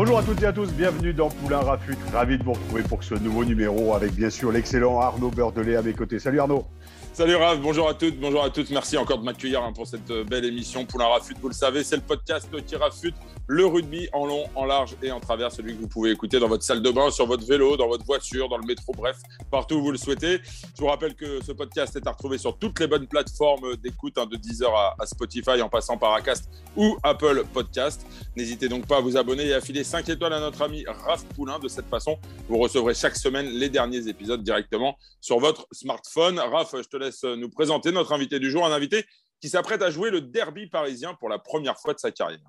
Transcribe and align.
Bonjour 0.00 0.16
à 0.16 0.22
toutes 0.22 0.40
et 0.44 0.46
à 0.46 0.52
tous, 0.52 0.72
bienvenue 0.74 1.12
dans 1.12 1.28
Poulain 1.28 1.58
Rafut. 1.58 1.96
Ravi 2.12 2.38
de 2.38 2.44
vous 2.44 2.52
retrouver 2.52 2.84
pour 2.84 3.02
ce 3.02 3.16
nouveau 3.16 3.44
numéro 3.44 3.94
avec 3.94 4.12
bien 4.12 4.30
sûr 4.30 4.52
l'excellent 4.52 5.00
Arnaud 5.00 5.32
Beurdelet 5.32 5.74
à 5.74 5.82
mes 5.82 5.92
côtés. 5.92 6.20
Salut 6.20 6.38
Arnaud 6.38 6.66
Salut 7.12 7.34
Raph, 7.34 7.60
bonjour 7.60 7.88
à 7.88 7.94
toutes, 7.94 8.18
bonjour 8.20 8.44
à 8.44 8.50
toutes. 8.50 8.70
Merci 8.70 8.96
encore 8.96 9.18
de 9.18 9.24
m'accueillir 9.24 9.62
hein, 9.62 9.72
pour 9.72 9.88
cette 9.88 10.08
euh, 10.10 10.22
belle 10.22 10.44
émission. 10.44 10.84
Poulain 10.84 11.06
Rafut, 11.06 11.34
vous 11.40 11.48
le 11.48 11.54
savez, 11.54 11.82
c'est 11.82 11.96
le 11.96 12.02
podcast 12.02 12.48
qui 12.64 12.76
rafute 12.76 13.16
le 13.48 13.66
rugby 13.66 14.08
en 14.12 14.26
long, 14.26 14.44
en 14.54 14.66
large 14.66 14.94
et 15.02 15.10
en 15.10 15.18
travers, 15.18 15.50
celui 15.50 15.74
que 15.74 15.80
vous 15.80 15.88
pouvez 15.88 16.10
écouter 16.10 16.38
dans 16.38 16.48
votre 16.48 16.62
salle 16.62 16.82
de 16.82 16.90
bain, 16.90 17.10
sur 17.10 17.26
votre 17.26 17.46
vélo, 17.46 17.76
dans 17.76 17.88
votre 17.88 18.04
voiture, 18.04 18.48
dans 18.48 18.58
le 18.58 18.66
métro, 18.66 18.92
bref, 18.92 19.16
partout 19.50 19.76
où 19.76 19.82
vous 19.82 19.90
le 19.90 19.96
souhaitez. 19.96 20.40
Je 20.44 20.80
vous 20.80 20.86
rappelle 20.86 21.14
que 21.14 21.42
ce 21.42 21.52
podcast 21.52 21.96
est 21.96 22.06
à 22.06 22.12
retrouver 22.12 22.36
sur 22.36 22.56
toutes 22.58 22.78
les 22.78 22.86
bonnes 22.86 23.06
plateformes 23.06 23.74
d'écoute, 23.76 24.18
hein, 24.18 24.26
de 24.26 24.36
Deezer 24.36 24.72
à, 24.72 24.94
à, 24.98 25.06
Spotify, 25.06 25.62
en 25.62 25.70
passant 25.70 25.96
par 25.96 26.12
Acast 26.12 26.48
ou 26.76 26.98
Apple 27.02 27.44
Podcast. 27.52 28.06
N'hésitez 28.36 28.68
donc 28.68 28.86
pas 28.86 28.98
à 28.98 29.00
vous 29.00 29.16
abonner 29.16 29.46
et 29.46 29.54
à 29.54 29.62
filer 29.62 29.82
5 29.82 30.08
étoiles 30.10 30.34
à 30.34 30.40
notre 30.40 30.60
ami 30.60 30.84
Raph 30.86 31.24
Poulain. 31.34 31.58
De 31.58 31.68
cette 31.68 31.88
façon, 31.88 32.18
vous 32.48 32.58
recevrez 32.58 32.92
chaque 32.92 33.16
semaine 33.16 33.48
les 33.48 33.70
derniers 33.70 34.06
épisodes 34.08 34.42
directement 34.42 34.96
sur 35.22 35.40
votre 35.40 35.66
smartphone. 35.72 36.38
Raph, 36.38 36.74
je 36.76 36.88
te 36.88 36.96
laisse 36.98 37.07
nous 37.24 37.50
présenter 37.50 37.92
notre 37.92 38.12
invité 38.12 38.38
du 38.38 38.50
jour, 38.50 38.66
un 38.66 38.72
invité 38.72 39.04
qui 39.40 39.48
s'apprête 39.48 39.82
à 39.82 39.90
jouer 39.90 40.10
le 40.10 40.20
derby 40.20 40.66
parisien 40.66 41.14
pour 41.14 41.28
la 41.28 41.38
première 41.38 41.78
fois 41.78 41.94
de 41.94 41.98
sa 41.98 42.10
carrière. 42.10 42.40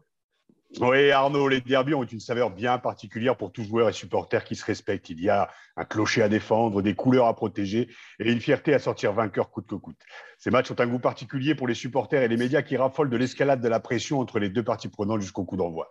Oui, 0.79 1.09
Arnaud, 1.09 1.47
les 1.47 1.61
derbies 1.61 1.95
ont 1.95 2.03
une 2.03 2.19
saveur 2.19 2.51
bien 2.51 2.77
particulière 2.77 3.35
pour 3.35 3.51
tout 3.51 3.63
joueur 3.63 3.89
et 3.89 3.93
supporter 3.93 4.43
qui 4.43 4.55
se 4.55 4.63
respecte. 4.63 5.09
Il 5.09 5.19
y 5.19 5.27
a 5.27 5.49
un 5.75 5.83
clocher 5.83 6.21
à 6.21 6.29
défendre, 6.29 6.83
des 6.83 6.93
couleurs 6.93 7.25
à 7.25 7.35
protéger 7.35 7.89
et 8.19 8.31
une 8.31 8.39
fierté 8.39 8.75
à 8.75 8.79
sortir 8.79 9.11
vainqueur 9.11 9.49
coûte 9.49 9.65
que 9.65 9.73
coûte. 9.73 9.97
Ces 10.37 10.51
matchs 10.51 10.69
ont 10.69 10.79
un 10.79 10.85
goût 10.85 10.99
particulier 10.99 11.55
pour 11.55 11.67
les 11.67 11.73
supporters 11.73 12.21
et 12.21 12.27
les 12.27 12.37
médias 12.37 12.61
qui 12.61 12.77
raffolent 12.77 13.09
de 13.09 13.17
l'escalade 13.17 13.61
de 13.61 13.67
la 13.67 13.79
pression 13.79 14.19
entre 14.19 14.37
les 14.37 14.49
deux 14.49 14.63
parties 14.63 14.89
prenantes 14.89 15.21
jusqu'au 15.21 15.43
coup 15.43 15.57
d'envoi. 15.57 15.89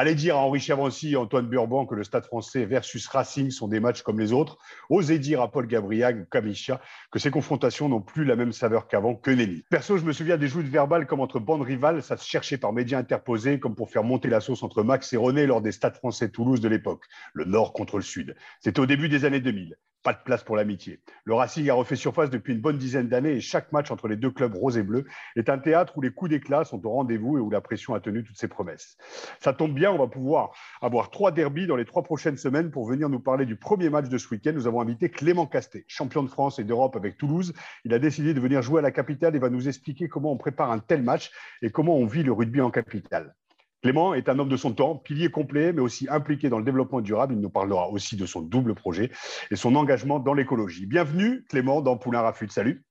Allez 0.00 0.14
dire 0.14 0.36
à 0.36 0.38
Henri 0.38 0.60
Chavancy 0.60 1.14
et 1.14 1.16
Antoine 1.16 1.48
Burban 1.48 1.84
que 1.84 1.96
le 1.96 2.04
Stade 2.04 2.24
français 2.24 2.64
versus 2.66 3.08
Racing 3.08 3.50
sont 3.50 3.66
des 3.66 3.80
matchs 3.80 4.02
comme 4.02 4.20
les 4.20 4.32
autres. 4.32 4.56
Osez 4.90 5.18
dire 5.18 5.42
à 5.42 5.50
Paul 5.50 5.66
Gabriel 5.66 6.20
ou 6.20 6.24
Kamisha 6.24 6.80
que 7.10 7.18
ces 7.18 7.32
confrontations 7.32 7.88
n'ont 7.88 8.00
plus 8.00 8.24
la 8.24 8.36
même 8.36 8.52
saveur 8.52 8.86
qu'avant, 8.86 9.16
que 9.16 9.32
nenni. 9.32 9.64
Perso, 9.70 9.98
je 9.98 10.04
me 10.04 10.12
souviens 10.12 10.36
des 10.36 10.46
joutes 10.46 10.68
verbales 10.68 11.08
comme 11.08 11.18
entre 11.18 11.40
bandes 11.40 11.62
rivales, 11.62 12.00
ça 12.04 12.16
se 12.16 12.24
cherchait 12.24 12.58
par 12.58 12.72
médias 12.72 12.96
interposés 12.96 13.58
comme 13.58 13.74
pour 13.74 13.90
faire 13.90 14.04
monter 14.04 14.28
la 14.28 14.38
sauce 14.38 14.62
entre 14.62 14.84
Max 14.84 15.12
et 15.14 15.16
René 15.16 15.46
lors 15.46 15.62
des 15.62 15.72
Stades 15.72 15.96
français 15.96 16.30
Toulouse 16.30 16.60
de 16.60 16.68
l'époque, 16.68 17.04
le 17.32 17.44
Nord 17.44 17.72
contre 17.72 17.96
le 17.96 18.04
Sud. 18.04 18.36
C'était 18.60 18.78
au 18.78 18.86
début 18.86 19.08
des 19.08 19.24
années 19.24 19.40
2000 19.40 19.76
pas 20.08 20.14
de 20.14 20.22
place 20.24 20.42
pour 20.42 20.56
l'amitié. 20.56 21.00
Le 21.24 21.34
Racing 21.34 21.68
a 21.68 21.74
refait 21.74 21.94
surface 21.94 22.30
depuis 22.30 22.54
une 22.54 22.62
bonne 22.62 22.78
dizaine 22.78 23.08
d'années 23.08 23.32
et 23.32 23.40
chaque 23.42 23.72
match 23.72 23.90
entre 23.90 24.08
les 24.08 24.16
deux 24.16 24.30
clubs 24.30 24.54
rose 24.54 24.78
et 24.78 24.82
bleu 24.82 25.04
est 25.36 25.50
un 25.50 25.58
théâtre 25.58 25.98
où 25.98 26.00
les 26.00 26.10
coups 26.10 26.30
d'éclat 26.30 26.64
sont 26.64 26.86
au 26.86 26.88
rendez-vous 26.88 27.36
et 27.36 27.42
où 27.42 27.50
la 27.50 27.60
pression 27.60 27.92
a 27.92 28.00
tenu 28.00 28.24
toutes 28.24 28.38
ses 28.38 28.48
promesses. 28.48 28.96
Ça 29.38 29.52
tombe 29.52 29.74
bien, 29.74 29.92
on 29.92 29.98
va 29.98 30.06
pouvoir 30.06 30.52
avoir 30.80 31.10
trois 31.10 31.30
derbies 31.30 31.66
dans 31.66 31.76
les 31.76 31.84
trois 31.84 32.02
prochaines 32.02 32.38
semaines 32.38 32.70
pour 32.70 32.88
venir 32.88 33.10
nous 33.10 33.20
parler 33.20 33.44
du 33.44 33.56
premier 33.56 33.90
match 33.90 34.08
de 34.08 34.16
ce 34.16 34.30
week-end. 34.30 34.52
Nous 34.54 34.66
avons 34.66 34.80
invité 34.80 35.10
Clément 35.10 35.46
Castet, 35.46 35.84
champion 35.88 36.22
de 36.22 36.28
France 36.28 36.58
et 36.58 36.64
d'Europe 36.64 36.96
avec 36.96 37.18
Toulouse. 37.18 37.52
Il 37.84 37.92
a 37.92 37.98
décidé 37.98 38.32
de 38.32 38.40
venir 38.40 38.62
jouer 38.62 38.78
à 38.78 38.82
la 38.82 38.92
capitale 38.92 39.36
et 39.36 39.38
va 39.38 39.50
nous 39.50 39.68
expliquer 39.68 40.08
comment 40.08 40.32
on 40.32 40.38
prépare 40.38 40.70
un 40.70 40.78
tel 40.78 41.02
match 41.02 41.32
et 41.60 41.68
comment 41.68 41.96
on 41.96 42.06
vit 42.06 42.22
le 42.22 42.32
rugby 42.32 42.62
en 42.62 42.70
capitale. 42.70 43.34
Clément 43.82 44.14
est 44.14 44.28
un 44.28 44.38
homme 44.40 44.48
de 44.48 44.56
son 44.56 44.72
temps, 44.72 44.96
pilier 44.96 45.30
complet, 45.30 45.72
mais 45.72 45.80
aussi 45.80 46.08
impliqué 46.10 46.48
dans 46.48 46.58
le 46.58 46.64
développement 46.64 47.00
durable. 47.00 47.34
Il 47.34 47.40
nous 47.40 47.50
parlera 47.50 47.88
aussi 47.90 48.16
de 48.16 48.26
son 48.26 48.40
double 48.40 48.74
projet 48.74 49.12
et 49.52 49.56
son 49.56 49.76
engagement 49.76 50.18
dans 50.18 50.34
l'écologie. 50.34 50.86
Bienvenue, 50.86 51.44
Clément, 51.48 51.80
dans 51.80 51.96
Poulain 51.96 52.22
Rafut. 52.22 52.48
Salut. 52.48 52.84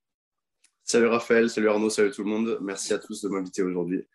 Salut 0.85 1.07
Raphaël, 1.07 1.49
salut 1.49 1.67
Arnaud, 1.67 1.89
salut 1.89 2.11
tout 2.11 2.23
le 2.23 2.29
monde. 2.29 2.57
Merci 2.61 2.93
à 2.93 2.99
tous 2.99 3.21
de 3.21 3.27
m'inviter 3.27 3.61
aujourd'hui. 3.61 4.07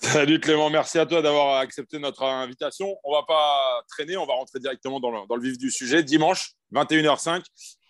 Salut 0.00 0.38
Clément, 0.38 0.68
merci 0.68 0.98
à 0.98 1.06
toi 1.06 1.22
d'avoir 1.22 1.58
accepté 1.60 1.98
notre 1.98 2.22
invitation. 2.22 2.94
On 3.02 3.14
va 3.14 3.22
pas 3.26 3.82
traîner, 3.88 4.18
on 4.18 4.26
va 4.26 4.34
rentrer 4.34 4.60
directement 4.60 5.00
dans 5.00 5.10
le, 5.10 5.26
dans 5.26 5.36
le 5.36 5.42
vif 5.42 5.56
du 5.56 5.70
sujet. 5.70 6.02
Dimanche, 6.02 6.52
21h05, 6.74 7.42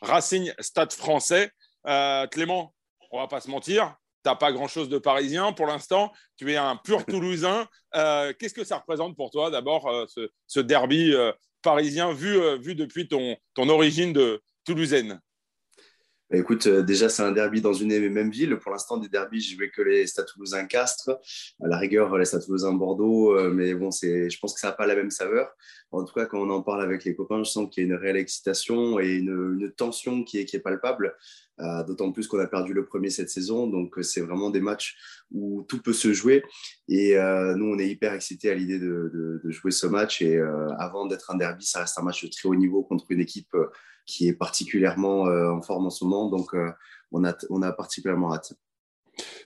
Racing 0.02 0.52
Stade 0.60 0.92
français. 0.92 1.50
Euh, 1.88 2.28
Clément, 2.28 2.72
on 3.10 3.18
va 3.18 3.26
pas 3.26 3.40
se 3.40 3.50
mentir, 3.50 3.96
tu 4.28 4.32
n'as 4.32 4.36
pas 4.36 4.52
grand-chose 4.52 4.90
de 4.90 4.98
parisien 4.98 5.52
pour 5.52 5.66
l'instant. 5.66 6.12
Tu 6.36 6.52
es 6.52 6.56
un 6.56 6.76
pur 6.76 7.06
Toulousain. 7.06 7.66
Euh, 7.94 8.34
Qu'est-ce 8.38 8.52
que 8.52 8.64
ça 8.64 8.76
représente 8.76 9.16
pour 9.16 9.30
toi, 9.30 9.50
d'abord, 9.50 9.88
euh, 9.88 10.04
ce, 10.06 10.28
ce, 10.46 10.60
derby 10.60 11.14
euh, 11.14 11.32
parisien 11.62 12.12
vu, 12.12 12.38
vu 12.58 12.74
depuis 12.74 13.08
ton, 13.08 13.36
ton 13.54 13.70
origine 13.70 14.12
de 14.12 14.42
toulousaine? 14.64 15.18
Bah, 16.30 16.36
Écoute, 16.36 16.68
déjà, 16.68 17.08
c'est 17.08 17.22
un 17.22 17.32
derby 17.32 17.62
dans 17.62 17.72
une 17.72 17.90
et 17.90 18.06
même 18.10 18.30
ville. 18.30 18.56
Pour 18.58 18.70
l'instant, 18.70 18.98
des 18.98 19.08
derbys, 19.08 19.40
je 19.40 19.56
vais 19.56 19.70
que 19.70 19.80
les 19.80 20.06
Stades 20.06 20.26
toulousains 20.26 20.66
Castres. 20.66 21.18
À 21.62 21.66
la 21.66 21.78
rigueur, 21.78 22.14
les 22.18 22.26
Stades 22.26 22.44
toulousains 22.44 22.74
Bordeaux. 22.74 23.50
mais 23.50 23.72
bon, 23.72 23.88
je 23.90 24.38
pense 24.38 24.52
que 24.52 24.60
ça 24.60 24.68
n'a 24.68 24.72
pas 24.74 24.86
la 24.86 24.94
même 24.94 25.10
saveur. 25.10 25.50
En 25.90 26.04
tout 26.04 26.12
cas, 26.12 26.26
quand 26.26 26.38
on 26.38 26.50
en 26.50 26.60
parle 26.60 26.82
avec 26.82 27.04
les 27.04 27.16
copains, 27.16 27.42
je 27.42 27.50
sens 27.50 27.70
qu'il 27.70 27.82
y 27.82 27.86
a 27.86 27.88
une 27.88 27.96
réelle 27.98 28.18
excitation 28.18 29.00
et 29.00 29.14
une, 29.14 29.58
une 29.58 29.72
tension 29.72 30.22
qui 30.22 30.38
est, 30.38 30.44
qui 30.44 30.56
est 30.56 30.60
palpable. 30.60 31.16
Euh, 31.60 31.82
d'autant 31.82 32.12
plus 32.12 32.28
qu'on 32.28 32.38
a 32.38 32.46
perdu 32.46 32.72
le 32.72 32.84
premier 32.84 33.10
cette 33.10 33.30
saison. 33.30 33.66
Donc, 33.66 33.98
euh, 33.98 34.02
c'est 34.02 34.20
vraiment 34.20 34.50
des 34.50 34.60
matchs 34.60 34.96
où 35.32 35.64
tout 35.68 35.82
peut 35.82 35.92
se 35.92 36.12
jouer. 36.12 36.44
Et 36.88 37.16
euh, 37.16 37.56
nous, 37.56 37.66
on 37.66 37.78
est 37.78 37.88
hyper 37.88 38.12
excités 38.12 38.50
à 38.50 38.54
l'idée 38.54 38.78
de, 38.78 39.40
jouer 39.46 39.72
ce 39.72 39.86
match. 39.86 40.22
Et 40.22 40.38
avant 40.78 41.06
d'être 41.06 41.30
un 41.30 41.36
derby, 41.36 41.64
ça 41.64 41.80
reste 41.80 41.98
un 41.98 42.02
match 42.02 42.24
de 42.24 42.30
très 42.30 42.48
haut 42.48 42.54
niveau 42.54 42.82
contre 42.82 43.06
une 43.08 43.20
équipe 43.20 43.56
qui 44.06 44.28
est 44.28 44.34
particulièrement 44.34 45.22
en 45.22 45.62
forme 45.62 45.86
en 45.86 45.90
ce 45.90 46.04
moment. 46.04 46.28
Donc, 46.28 46.54
on, 47.12 47.24
a, 47.24 47.36
on 47.50 47.62
a 47.62 47.72
particulièrement 47.72 48.34
hâte. 48.34 48.52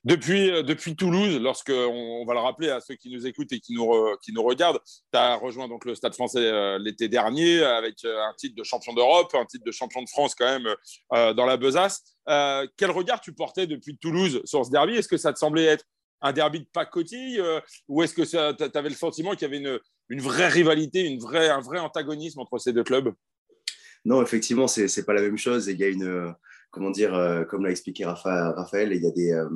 Depuis, 0.05 0.51
euh, 0.51 0.63
depuis 0.63 0.97
Toulouse, 0.97 1.39
lorsque 1.41 1.71
on, 1.71 2.25
va 2.25 2.35
le 2.35 2.41
rappeler 2.41 2.71
à 2.71 2.81
ceux 2.81 2.95
qui 2.95 3.11
nous 3.11 3.27
écoutent 3.27 3.53
et 3.53 3.61
qui 3.61 3.73
nous, 3.73 3.93
qui 4.23 4.33
nous 4.33 4.43
regardent, 4.43 4.81
tu 4.85 5.19
as 5.19 5.37
rejoint 5.37 5.69
donc 5.69 5.85
le 5.85 5.95
Stade 5.95 6.15
français 6.15 6.41
euh, 6.41 6.79
l'été 6.79 7.09
dernier 7.09 7.63
avec 7.63 8.05
euh, 8.05 8.21
un 8.21 8.35
titre 8.35 8.57
de 8.57 8.65
champion 8.65 8.95
d'Europe, 8.95 9.33
un 9.35 9.45
titre 9.45 9.65
de 9.65 9.71
champion 9.71 10.03
de 10.03 10.09
France 10.09 10.35
quand 10.35 10.47
même 10.47 10.75
dans 11.11 11.47
la 11.47 11.57
besace. 11.57 12.03
Quel 12.27 12.91
regard 12.91 13.21
tu 13.21 13.33
portais 13.33 13.67
depuis 13.67 13.97
Toulouse 13.99 14.43
sur 14.45 14.65
ce 14.65 14.71
derby? 14.71 14.97
Est-ce 14.97 15.09
que 15.09 15.17
ça 15.17 15.33
te 15.33 15.39
semblait 15.39 15.65
être 15.65 15.85
un 16.21 16.33
derby 16.33 16.61
de 16.61 16.67
pacotille 16.73 17.43
ou 17.89 18.03
est-ce 18.03 18.15
que 18.15 18.23
tu 18.23 18.79
avais 18.79 18.89
le 18.89 18.95
sentiment 18.95 19.33
qu'il 19.33 19.43
y 19.43 19.45
avait 19.45 19.59
une, 19.59 19.79
une 20.09 20.21
vraie 20.21 20.49
rivalité, 20.49 21.01
une 21.01 21.21
vraie, 21.21 21.49
un 21.49 21.61
vrai 21.61 21.79
antagonisme 21.79 22.41
entre 22.41 22.59
ces 22.59 22.73
deux 22.73 22.85
clubs? 22.85 23.13
Non, 24.05 24.23
effectivement, 24.23 24.67
c'est 24.67 24.87
n'est 24.97 25.03
pas 25.05 25.15
la 25.15 25.23
même 25.23 25.39
chose. 25.39 25.67
Il 25.69 25.79
y 25.79 25.85
a 25.85 25.89
une 25.89 26.35
comment 26.73 26.91
dire, 26.91 27.15
euh, 27.15 27.45
comme 27.45 27.65
l'a 27.65 27.71
expliqué 27.71 28.05
Raphaël, 28.05 28.93
il 28.93 29.03
y 29.03 29.07
a 29.07 29.11
des, 29.11 29.33
euh, 29.33 29.49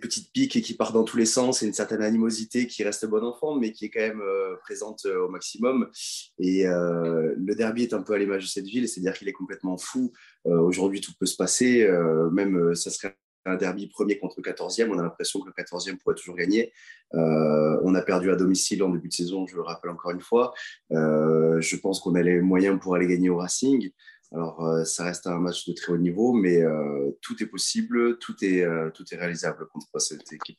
petites 0.00 0.32
piques 0.32 0.62
qui 0.62 0.74
partent 0.74 0.94
dans 0.94 1.02
tous 1.02 1.16
les 1.16 1.26
sens 1.26 1.62
et 1.62 1.66
une 1.66 1.72
certaine 1.72 2.02
animosité 2.02 2.68
qui 2.68 2.84
reste 2.84 3.06
bon 3.06 3.24
enfant, 3.24 3.56
mais 3.56 3.72
qui 3.72 3.86
est 3.86 3.90
quand 3.90 4.00
même 4.00 4.20
euh, 4.20 4.54
présente 4.62 5.04
au 5.06 5.28
maximum. 5.28 5.90
Et 6.38 6.64
le 6.64 7.54
derby 7.54 7.82
est 7.82 7.94
un 7.94 8.02
peu 8.02 8.12
à 8.12 8.18
l'image 8.18 8.44
de 8.44 8.48
cette 8.48 8.66
ville, 8.66 8.88
c'est-à-dire 8.88 9.14
qu'il 9.14 9.28
est 9.28 9.32
complètement 9.32 9.76
fou. 9.76 10.12
Aujourd'hui, 10.44 11.00
tout 11.00 11.12
peut 11.18 11.26
se 11.26 11.34
passer, 11.34 11.88
même 12.30 12.74
ça 12.76 12.90
serait 12.90 13.16
un 13.46 13.56
derby 13.56 13.88
premier 13.88 14.18
contre 14.18 14.40
14e. 14.40 14.90
On 14.90 14.98
a 14.98 15.02
l'impression 15.02 15.40
que 15.40 15.48
le 15.48 15.54
14e 15.60 15.96
pourrait 15.96 16.14
toujours 16.14 16.36
gagner. 16.36 16.72
On 17.12 17.94
a 17.96 18.02
perdu 18.02 18.30
à 18.30 18.36
domicile 18.36 18.84
en 18.84 18.90
début 18.90 19.08
de 19.08 19.12
saison, 19.12 19.44
je 19.48 19.56
le 19.56 19.62
rappelle 19.62 19.90
encore 19.90 20.12
une 20.12 20.20
fois. 20.20 20.52
Je 20.90 21.76
pense 21.78 21.98
qu'on 21.98 22.14
a 22.14 22.22
les 22.22 22.40
moyens 22.40 22.78
pour 22.80 22.94
aller 22.94 23.08
gagner 23.08 23.28
au 23.28 23.38
Racing. 23.38 23.90
Alors, 24.32 24.64
euh, 24.64 24.84
ça 24.84 25.04
reste 25.04 25.26
un 25.26 25.38
match 25.38 25.66
de 25.66 25.72
très 25.72 25.92
haut 25.92 25.98
niveau, 25.98 26.32
mais 26.32 26.62
euh, 26.62 27.10
tout 27.20 27.42
est 27.42 27.46
possible, 27.46 28.18
tout 28.18 28.36
est, 28.44 28.62
euh, 28.62 28.90
tout 28.90 29.04
est 29.12 29.16
réalisable 29.16 29.66
contre 29.68 29.98
cette 29.98 30.32
équipe. 30.32 30.58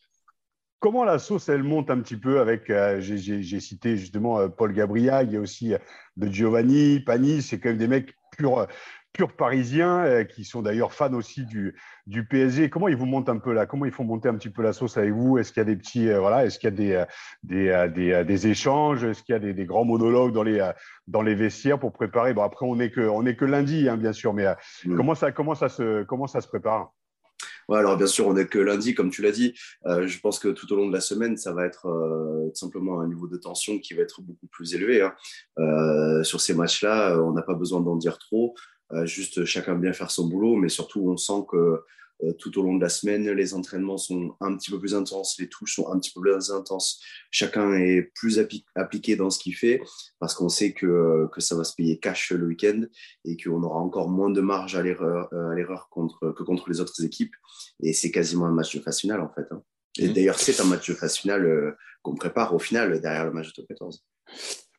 Comment 0.80 1.04
la 1.04 1.20
sauce, 1.20 1.48
elle 1.48 1.64
monte 1.64 1.92
un 1.92 2.02
petit 2.02 2.18
peu 2.18 2.40
avec, 2.40 2.72
j'ai 3.00 3.60
cité 3.60 3.98
justement 3.98 4.50
Paul 4.50 4.74
Gabriel, 4.74 5.28
il 5.28 5.34
y 5.34 5.38
a 5.38 5.40
aussi 5.40 5.76
de 6.18 6.28
Giovanni, 6.28 7.02
Pani, 7.02 7.44
c'est 7.44 7.60
quand 7.60 7.70
même 7.70 7.78
des 7.78 7.88
mecs 7.88 8.16
purs 8.36 8.68
purs 9.14 9.36
parisiens 9.36 10.00
euh, 10.00 10.24
qui 10.24 10.44
sont 10.44 10.62
d'ailleurs 10.62 10.94
fans 10.94 11.14
aussi 11.14 11.46
du, 11.46 11.76
du 12.08 12.26
PSG. 12.26 12.70
Comment 12.70 12.88
ils 12.88 12.96
vous 12.96 13.06
montent 13.06 13.30
un 13.30 13.38
peu 13.38 13.54
là? 13.54 13.66
Comment 13.66 13.86
ils 13.86 13.92
font 13.92 14.04
monter 14.04 14.30
un 14.30 14.36
petit 14.36 14.50
peu 14.50 14.62
la 14.62 14.74
sauce 14.74 14.98
avec 14.98 15.12
vous? 15.12 15.38
Est-ce 15.38 15.52
qu'il 15.52 15.60
y 15.60 15.62
a 15.62 15.66
des 15.66 15.76
petits 15.76 16.10
euh, 16.10 16.20
voilà 16.20 16.46
Est-ce 16.46 16.60
qu'il 16.60 16.70
y 16.70 16.74
a 16.74 16.76
des, 16.76 16.94
euh, 16.94 17.88
des, 17.88 17.90
des, 17.94 18.24
des, 18.26 18.48
échanges? 18.48 19.04
Est-ce 19.04 19.24
qu'il 19.24 19.34
y 19.34 19.36
a 19.36 19.40
des, 19.40 19.54
des, 19.54 19.66
grands 19.66 19.86
monologues 19.86 20.34
dans 20.34 20.44
les 20.44 20.72
dans 21.08 21.22
les 21.22 21.36
vestiaires 21.36 21.80
pour 21.80 21.92
préparer? 21.92 22.34
Bon 22.34 22.44
après 22.44 22.66
on 22.66 22.80
est 22.80 22.92
que 22.92 23.02
on 23.02 23.26
est 23.26 23.36
que 23.36 23.46
lundi 23.46 23.90
hein, 23.90 23.98
bien 23.98 24.14
sûr, 24.14 24.34
mais 24.34 24.46
mmh. 24.86 24.96
comment 24.96 25.16
ça 25.16 25.32
comment 25.32 25.56
ça 25.56 25.70
se 25.70 26.04
comment 26.04 26.28
ça 26.28 26.42
se 26.42 26.48
prépare? 26.48 26.92
Ouais, 27.68 27.80
alors 27.80 27.98
bien 27.98 28.08
sûr, 28.08 28.28
on 28.28 28.34
n'est 28.34 28.48
que 28.48 28.60
lundi, 28.60 28.94
comme 28.94 29.10
tu 29.10 29.22
l'as 29.22 29.32
dit. 29.32 29.54
Euh, 29.86 30.08
je 30.08 30.20
pense 30.20 30.40
que 30.40 30.50
tout 30.50 30.72
au 30.74 30.76
long 30.76 30.88
de 30.88 30.94
la 30.94 31.02
semaine, 31.02 31.38
ça 31.38 31.54
va 31.54 31.66
être 31.66 31.88
euh, 31.88 32.50
simplement 32.54 33.02
un 33.02 33.08
niveau 33.08 33.28
de 33.28 33.38
tension 33.38 33.80
qui 33.80 33.94
va 33.94 34.02
être 34.02 34.22
beaucoup 34.22 34.48
plus 34.48 34.74
élevé. 34.74 35.02
Hein. 35.02 35.14
Euh, 35.60 36.24
sur 36.24 36.42
ces 36.42 36.54
matchs-là, 36.54 37.18
on 37.22 37.32
n'a 37.32 37.42
pas 37.42 37.54
besoin 37.54 37.82
d'en 37.82 37.96
dire 37.96 38.18
trop. 38.18 38.56
Juste 39.06 39.46
chacun 39.46 39.76
bien 39.76 39.94
faire 39.94 40.12
son 40.12 40.28
boulot, 40.28 40.56
mais 40.56 40.70
surtout, 40.70 41.02
on 41.08 41.18
sent 41.18 41.46
que 41.50 41.82
euh, 42.24 42.34
tout 42.34 42.60
au 42.60 42.64
long 42.64 42.76
de 42.76 42.82
la 42.82 42.90
semaine. 42.90 43.30
Les 43.32 43.54
entraînements 43.54 43.98
sont 43.98 44.36
un 44.42 44.56
petit 44.56 44.70
peu 44.70 44.80
plus 44.80 44.94
intenses, 44.94 45.38
les 45.40 45.48
touches 45.48 45.76
sont 45.76 45.92
un 45.92 46.00
petit 46.00 46.12
peu 46.14 46.22
plus 46.22 46.52
intenses. 46.52 47.02
Chacun 47.32 47.74
est 47.74 48.12
plus 48.14 48.40
appliqué 48.76 49.16
dans 49.16 49.30
ce 49.30 49.40
qu'il 49.40 49.56
fait 49.56 49.82
parce 50.20 50.36
qu'on 50.36 50.50
sait 50.50 50.74
que, 50.74 51.28
que 51.34 51.42
ça 51.42 51.56
va 51.56 51.64
se 51.64 51.74
payer 51.74 52.00
cash 52.00 52.32
le 52.32 52.46
week-end 52.46 52.84
et 53.26 53.38
qu'on 53.38 53.64
aura 53.64 53.80
encore 53.80 54.10
moins 54.10 54.30
de 54.30 54.42
marge 54.42 54.76
à 54.76 54.84
l'erreur 54.84 55.30
euh, 55.34 55.78
contre, 55.90 56.32
que 56.32 56.44
contre 56.44 56.70
les 56.70 56.80
autres 56.80 57.04
équipes. 57.04 57.34
Et 57.82 57.94
c'est 57.94 58.12
quasiment 58.12 58.46
un 58.46 58.54
match 58.54 58.76
de 58.76 58.82
phase 58.82 59.00
finale 59.00 59.22
en 59.22 59.30
fait. 59.34 59.48
Hein. 59.52 59.64
Et 59.98 60.08
mmh. 60.08 60.14
d'ailleurs, 60.14 60.40
c'est 60.40 60.60
un 60.62 60.66
match 60.66 60.90
de 60.90 60.94
phase 60.94 61.18
finale 61.18 61.46
euh, 61.46 61.76
qu'on 62.04 62.16
prépare 62.16 62.54
au 62.54 62.60
final 62.60 63.02
derrière 63.02 63.26
le 63.26 63.32
match 63.32 63.48
de 63.48 63.54
top 63.54 63.68
14. 63.68 64.04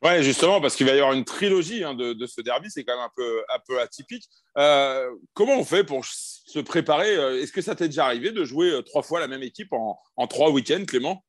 Ouais, 0.03 0.21
justement, 0.21 0.59
parce 0.59 0.75
qu'il 0.75 0.85
va 0.85 0.93
y 0.93 0.99
avoir 0.99 1.13
une 1.13 1.23
trilogie 1.23 1.81
hein, 1.81 1.93
de, 1.93 2.25
ce 2.25 2.41
derby, 2.41 2.69
c'est 2.69 2.83
quand 2.83 2.93
même 2.93 3.07
un 3.07 3.59
peu, 3.65 3.79
atypique. 3.79 4.27
Euh, 4.57 5.09
comment 5.33 5.57
on 5.57 5.63
fait 5.63 5.85
pour 5.85 6.03
se 6.03 6.59
préparer 6.59 7.15
euh, 7.15 7.41
Est-ce 7.41 7.53
que 7.53 7.61
ça 7.61 7.73
t'est 7.73 7.87
déjà 7.87 8.05
arrivé 8.05 8.31
de 8.31 8.43
jouer 8.43 8.69
euh, 8.69 8.81
trois 8.81 9.01
fois 9.01 9.21
la 9.21 9.29
même 9.29 9.43
équipe 9.43 9.71
en, 9.71 10.27
trois 10.27 10.51
week-ends, 10.51 10.83
Clément? 10.85 11.23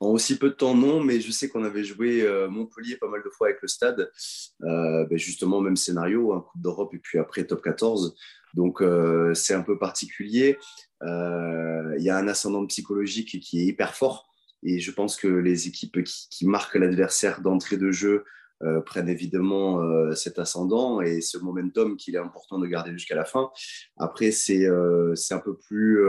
En 0.00 0.08
aussi 0.08 0.36
peu 0.36 0.48
de 0.48 0.54
temps, 0.54 0.74
non, 0.74 0.98
mais 0.98 1.20
je 1.20 1.30
sais 1.30 1.48
qu'on 1.48 1.62
avait 1.62 1.84
joué 1.84 2.26
Montpellier 2.50 2.96
pas 2.96 3.06
mal 3.06 3.22
de 3.24 3.30
fois 3.30 3.46
avec 3.46 3.62
le 3.62 3.68
stade. 3.68 4.10
Ben 4.58 5.16
justement, 5.16 5.60
même 5.60 5.76
scénario, 5.76 6.32
un 6.32 6.40
Coupe 6.40 6.60
d'Europe 6.60 6.92
et 6.94 6.98
puis 6.98 7.20
après 7.20 7.44
Top 7.44 7.62
14. 7.62 8.16
Donc, 8.54 8.82
c'est 9.34 9.54
un 9.54 9.62
peu 9.62 9.78
particulier. 9.78 10.58
Il 11.02 12.00
y 12.00 12.10
a 12.10 12.16
un 12.16 12.26
ascendant 12.26 12.66
psychologique 12.66 13.38
qui 13.40 13.60
est 13.60 13.66
hyper 13.66 13.94
fort. 13.94 14.31
Et 14.62 14.78
je 14.78 14.90
pense 14.90 15.16
que 15.16 15.28
les 15.28 15.68
équipes 15.68 16.02
qui, 16.04 16.46
marquent 16.46 16.76
l'adversaire 16.76 17.40
d'entrée 17.40 17.76
de 17.76 17.90
jeu 17.90 18.24
euh, 18.62 18.80
prennent 18.80 19.08
évidemment 19.08 19.82
euh, 19.82 20.14
cet 20.14 20.38
ascendant 20.38 21.00
et 21.00 21.20
ce 21.20 21.36
momentum 21.38 21.96
qu'il 21.96 22.14
est 22.14 22.18
important 22.18 22.60
de 22.60 22.66
garder 22.66 22.92
jusqu'à 22.92 23.16
la 23.16 23.24
fin. 23.24 23.50
Après, 23.96 24.30
c'est 24.30 24.66
euh, 24.66 25.14
un 25.30 25.38
peu 25.38 25.56
plus. 25.56 26.00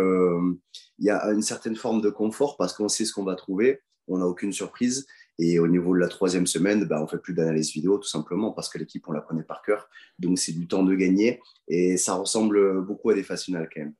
Il 1.00 1.06
y 1.06 1.10
a 1.10 1.26
une 1.32 1.42
certaine 1.42 1.76
forme 1.76 2.02
de 2.02 2.10
confort 2.10 2.58
parce 2.58 2.74
qu'on 2.74 2.90
sait 2.90 3.06
ce 3.06 3.14
qu'on 3.14 3.24
va 3.24 3.36
trouver, 3.36 3.82
on 4.08 4.20
n'a 4.20 4.28
aucune 4.28 4.54
surprise. 4.54 5.08
Et 5.40 5.58
au 5.58 5.68
niveau 5.68 5.96
de 5.96 6.00
la 6.00 6.10
troisième 6.10 6.46
semaine, 6.46 6.86
bah, 6.86 7.02
on 7.02 7.08
fait 7.08 7.18
plus 7.18 7.34
d'analyse 7.34 7.72
vidéo 7.72 7.98
tout 7.98 8.08
simplement 8.08 8.52
parce 8.52 8.70
que 8.70 8.78
l'équipe, 8.78 9.04
on 9.08 9.14
la 9.14 9.22
connaît 9.22 9.44
par 9.44 9.64
cœur. 9.64 9.90
Donc, 10.20 10.38
c'est 10.38 10.52
du 10.52 10.68
temps 10.68 10.84
de 10.84 10.94
gagner 10.94 11.42
et 11.68 11.98
ça 11.98 12.14
ressemble 12.14 12.84
beaucoup 12.84 13.10
à 13.10 13.16
des 13.16 13.24
phases 13.24 13.44
finales 13.44 13.68
quand 13.74 13.82
même. 13.82 13.96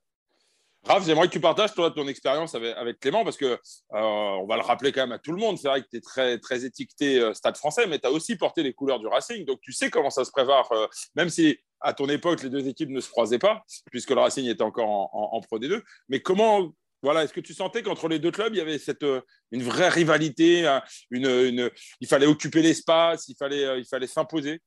Raph, 0.86 1.06
j'aimerais 1.06 1.28
que 1.28 1.34
tu 1.34 1.40
partages 1.40 1.74
ton 1.74 2.08
expérience 2.10 2.56
avec, 2.56 3.00
Clément 3.00 3.24
parce 3.24 3.38
que 3.38 3.46
euh, 3.46 3.58
on 3.94 4.46
va 4.46 4.58
le 4.58 4.64
rappeler 4.64 4.92
quand 4.92 5.02
même 5.02 5.14
à 5.14 5.20
tout 5.20 5.32
le 5.32 5.38
monde. 5.38 5.58
C'est 5.58 5.70
vrai 5.70 5.82
que 5.82 5.88
tu 5.90 5.98
es 5.98 6.02
très, 6.02 6.40
très 6.40 6.66
étiqueté 6.66 7.20
euh, 7.20 7.34
Stade 7.34 7.56
français, 7.56 7.88
mais 7.88 8.00
tu 8.00 8.08
as 8.08 8.12
aussi 8.12 8.36
porté 8.36 8.64
les 8.64 8.74
couleurs 8.74 9.00
du 9.00 9.08
Racing. 9.08 9.46
Donc 9.46 9.62
tu 9.62 9.72
sais 9.72 9.90
comment 9.90 10.10
ça 10.10 10.26
se 10.26 10.32
prépare, 10.32 10.70
euh, 10.74 10.88
même 11.16 11.30
si 11.30 11.58
à 11.80 11.94
ton 11.94 12.10
époque 12.10 12.44
les 12.44 12.50
deux 12.50 12.68
équipes 12.68 12.90
ne 12.90 13.00
se 13.00 13.10
croisaient 13.10 13.40
pas, 13.40 13.64
puisque 13.92 14.10
le 14.10 14.20
Racing 14.20 14.46
était 14.46 14.62
encore 14.62 14.90
en, 14.90 15.40
Pro 15.42 15.58
D2. 15.58 15.82
Mais 16.10 16.20
comment, 16.20 16.74
voilà, 17.02 17.24
est-ce 17.24 17.34
que 17.34 17.42
tu 17.42 17.54
sentais 17.54 17.82
qu'entre 17.82 18.10
les 18.10 18.20
deux 18.20 18.32
clubs 18.32 18.54
il 18.54 18.58
y 18.58 18.62
avait 18.62 18.78
cette, 18.78 19.06
une 19.52 19.64
vraie 19.64 19.90
rivalité, 19.90 20.80
une, 21.12 21.70
il 22.02 22.08
fallait 22.08 22.26
occuper 22.26 22.62
l'espace, 22.62 23.28
il 23.30 23.36
fallait, 23.38 23.80
il 23.80 23.86
fallait 23.86 24.08
s'imposer? 24.08 24.62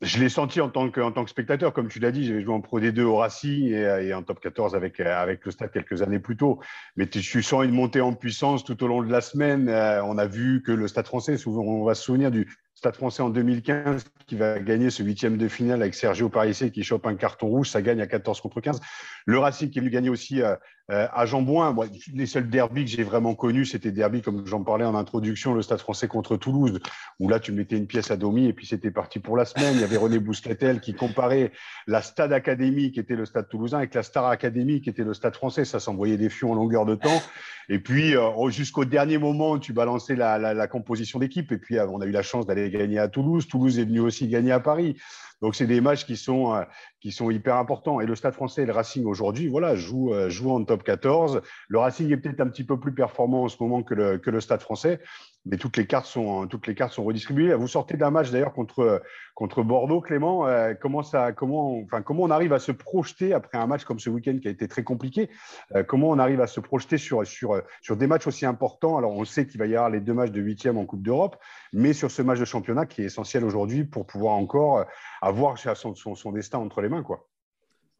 Je 0.00 0.18
l'ai 0.18 0.28
senti 0.28 0.60
en 0.60 0.68
tant, 0.68 0.90
que, 0.90 1.00
en 1.00 1.10
tant 1.10 1.24
que 1.24 1.30
spectateur, 1.30 1.72
comme 1.72 1.88
tu 1.88 1.98
l'as 1.98 2.12
dit, 2.12 2.24
j'avais 2.24 2.42
joué 2.42 2.54
en 2.54 2.60
Pro 2.60 2.78
D2 2.78 3.00
au 3.02 3.16
Racing 3.16 3.72
et, 3.72 4.14
en 4.14 4.22
Top 4.22 4.38
14 4.40 4.76
avec, 4.76 5.00
avec 5.00 5.44
le 5.44 5.50
Stade 5.50 5.72
quelques 5.72 6.02
années 6.02 6.20
plus 6.20 6.36
tôt. 6.36 6.60
Mais 6.96 7.08
tu, 7.08 7.42
sens 7.42 7.64
une 7.64 7.72
montée 7.72 8.00
en 8.00 8.14
puissance 8.14 8.64
tout 8.64 8.82
au 8.84 8.86
long 8.86 9.02
de 9.02 9.10
la 9.10 9.20
semaine. 9.20 9.68
Euh, 9.68 10.02
on 10.04 10.16
a 10.16 10.26
vu 10.26 10.62
que 10.62 10.70
le 10.70 10.86
Stade 10.86 11.06
français, 11.06 11.36
souvent, 11.36 11.62
on 11.62 11.84
va 11.84 11.96
se 11.96 12.04
souvenir 12.04 12.30
du, 12.30 12.46
Stade 12.78 12.94
français 12.94 13.24
en 13.24 13.30
2015 13.30 14.04
qui 14.28 14.36
va 14.36 14.60
gagner 14.60 14.90
ce 14.90 15.02
huitième 15.02 15.36
de 15.36 15.48
finale 15.48 15.82
avec 15.82 15.94
Sergio 15.94 16.28
Parissé 16.28 16.70
qui 16.70 16.84
chope 16.84 17.06
un 17.06 17.16
carton 17.16 17.48
rouge, 17.48 17.70
ça 17.70 17.82
gagne 17.82 18.00
à 18.00 18.06
14 18.06 18.40
contre 18.40 18.60
15. 18.60 18.80
Le 19.26 19.38
Racing 19.40 19.68
qui 19.68 19.80
venu 19.80 19.90
gagner 19.90 20.10
aussi 20.10 20.40
euh, 20.42 20.54
euh, 20.90 21.06
à 21.12 21.26
Jambouin. 21.26 21.76
les 22.14 22.24
seuls 22.26 22.48
derbys 22.48 22.84
que 22.84 22.90
j'ai 22.90 23.02
vraiment 23.02 23.34
connus, 23.34 23.66
c'était 23.66 23.90
derby 23.90 24.22
comme 24.22 24.46
j'en 24.46 24.62
parlais 24.62 24.84
en 24.84 24.94
introduction, 24.94 25.52
le 25.54 25.60
Stade 25.60 25.80
français 25.80 26.08
contre 26.08 26.36
Toulouse, 26.36 26.78
où 27.18 27.28
là 27.28 27.40
tu 27.40 27.52
mettais 27.52 27.76
une 27.76 27.86
pièce 27.86 28.10
à 28.10 28.16
demi 28.16 28.46
et 28.46 28.52
puis 28.52 28.64
c'était 28.64 28.92
parti 28.92 29.18
pour 29.18 29.36
la 29.36 29.44
semaine. 29.44 29.74
Il 29.74 29.80
y 29.80 29.84
avait 29.84 29.96
René 29.96 30.20
Bouscatel 30.20 30.80
qui 30.80 30.94
comparait 30.94 31.50
la 31.88 32.00
Stade 32.00 32.32
Académie 32.32 32.92
qui 32.92 33.00
était 33.00 33.16
le 33.16 33.26
Stade 33.26 33.48
toulousain 33.48 33.78
avec 33.78 33.92
la 33.92 34.04
Star 34.04 34.26
Académie 34.26 34.80
qui 34.80 34.88
était 34.88 35.04
le 35.04 35.14
Stade 35.14 35.34
français. 35.34 35.64
Ça 35.64 35.80
s'envoyait 35.80 36.16
des 36.16 36.30
fions 36.30 36.52
en 36.52 36.54
longueur 36.54 36.86
de 36.86 36.94
temps. 36.94 37.22
Et 37.68 37.80
puis 37.80 38.16
euh, 38.16 38.48
jusqu'au 38.48 38.86
dernier 38.86 39.18
moment, 39.18 39.58
tu 39.58 39.74
balançais 39.74 40.16
la, 40.16 40.38
la, 40.38 40.54
la 40.54 40.68
composition 40.68 41.18
d'équipe. 41.18 41.52
Et 41.52 41.58
puis 41.58 41.78
on 41.80 42.00
a 42.00 42.06
eu 42.06 42.12
la 42.12 42.22
chance 42.22 42.46
d'aller 42.46 42.67
gagné 42.70 42.98
à 42.98 43.08
Toulouse. 43.08 43.46
Toulouse 43.48 43.78
est 43.78 43.84
venu 43.84 44.00
aussi 44.00 44.28
gagner 44.28 44.52
à 44.52 44.60
Paris. 44.60 44.96
Donc, 45.40 45.54
c'est 45.54 45.66
des 45.66 45.80
matchs 45.80 46.04
qui 46.04 46.16
sont, 46.16 46.54
euh, 46.54 46.62
qui 47.00 47.12
sont 47.12 47.30
hyper 47.30 47.56
importants. 47.56 48.00
Et 48.00 48.06
le 48.06 48.16
Stade 48.16 48.34
français 48.34 48.62
et 48.62 48.66
le 48.66 48.72
Racing 48.72 49.04
aujourd'hui, 49.04 49.48
voilà, 49.48 49.76
jouent, 49.76 50.12
euh, 50.12 50.30
en 50.46 50.64
top 50.64 50.82
14. 50.82 51.42
Le 51.68 51.78
Racing 51.78 52.10
est 52.12 52.16
peut-être 52.16 52.40
un 52.40 52.48
petit 52.48 52.64
peu 52.64 52.78
plus 52.80 52.92
performant 52.92 53.44
en 53.44 53.48
ce 53.48 53.56
moment 53.60 53.82
que 53.82 53.94
le, 53.94 54.18
que 54.18 54.30
le 54.30 54.40
Stade 54.40 54.62
français 54.62 55.00
mais 55.48 55.56
toutes 55.56 55.76
les 55.76 55.86
cartes 55.86 56.06
sont 56.06 56.46
toutes 56.46 56.66
les 56.66 56.74
cartes 56.74 56.92
sont 56.92 57.04
redistribuées. 57.04 57.54
Vous 57.54 57.68
sortez 57.68 57.96
d'un 57.96 58.10
match 58.10 58.30
d'ailleurs 58.30 58.52
contre 58.52 59.02
contre 59.34 59.62
Bordeaux, 59.62 60.00
Clément. 60.00 60.46
Euh, 60.46 60.74
comment 60.74 61.02
ça, 61.02 61.32
comment, 61.32 61.78
enfin 61.80 62.02
comment 62.02 62.24
on 62.24 62.30
arrive 62.30 62.52
à 62.52 62.58
se 62.58 62.70
projeter 62.70 63.32
après 63.32 63.56
un 63.58 63.66
match 63.66 63.84
comme 63.84 63.98
ce 63.98 64.10
week-end 64.10 64.38
qui 64.40 64.48
a 64.48 64.50
été 64.50 64.68
très 64.68 64.84
compliqué 64.84 65.30
euh, 65.74 65.82
Comment 65.82 66.10
on 66.10 66.18
arrive 66.18 66.40
à 66.40 66.46
se 66.46 66.60
projeter 66.60 66.98
sur 66.98 67.26
sur 67.26 67.62
sur 67.80 67.96
des 67.96 68.06
matchs 68.06 68.26
aussi 68.26 68.44
importants? 68.46 68.98
Alors 68.98 69.12
on 69.12 69.24
sait 69.24 69.46
qu'il 69.46 69.58
va 69.58 69.66
y 69.66 69.74
avoir 69.74 69.90
les 69.90 70.00
deux 70.00 70.14
matchs 70.14 70.32
de 70.32 70.40
huitième 70.40 70.76
en 70.76 70.84
Coupe 70.84 71.02
d'Europe, 71.02 71.36
mais 71.72 71.94
sur 71.94 72.10
ce 72.10 72.20
match 72.22 72.38
de 72.38 72.44
championnat 72.44 72.86
qui 72.86 73.02
est 73.02 73.06
essentiel 73.06 73.44
aujourd'hui 73.44 73.84
pour 73.84 74.06
pouvoir 74.06 74.34
encore 74.34 74.84
avoir 75.22 75.58
son, 75.58 75.94
son, 75.94 76.14
son 76.14 76.32
destin 76.32 76.58
entre 76.58 76.82
les 76.82 76.88
mains, 76.88 77.02
quoi. 77.02 77.26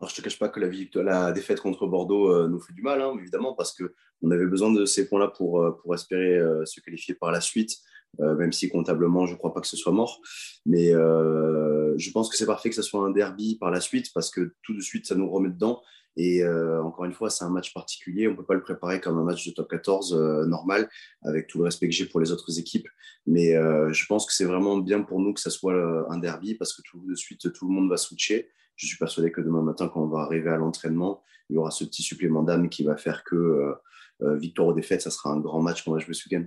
Alors, 0.01 0.11
je 0.11 0.15
ne 0.15 0.17
te 0.19 0.23
cache 0.23 0.39
pas 0.39 0.49
que 0.49 0.61
la, 0.61 1.03
la 1.03 1.33
défaite 1.33 1.61
contre 1.61 1.87
Bordeaux 1.87 2.33
euh, 2.33 2.47
nous 2.47 2.61
fait 2.61 2.73
du 2.73 2.83
mal, 2.83 3.03
hein, 3.03 3.17
évidemment, 3.19 3.55
parce 3.55 3.77
qu'on 3.77 4.31
avait 4.31 4.47
besoin 4.47 4.73
de 4.73 4.85
ces 4.85 5.09
points-là 5.09 5.29
pour, 5.29 5.61
euh, 5.61 5.73
pour 5.73 5.93
espérer 5.93 6.39
euh, 6.39 6.65
se 6.67 6.81
qualifier 6.81 7.15
par 7.15 7.33
la 7.33 7.41
suite, 7.41 7.77
même 8.19 8.53
si 8.53 8.71
comptablement, 8.71 9.27
je 9.27 9.35
ne 9.35 9.37
crois 9.37 9.53
pas 9.53 9.61
que 9.61 9.67
ce 9.67 9.77
soit 9.77 9.93
mort. 9.93 10.23
Mais 10.65 10.93
je 10.93 12.11
pense 12.11 12.31
que 12.31 12.39
c'est 12.39 12.47
parfait 12.47 12.71
que 12.71 12.75
ce 12.75 12.81
soit 12.81 13.05
un 13.05 13.11
derby 13.11 13.59
par 13.61 13.71
la 13.71 13.83
suite, 13.83 14.13
parce 14.15 14.31
que 14.31 14.55
tout 14.63 14.75
de 14.75 14.81
suite, 14.81 15.07
ça 15.07 15.15
nous 15.15 15.29
remet 15.31 15.51
dedans. 15.51 15.83
Et 16.17 16.45
encore 16.45 17.05
une 17.05 17.13
fois, 17.13 17.31
c'est 17.31 17.45
un 17.45 17.51
match 17.51 17.73
particulier. 17.73 18.27
On 18.27 18.33
ne 18.33 18.37
peut 18.37 18.45
pas 18.45 18.55
le 18.55 18.63
préparer 18.63 19.01
comme 19.01 19.19
un 19.19 19.25
match 19.25 19.47
de 19.47 19.53
top 19.53 19.71
14 19.71 20.47
normal, 20.49 20.89
avec 21.23 21.47
tout 21.47 21.59
le 21.59 21.65
respect 21.65 21.89
que 21.89 21.95
j'ai 21.95 22.07
pour 22.07 22.19
les 22.19 22.33
autres 22.33 22.59
équipes. 22.59 22.89
Mais 23.27 23.53
je 23.53 24.07
pense 24.07 24.27
que 24.27 24.33
c'est 24.33 24.45
vraiment 24.45 24.79
bien 24.79 25.03
pour 25.03 25.21
nous 25.21 25.33
que 25.33 25.41
ce 25.41 25.51
soit 25.51 26.11
un 26.11 26.19
derby, 26.19 26.57
parce 26.57 26.73
que 26.73 26.83
tout 26.83 27.05
de 27.07 27.15
suite, 27.15 27.53
tout 27.53 27.69
le 27.69 27.73
monde 27.73 27.89
va 27.89 27.97
switcher 27.97 28.49
je 28.79 28.87
suis 28.87 28.97
persuadé 28.97 29.31
que 29.31 29.41
demain 29.41 29.61
matin, 29.61 29.91
quand 29.93 30.03
on 30.03 30.07
va 30.07 30.21
arriver 30.21 30.49
à 30.49 30.57
l'entraînement, 30.57 31.23
il 31.51 31.55
y 31.55 31.59
aura 31.59 31.71
ce 31.71 31.85
petit 31.85 32.03
supplément 32.03 32.45
d'âme 32.45 32.69
qui 32.69 32.85
va 32.85 32.97
faire 32.97 33.25
que 33.25 33.35
euh, 33.35 33.75
euh, 34.23 34.37
victoire 34.37 34.69
ou 34.69 34.73
défaite, 34.73 35.03
ça 35.03 35.11
sera 35.11 35.31
un 35.31 35.41
grand 35.41 35.61
match 35.61 35.85
qu'on 35.85 35.93
va 35.93 35.99
jouer 35.99 36.15
ce 36.15 36.29
week-end. 36.29 36.47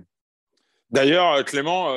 D'ailleurs, 0.92 1.32
euh, 1.32 1.42
Clément, 1.42 1.92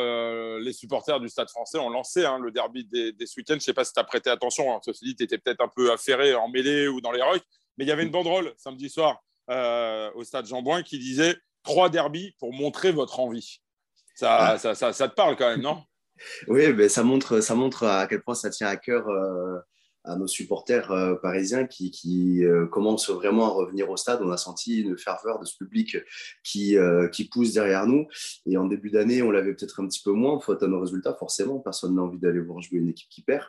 les 0.58 0.74
supporters 0.74 1.20
du 1.20 1.30
Stade 1.30 1.50
français 1.50 1.78
ont 1.78 1.90
lancé 1.90 2.26
hein, 2.26 2.40
le 2.40 2.50
derby 2.52 2.86
des, 2.86 3.12
des 3.12 3.26
ce 3.26 3.38
week-end. 3.38 3.54
Je 3.54 3.56
ne 3.56 3.60
sais 3.60 3.74
pas 3.74 3.84
si 3.84 3.94
tu 3.94 4.00
as 4.00 4.04
prêté 4.04 4.30
attention. 4.30 4.74
Hein. 4.74 4.80
Ceci 4.84 5.06
dit, 5.06 5.16
tu 5.16 5.24
étais 5.24 5.38
peut-être 5.38 5.62
un 5.62 5.68
peu 5.68 5.92
affairé 5.92 6.34
en 6.34 6.48
mêlée 6.48 6.88
ou 6.88 7.02
dans 7.02 7.12
les 7.12 7.22
rucks. 7.22 7.44
Mais 7.78 7.84
il 7.84 7.88
y 7.88 7.92
avait 7.92 8.04
une 8.04 8.12
banderole 8.12 8.54
samedi 8.58 8.90
soir 8.90 9.22
au 9.50 10.24
Stade 10.24 10.48
Jean-Bouin 10.48 10.82
qui 10.82 10.98
disait 10.98 11.36
trois 11.64 11.90
derbies 11.90 12.36
pour 12.40 12.54
montrer 12.54 12.92
votre 12.92 13.20
envie. 13.20 13.62
Ça, 14.16 14.38
ah. 14.38 14.58
ça, 14.58 14.76
ça, 14.76 14.94
ça, 14.94 15.10
te 15.10 15.14
parle 15.14 15.36
quand 15.36 15.50
même, 15.50 15.62
non? 15.62 15.84
Oui, 16.48 16.72
mais 16.74 16.88
ça, 16.88 17.04
montre, 17.04 17.42
ça 17.42 17.54
montre 17.54 17.84
à 17.84 18.08
quel 18.08 18.22
point 18.22 18.36
ça 18.36 18.50
tient 18.50 18.68
à 18.68 18.78
cœur 18.78 19.06
à 20.06 20.16
nos 20.16 20.28
supporters 20.28 20.92
euh, 20.92 21.16
parisiens 21.16 21.66
qui, 21.66 21.92
qui 21.92 22.44
euh, 22.44 22.66
commencent 22.68 23.10
vraiment 23.10 23.46
à 23.46 23.50
revenir 23.50 23.90
au 23.90 23.98
stade. 23.98 24.20
On 24.22 24.32
a 24.32 24.38
senti 24.38 24.82
une 24.82 24.98
ferveur 24.98 25.40
de 25.40 25.46
ce 25.46 25.58
public 25.58 25.98
qui, 26.44 26.78
euh, 26.78 27.08
qui 27.08 27.28
pousse 27.28 27.54
derrière 27.54 27.86
nous. 27.88 28.08
Et 28.46 28.58
en 28.58 28.66
début 28.66 28.90
d'année, 28.90 29.22
on 29.22 29.32
l'avait 29.32 29.54
peut-être 29.54 29.82
un 29.82 29.88
petit 29.88 30.02
peu 30.04 30.12
moins, 30.12 30.40
faute 30.40 30.64
à 30.64 30.68
nos 30.68 30.80
résultats, 30.80 31.14
forcément. 31.14 31.60
Personne 31.60 31.96
n'a 31.96 32.02
envie 32.02 32.20
d'aller 32.20 32.40
voir 32.40 32.62
jouer 32.62 32.80
une 32.80 32.90
équipe 32.90 33.10
qui 33.10 33.22
perd. 33.22 33.46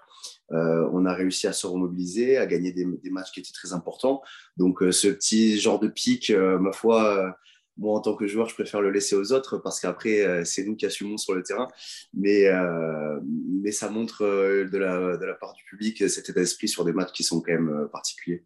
on 0.50 1.04
a 1.06 1.14
réussi 1.14 1.46
à 1.46 1.52
se 1.52 1.66
remobiliser, 1.66 2.36
à 2.36 2.46
gagner 2.46 2.72
des, 2.72 2.84
des 2.84 3.10
matchs 3.10 3.32
qui 3.32 3.40
étaient 3.40 3.52
très 3.52 3.72
importants. 3.72 4.22
Donc, 4.56 4.82
ce 4.90 5.08
petit 5.08 5.58
genre 5.58 5.78
de 5.78 5.88
pic, 5.88 6.30
ma 6.30 6.72
foi, 6.72 7.36
moi, 7.78 7.98
en 7.98 8.00
tant 8.00 8.14
que 8.14 8.26
joueur, 8.26 8.48
je 8.48 8.54
préfère 8.54 8.80
le 8.80 8.90
laisser 8.90 9.16
aux 9.16 9.32
autres 9.32 9.58
parce 9.58 9.80
qu'après, 9.80 10.20
euh, 10.20 10.44
c'est 10.44 10.64
nous 10.64 10.76
qui 10.76 10.86
assumons 10.86 11.18
sur 11.18 11.34
le 11.34 11.42
terrain. 11.42 11.68
Mais, 12.14 12.46
euh, 12.46 13.20
mais 13.22 13.72
ça 13.72 13.90
montre 13.90 14.24
euh, 14.24 14.64
de 14.64 14.78
la, 14.78 15.16
de 15.16 15.24
la, 15.24 15.34
part 15.34 15.52
du 15.54 15.62
public 15.64 16.08
cet 16.08 16.28
état 16.28 16.40
d'esprit 16.40 16.68
sur 16.68 16.84
des 16.84 16.92
matchs 16.92 17.12
qui 17.12 17.22
sont 17.22 17.40
quand 17.40 17.52
même 17.52 17.88
particuliers. 17.92 18.44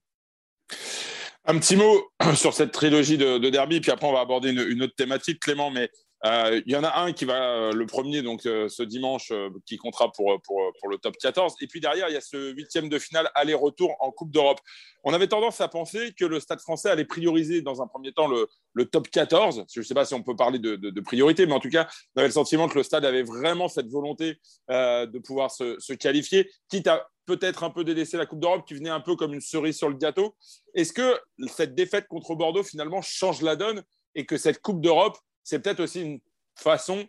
Un 1.44 1.58
petit 1.58 1.76
mot 1.76 2.10
sur 2.34 2.54
cette 2.54 2.72
trilogie 2.72 3.18
de, 3.18 3.38
derby, 3.50 3.80
puis 3.80 3.90
après, 3.90 4.06
on 4.06 4.12
va 4.12 4.20
aborder 4.20 4.50
une, 4.50 4.82
autre 4.82 4.94
thématique, 4.96 5.40
Clément. 5.40 5.70
Mais 5.70 5.90
Il 6.25 6.65
y 6.67 6.77
en 6.77 6.85
a 6.85 7.00
un 7.00 7.12
qui 7.12 7.25
va 7.25 7.71
le 7.71 7.87
premier, 7.87 8.23
donc 8.23 8.43
ce 8.43 8.83
dimanche, 8.83 9.33
qui 9.65 9.79
comptera 9.79 10.12
pour, 10.12 10.41
pour, 10.43 10.61
pour, 10.79 10.89
le 10.89 10.99
top 10.99 11.17
14. 11.17 11.55
Et 11.61 11.67
puis 11.67 11.81
derrière, 11.81 12.09
il 12.09 12.12
y 12.12 12.17
a 12.17 12.21
ce 12.21 12.53
huitième 12.53 12.89
de 12.91 12.99
finale 12.99 13.31
aller-retour 13.35 13.97
en 14.00 14.11
Coupe 14.11 14.31
d'Europe. 14.31 14.61
On 15.03 15.15
avait 15.15 15.29
tendance 15.29 15.62
à 15.62 15.69
penser 15.69 16.12
que 16.12 16.27
le 16.27 16.39
Stade 16.39 16.61
français 16.61 16.91
allait 16.91 17.07
prioriser 17.07 17.62
dans 17.62 17.81
un 17.81 17.87
premier 17.87 18.12
temps 18.12 18.29
le, 18.29 18.49
le 18.75 18.85
top 18.85 19.09
14. 19.09 19.65
Je 19.73 19.81
ne 19.81 19.85
sais 19.85 19.95
pas 19.95 20.05
si 20.05 20.12
on 20.12 20.23
peut 20.23 20.37
parler 20.37 20.59
de, 20.59 20.77
de, 20.77 21.00
priorité, 21.00 21.47
mais 21.47 21.55
en 21.55 21.61
tout 21.61 21.71
cas, 21.71 21.89
on 22.15 22.21
avait 22.21 22.29
le 22.29 22.35
sentiment 22.35 22.69
que 22.69 22.77
le 22.77 22.83
Stade 22.83 23.07
avait 23.07 23.23
vraiment 23.23 23.69
cette 23.69 23.89
volonté 23.89 24.39
de 24.69 25.19
pouvoir 25.19 25.50
se, 25.50 25.79
se 25.79 25.95
qualifier, 25.95 26.50
quitte 26.69 26.87
à 26.87 27.09
peut-être 27.27 27.62
un 27.62 27.71
peu 27.71 27.85
délaissé 27.85 28.17
la 28.17 28.27
Coupe 28.27 28.41
d'Europe 28.41 28.67
qui 28.67 28.75
venait 28.75 28.91
un 28.91 29.00
peu 29.00 29.15
comme 29.15 29.33
une 29.33 29.41
cerise 29.41 29.77
sur 29.77 29.89
le 29.89 29.97
gâteau. 29.97 30.35
Est-ce 30.75 30.93
que 30.93 31.19
cette 31.47 31.77
défaite 31.77 32.09
contre 32.09 32.35
Bordeaux 32.35 32.65
finalement 32.65 33.03
change 33.03 33.43
la 33.43 33.55
donne 33.55 33.85
et 34.17 34.27
que 34.27 34.37
cette 34.37 34.61
Coupe 34.61 34.81
d'Europe, 34.81 35.17
c'est 35.42 35.61
peut-être 35.61 35.80
aussi 35.80 36.02
une 36.02 36.20
façon, 36.54 37.06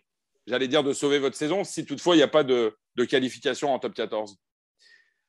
j'allais 0.48 0.68
dire, 0.68 0.84
de 0.84 0.94
sauver 0.94 1.20
votre 1.20 1.36
saison 1.36 1.64
si 1.64 1.86
toutefois 1.86 2.16
il 2.16 2.20
n'y 2.20 2.24
a 2.24 2.28
pas 2.28 2.44
de, 2.44 2.74
qualification 3.10 3.74
en 3.74 3.80
top 3.80 3.94
14 3.96 4.38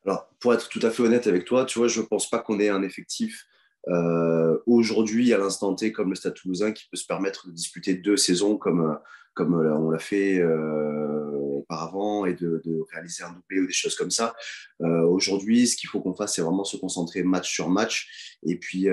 Alors, 0.05 0.29
pour 0.41 0.53
être 0.53 0.69
tout 0.69 0.81
à 0.83 0.91
fait 0.91 1.03
honnête 1.03 1.27
avec 1.27 1.45
toi, 1.45 1.65
tu 1.65 1.79
vois, 1.79 1.89
je 1.89 2.01
ne 2.01 2.07
pense 2.07 2.29
pas 2.29 2.39
qu'on 2.39 2.61
ait 2.61 2.69
un 2.69 2.83
effectif 2.83 3.47
euh, 3.89 4.59
aujourd'hui, 4.67 5.33
à 5.33 5.39
l'instant 5.39 5.75
T, 5.75 5.91
comme 5.93 6.11
le 6.11 6.15
Stade 6.15 6.35
toulousain, 6.35 6.73
qui 6.73 6.87
peut 6.91 6.97
se 6.97 7.07
permettre 7.07 7.49
de 7.49 7.53
disputer 7.53 7.95
deux 7.95 8.17
saisons 8.17 8.57
comme, 8.57 8.99
comme 9.35 9.55
on 9.55 9.91
l'a 9.91 9.99
fait 9.99 10.39
euh, 10.39 11.31
auparavant 11.33 12.27
et 12.27 12.35
de, 12.35 12.61
réaliser 12.93 13.25
un 13.25 13.33
doublé 13.33 13.61
ou 13.61 13.67
des 13.67 13.73
choses 13.73 13.97
comme 13.97 14.11
ça. 14.11 14.35
Euh, 14.83 15.03
aujourd'hui, 15.03 15.67
ce 15.67 15.77
qu'il 15.77 15.89
faut 15.89 16.01
qu'on 16.01 16.15
fasse, 16.15 16.35
c'est 16.35 16.43
vraiment 16.43 16.65
se 16.65 16.77
concentrer 16.77 17.23
match 17.23 17.53
sur 17.53 17.69
match 17.69 18.37
et 18.45 18.59
puis 18.59 18.89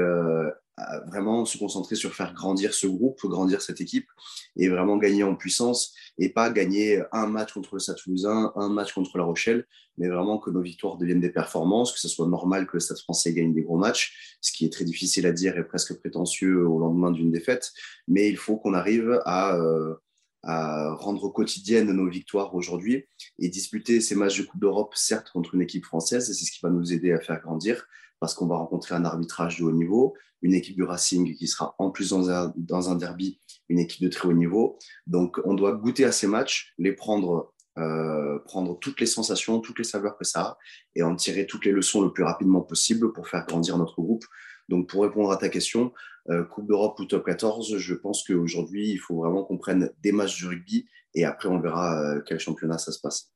vraiment 1.07 1.45
se 1.45 1.57
concentrer 1.57 1.95
sur 1.95 2.13
faire 2.13 2.33
grandir 2.33 2.73
ce 2.73 2.87
groupe, 2.87 3.19
grandir 3.23 3.61
cette 3.61 3.81
équipe 3.81 4.07
et 4.55 4.69
vraiment 4.69 4.97
gagner 4.97 5.23
en 5.23 5.35
puissance 5.35 5.93
et 6.17 6.29
pas 6.29 6.49
gagner 6.49 7.01
un 7.11 7.27
match 7.27 7.53
contre 7.53 7.75
le 7.75 7.79
Stade 7.79 7.97
Toulousain, 7.97 8.51
un 8.55 8.69
match 8.69 8.93
contre 8.93 9.17
La 9.17 9.23
Rochelle, 9.23 9.65
mais 9.97 10.07
vraiment 10.07 10.37
que 10.37 10.49
nos 10.49 10.61
victoires 10.61 10.97
deviennent 10.97 11.19
des 11.19 11.31
performances, 11.31 11.91
que 11.91 11.99
ce 11.99 12.07
soit 12.07 12.27
normal 12.27 12.67
que 12.67 12.77
le 12.77 12.79
Stade 12.79 12.99
français 12.99 13.33
gagne 13.33 13.53
des 13.53 13.63
gros 13.63 13.77
matchs, 13.77 14.37
ce 14.41 14.51
qui 14.51 14.65
est 14.65 14.69
très 14.69 14.85
difficile 14.85 15.25
à 15.25 15.31
dire 15.31 15.57
et 15.57 15.63
presque 15.63 15.99
prétentieux 15.99 16.65
au 16.67 16.79
lendemain 16.79 17.11
d'une 17.11 17.31
défaite, 17.31 17.71
mais 18.07 18.29
il 18.29 18.37
faut 18.37 18.57
qu'on 18.57 18.73
arrive 18.73 19.21
à 19.25 19.55
euh, 19.55 19.95
rendre 20.43 21.29
quotidienne 21.29 21.91
nos 21.91 22.09
victoires 22.09 22.55
aujourd'hui 22.55 23.05
et 23.39 23.49
disputer 23.49 23.99
ces 23.99 24.15
matchs 24.15 24.39
de 24.39 24.43
Coupe 24.43 24.61
d'Europe, 24.61 24.93
certes 24.95 25.29
contre 25.31 25.55
une 25.55 25.61
équipe 25.61 25.85
française, 25.85 26.29
et 26.29 26.33
c'est 26.33 26.45
ce 26.45 26.51
qui 26.51 26.59
va 26.63 26.69
nous 26.69 26.93
aider 26.93 27.11
à 27.11 27.19
faire 27.19 27.41
grandir 27.41 27.85
parce 28.19 28.33
qu'on 28.33 28.47
va 28.47 28.57
rencontrer 28.57 28.95
un 28.95 29.05
arbitrage 29.05 29.59
de 29.59 29.63
haut 29.63 29.71
niveau, 29.71 30.15
une 30.41 30.53
équipe 30.53 30.75
du 30.75 30.83
Racing 30.83 31.35
qui 31.35 31.47
sera 31.47 31.75
en 31.79 31.91
plus 31.91 32.09
dans 32.09 32.89
un, 32.89 32.95
derby, 32.95 33.39
une 33.67 33.79
équipe 33.79 34.01
de 34.01 34.09
très 34.09 34.27
haut 34.27 34.33
niveau. 34.33 34.77
Donc 35.07 35.39
on 35.45 35.53
doit 35.53 35.73
goûter 35.73 36.05
à 36.05 36.11
ces 36.11 36.27
matchs, 36.27 36.73
les 36.77 36.93
prendre, 36.93 37.53
euh, 37.77 38.39
prendre 38.45 38.77
toutes 38.79 38.99
les 38.99 39.05
sensations, 39.05 39.59
toutes 39.59 39.79
les 39.79 39.83
saveurs 39.85 40.17
que 40.17 40.25
ça 40.25 40.41
a 40.41 40.57
et 40.95 41.03
en 41.03 41.15
tirer 41.15 41.45
toutes 41.45 41.65
les 41.65 41.71
leçons 41.71 42.01
le 42.01 42.11
plus 42.11 42.23
rapidement 42.23 42.61
possible 42.61 43.11
pour 43.13 43.27
faire 43.27 43.45
grandir 43.45 43.77
notre 43.77 44.01
groupe. 44.01 44.25
Donc 44.69 44.87
pour 44.87 45.03
répondre 45.03 45.31
à 45.31 45.37
ta 45.37 45.49
question, 45.49 45.93
euh, 46.29 46.43
Coupe 46.43 46.67
d'Europe 46.67 46.99
ou 46.99 47.05
top 47.05 47.25
14, 47.25 47.77
je 47.77 47.95
pense 47.95 48.23
qu'aujourd'hui, 48.23 48.91
il 48.91 48.97
faut 48.97 49.15
vraiment 49.15 49.43
qu'on 49.43 49.57
prenne 49.57 49.91
des 50.01 50.11
matchs 50.11 50.41
de 50.43 50.47
rugby 50.47 50.87
et 51.15 51.25
après, 51.25 51.49
on 51.49 51.59
verra 51.59 51.99
euh, 51.99 52.21
quel 52.25 52.39
championnat 52.39 52.77
ça 52.77 52.91
se 52.91 52.99
passe. 52.99 53.31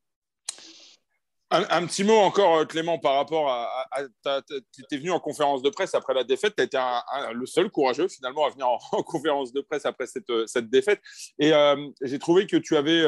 Un, 1.53 1.85
petit 1.85 2.03
mot 2.03 2.15
encore, 2.15 2.57
euh, 2.57 2.65
Clément, 2.65 2.97
par 2.97 3.15
rapport 3.15 3.49
à. 3.49 3.87
tu 4.25 4.81
étais 4.81 4.97
venu 4.97 5.11
en 5.11 5.19
conférence 5.19 5.61
de 5.61 5.69
presse 5.69 5.93
après 5.93 6.13
la 6.13 6.23
défaite. 6.23 6.55
Tu 6.55 6.63
as 6.63 6.65
été 6.65 6.77
le 7.33 7.45
seul 7.45 7.69
courageux, 7.69 8.07
finalement, 8.07 8.45
à 8.45 8.49
venir 8.49 8.67
en, 8.67 8.79
conférence 9.03 9.53
de 9.53 9.61
presse 9.61 9.85
après 9.85 10.07
cette, 10.07 10.31
cette 10.47 10.69
défaite. 10.69 11.01
Et 11.39 11.51
j'ai 12.01 12.19
trouvé 12.19 12.47
que 12.47 12.57
tu 12.57 12.75
avais 12.75 13.03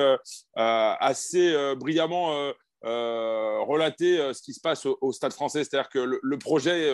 assez 0.55 1.73
brillamment 1.75 2.51
relaté 2.83 4.17
ce 4.33 4.41
qui 4.41 4.53
se 4.53 4.61
passe 4.61 4.85
au, 4.85 5.11
Stade 5.11 5.33
français. 5.33 5.63
C'est-à-dire 5.63 5.89
que 5.89 6.19
le 6.21 6.37
projet 6.37 6.93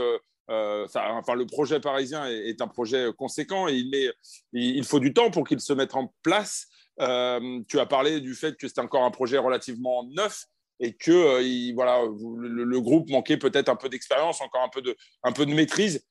euh, 0.52 0.86
enfin, 0.86 1.36
le 1.36 1.46
projet 1.46 1.80
parisien 1.80 2.28
est, 2.28 2.62
un 2.62 2.68
projet 2.68 3.10
conséquent 3.18 3.68
il, 3.70 4.84
faut 4.84 5.00
du 5.00 5.14
temps 5.14 5.32
pour 5.32 5.48
qu'il 5.48 5.62
se 5.62 5.74
mette 5.74 5.96
en 5.96 6.14
place. 6.24 6.68
Euh, 7.00 7.62
tu 7.70 7.80
as 7.80 7.86
parlé 7.86 8.20
du 8.20 8.36
fait 8.36 8.58
que 8.58 8.68
c'était 8.68 8.82
encore 8.82 9.04
un 9.04 9.12
projet 9.12 9.38
relativement 9.38 10.04
neuf 10.04 10.46
et 10.82 10.94
que 10.94 11.12
euh, 11.12 11.74
voilà, 11.74 12.02
le, 12.02 12.82
groupe 12.82 13.10
manquait 13.10 13.38
peut-être 13.38 13.70
un 13.70 13.78
peu 13.78 13.88
d'expérience, 13.88 14.42
encore 14.42 14.64
un 14.64 14.70
peu 14.70 14.82
de, 14.82 14.96
un 15.24 15.32
peu 15.32 15.46
de 15.46 15.54
maîtrise. 15.54 16.06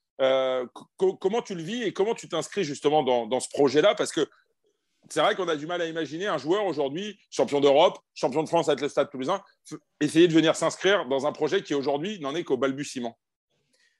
comment 0.96 1.42
tu 1.42 1.54
le 1.54 1.62
vis 1.62 1.82
et 1.82 1.92
comment 1.92 2.14
tu 2.14 2.28
t'inscris 2.28 2.64
justement 2.64 3.02
dans, 3.02 3.26
dans 3.26 3.40
ce 3.40 3.48
projet-là? 3.50 3.94
Parce 3.94 4.12
que 4.12 4.26
c'est 5.08 5.20
vrai 5.20 5.34
qu'on 5.34 5.48
a 5.48 5.56
du 5.56 5.66
mal 5.66 5.80
à 5.82 5.86
imaginer 5.86 6.26
un 6.26 6.38
joueur 6.38 6.64
aujourd'hui, 6.66 7.18
champion 7.30 7.60
d'Europe, 7.60 7.98
champion 8.14 8.42
de 8.42 8.48
France 8.48 8.68
avec 8.68 8.80
le 8.80 8.88
Stade 8.88 9.10
Toulousain, 9.10 9.42
essayer 10.00 10.28
de 10.28 10.32
venir 10.32 10.54
s'inscrire 10.56 11.06
dans 11.06 11.26
un 11.26 11.32
projet 11.32 11.62
qui 11.62 11.74
aujourd'hui 11.74 12.20
n'en 12.20 12.34
est 12.34 12.44
qu'au 12.44 12.56
balbutiement. 12.56 13.18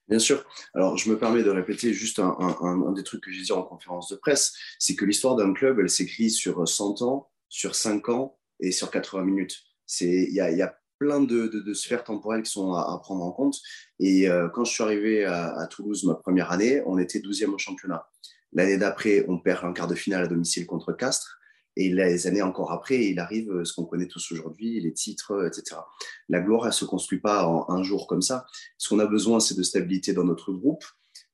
Bien 0.08 0.18
sûr. 0.18 0.44
Alors, 0.74 0.96
je 0.96 1.08
me 1.08 1.18
permets 1.18 1.42
de 1.42 1.50
répéter 1.50 1.92
juste 1.92 2.18
un, 2.18 2.92
des 2.92 3.04
trucs 3.04 3.22
que 3.22 3.30
j'ai 3.30 3.42
dit 3.42 3.52
en 3.52 3.62
conférence 3.62 4.08
de 4.08 4.16
presse, 4.16 4.54
c'est 4.78 4.96
que 4.96 5.04
l'histoire 5.04 5.36
d'un 5.36 5.52
club, 5.52 5.78
elle 5.78 5.88
s'écrit 5.88 6.30
sur 6.30 6.66
100 6.66 7.02
ans, 7.02 7.30
sur 7.48 7.74
5 7.74 8.08
ans 8.08 8.36
et 8.58 8.72
sur 8.72 8.90
80 8.90 9.22
minutes. 9.22 9.62
Il 10.00 10.32
y 10.32 10.40
a, 10.40 10.76
plein 10.98 11.22
de, 11.22 11.72
sphères 11.72 12.04
temporelles 12.04 12.42
qui 12.42 12.50
sont 12.50 12.74
à, 12.74 12.98
prendre 13.02 13.24
en 13.24 13.32
compte. 13.32 13.56
Et 14.00 14.28
euh, 14.28 14.50
quand 14.50 14.64
je 14.66 14.72
suis 14.72 14.82
arrivé 14.82 15.24
à, 15.24 15.66
Toulouse 15.70 16.04
ma 16.04 16.14
première 16.14 16.52
année, 16.52 16.82
on 16.84 16.98
était 16.98 17.20
12e 17.20 17.54
au 17.54 17.58
championnat. 17.58 18.06
L'année 18.52 18.76
d'après, 18.76 19.24
on 19.26 19.38
perd 19.38 19.64
un 19.64 19.72
quart 19.72 19.88
de 19.88 19.94
finale 19.94 20.24
à 20.24 20.26
domicile 20.26 20.66
contre 20.66 20.92
Castres. 20.92 21.38
Et 21.76 21.88
les 21.88 22.26
années 22.26 22.42
encore 22.42 22.72
après, 22.72 23.06
il 23.06 23.18
arrive 23.18 23.50
euh, 23.50 23.64
ce 23.64 23.72
qu'on 23.72 23.86
connaît 23.86 24.08
tous 24.08 24.32
aujourd'hui, 24.32 24.80
les 24.80 24.92
titres, 24.92 25.46
etc. 25.46 25.80
La 26.28 26.40
gloire, 26.40 26.64
elle 26.64 26.70
ne 26.70 26.74
se 26.74 26.84
construit 26.84 27.20
pas 27.20 27.46
en 27.46 27.70
un 27.70 27.82
jour 27.82 28.06
comme 28.06 28.20
ça. 28.20 28.44
Ce 28.76 28.88
qu'on 28.90 28.98
a 28.98 29.06
besoin, 29.06 29.40
c'est 29.40 29.56
de 29.56 29.62
stabilité 29.62 30.12
dans 30.12 30.24
notre 30.24 30.52
groupe, 30.52 30.84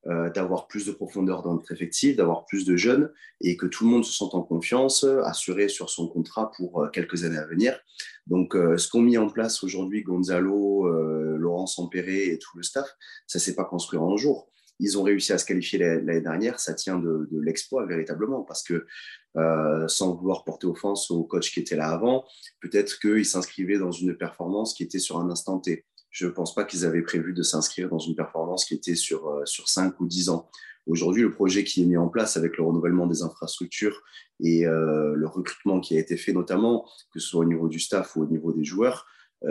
euh, 0.05 0.29
d'avoir 0.29 0.67
plus 0.67 0.85
de 0.85 0.91
profondeur 0.91 1.41
dans 1.41 1.53
notre 1.53 1.71
effectif, 1.71 2.15
d'avoir 2.15 2.45
plus 2.45 2.65
de 2.65 2.75
jeunes 2.77 3.11
et 3.41 3.57
que 3.57 3.65
tout 3.65 3.83
le 3.83 3.89
monde 3.89 4.05
se 4.05 4.13
sente 4.13 4.35
en 4.35 4.43
confiance, 4.43 5.03
assuré 5.23 5.67
sur 5.67 5.89
son 5.89 6.07
contrat 6.07 6.51
pour 6.55 6.89
quelques 6.93 7.23
années 7.23 7.37
à 7.37 7.45
venir. 7.45 7.77
Donc, 8.27 8.53
ce 8.53 8.89
qu'ont 8.89 9.01
mis 9.01 9.17
en 9.17 9.29
place 9.29 9.63
aujourd'hui 9.63 10.03
Gonzalo, 10.03 10.87
Laurent 11.37 11.67
Sampéré 11.67 12.27
et 12.27 12.39
tout 12.39 12.57
le 12.57 12.63
staff, 12.63 12.87
ça 13.25 13.39
ne 13.39 13.41
s'est 13.41 13.55
pas 13.55 13.65
construit 13.65 13.99
en 13.99 14.11
un 14.13 14.17
jour 14.17 14.49
ils 14.79 14.97
ont 14.97 15.03
réussi 15.03 15.33
à 15.33 15.37
se 15.37 15.45
qualifier 15.45 15.79
l'année 15.79 16.21
dernière, 16.21 16.59
ça 16.59 16.73
tient 16.73 16.99
de, 16.99 17.27
l'exploit 17.31 17.85
véritablement, 17.85 18.43
parce 18.43 18.63
que 18.63 18.85
euh, 19.37 19.87
sans 19.87 20.15
vouloir 20.15 20.43
porter 20.43 20.67
offense 20.67 21.11
au 21.11 21.23
coach 21.23 21.51
qui 21.51 21.59
était 21.59 21.75
là 21.75 21.89
avant, 21.89 22.25
peut-être 22.59 22.99
qu'ils 22.99 23.25
s'inscrivaient 23.25 23.79
dans 23.79 23.91
une 23.91 24.15
performance 24.15 24.73
qui 24.73 24.83
était 24.83 24.99
sur 24.99 25.19
un 25.19 25.29
instant 25.29 25.59
T. 25.59 25.85
Je 26.17 26.25
ne 26.25 26.31
pense 26.31 26.55
pas 26.55 26.63
qu'ils 26.63 26.85
avaient 26.85 27.01
prévu 27.01 27.33
de 27.33 27.43
s'inscrire 27.43 27.89
dans 27.89 27.99
une 27.99 28.15
performance 28.15 28.65
qui 28.65 28.73
était 28.73 28.95
sur, 28.95 29.27
euh, 29.27 29.45
sur 29.45 29.69
5 29.69 29.99
ou 29.99 30.07
10 30.07 30.29
ans. 30.29 30.49
Aujourd'hui, 30.87 31.21
le 31.21 31.31
projet 31.31 31.63
qui 31.63 31.83
est 31.83 31.85
mis 31.85 31.97
en 31.97 32.07
place 32.07 32.37
avec 32.37 32.57
le 32.57 32.63
renouvellement 32.63 33.07
des 33.07 33.21
infrastructures 33.21 34.01
et 34.39 34.65
euh, 34.65 35.13
le 35.15 35.27
recrutement 35.27 35.79
qui 35.79 35.97
a 35.97 35.99
été 35.99 36.17
fait 36.17 36.33
notamment, 36.33 36.89
que 37.13 37.19
ce 37.19 37.27
soit 37.27 37.41
au 37.41 37.45
niveau 37.45 37.67
du 37.67 37.79
staff 37.79 38.15
ou 38.15 38.23
au 38.23 38.25
niveau 38.25 38.51
des 38.51 38.63
joueurs, 38.63 39.05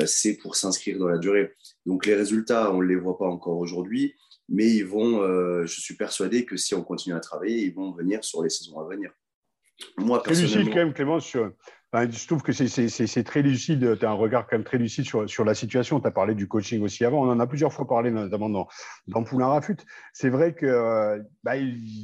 c'est 0.05 0.37
pour 0.39 0.57
s'inscrire 0.57 0.99
dans 0.99 1.07
la 1.07 1.19
durée. 1.19 1.55
Donc 1.85 2.07
les 2.07 2.17
résultats, 2.17 2.73
on 2.73 2.83
ne 2.83 2.87
les 2.87 2.97
voit 2.97 3.17
pas 3.17 3.27
encore 3.27 3.57
aujourd'hui 3.59 4.17
mais 4.49 4.69
ils 4.69 4.85
vont, 4.85 5.23
euh, 5.23 5.67
je 5.67 5.81
suis 5.81 5.97
persuadé 5.97 6.45
que 6.45 6.57
si 6.57 6.75
on 6.75 6.83
continue 6.83 7.15
à 7.15 7.21
travailler, 7.21 7.65
ils 7.65 7.75
vont 7.75 7.93
venir 7.93 8.23
sur 8.25 8.43
les 8.43 8.51
saisons 8.51 8.79
à 8.81 8.89
venir. 8.89 9.11
Moi, 9.99 10.23
personnellement. 10.23 10.71
quand 10.71 10.77
même, 10.77 10.95
Clément, 10.95 11.21
sur, 11.21 11.53
je 11.95 12.27
trouve 12.27 12.43
que 12.43 12.53
c'est 12.53 13.25
très 13.25 13.43
lucide, 13.43 13.99
tu 13.99 14.05
as 14.05 14.11
un 14.11 14.15
regard 14.15 14.47
quand 14.47 14.57
même 14.57 14.65
très 14.65 14.77
lucide 14.77 15.05
sur, 15.05 15.29
sur 15.29 15.45
la 15.45 15.55
situation. 15.55 16.01
Tu 16.01 16.07
as 16.07 16.11
parlé 16.11 16.35
du 16.35 16.49
coaching 16.49 16.83
aussi 16.83 17.05
avant, 17.05 17.25
on 17.25 17.31
en 17.31 17.41
a 17.41 17.47
plusieurs 17.47 17.73
fois 17.73 17.87
parlé, 17.87 18.11
notamment 18.11 18.49
dans, 18.49 18.67
dans 19.07 19.23
Poulain 19.23 19.47
Rafut. 19.47 19.77
C'est 20.13 20.29
vrai 20.29 20.53
que 20.53 20.67
euh, 20.67 21.23
bah, 21.45 21.53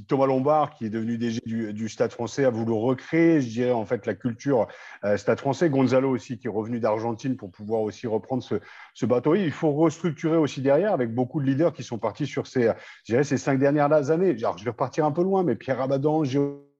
Thomas 0.08 0.26
Lombard, 0.26 0.74
qui 0.74 0.86
est 0.86 0.90
devenu 0.90 1.18
DG 1.18 1.40
du, 1.44 1.72
du, 1.72 1.88
Stade 1.88 2.12
français, 2.12 2.44
a 2.44 2.50
voulu 2.50 2.72
recréer, 2.72 3.40
je 3.40 3.48
dirais, 3.48 3.72
en 3.72 3.84
fait, 3.84 4.06
la 4.06 4.14
culture 4.14 4.68
euh, 5.04 5.16
Stade 5.16 5.40
français. 5.40 5.68
Gonzalo 5.68 6.10
aussi, 6.10 6.38
qui 6.38 6.46
est 6.46 6.50
revenu 6.50 6.80
d'Argentine 6.80 7.36
pour 7.36 7.50
pouvoir 7.50 7.82
aussi 7.82 8.06
reprendre 8.06 8.42
ce, 8.42 8.56
ce 8.94 9.04
bateau. 9.04 9.34
Il 9.34 9.50
faut 9.50 9.72
restructurer 9.72 10.36
aussi 10.36 10.62
derrière 10.62 10.92
avec 10.92 11.14
beaucoup 11.14 11.40
de 11.40 11.46
leaders 11.46 11.72
qui 11.72 11.82
sont 11.82 11.98
partis 11.98 12.26
sur 12.26 12.46
ces, 12.46 12.70
je 13.04 13.12
dirais, 13.12 13.24
ces 13.24 13.36
cinq 13.36 13.58
dernières 13.58 14.10
années. 14.10 14.36
Alors, 14.38 14.56
je 14.58 14.64
vais 14.64 14.70
repartir 14.70 15.04
un 15.04 15.12
peu 15.12 15.22
loin, 15.22 15.42
mais 15.42 15.56
Pierre 15.56 15.80
Abadan, 15.80 16.24
Géo 16.24 16.71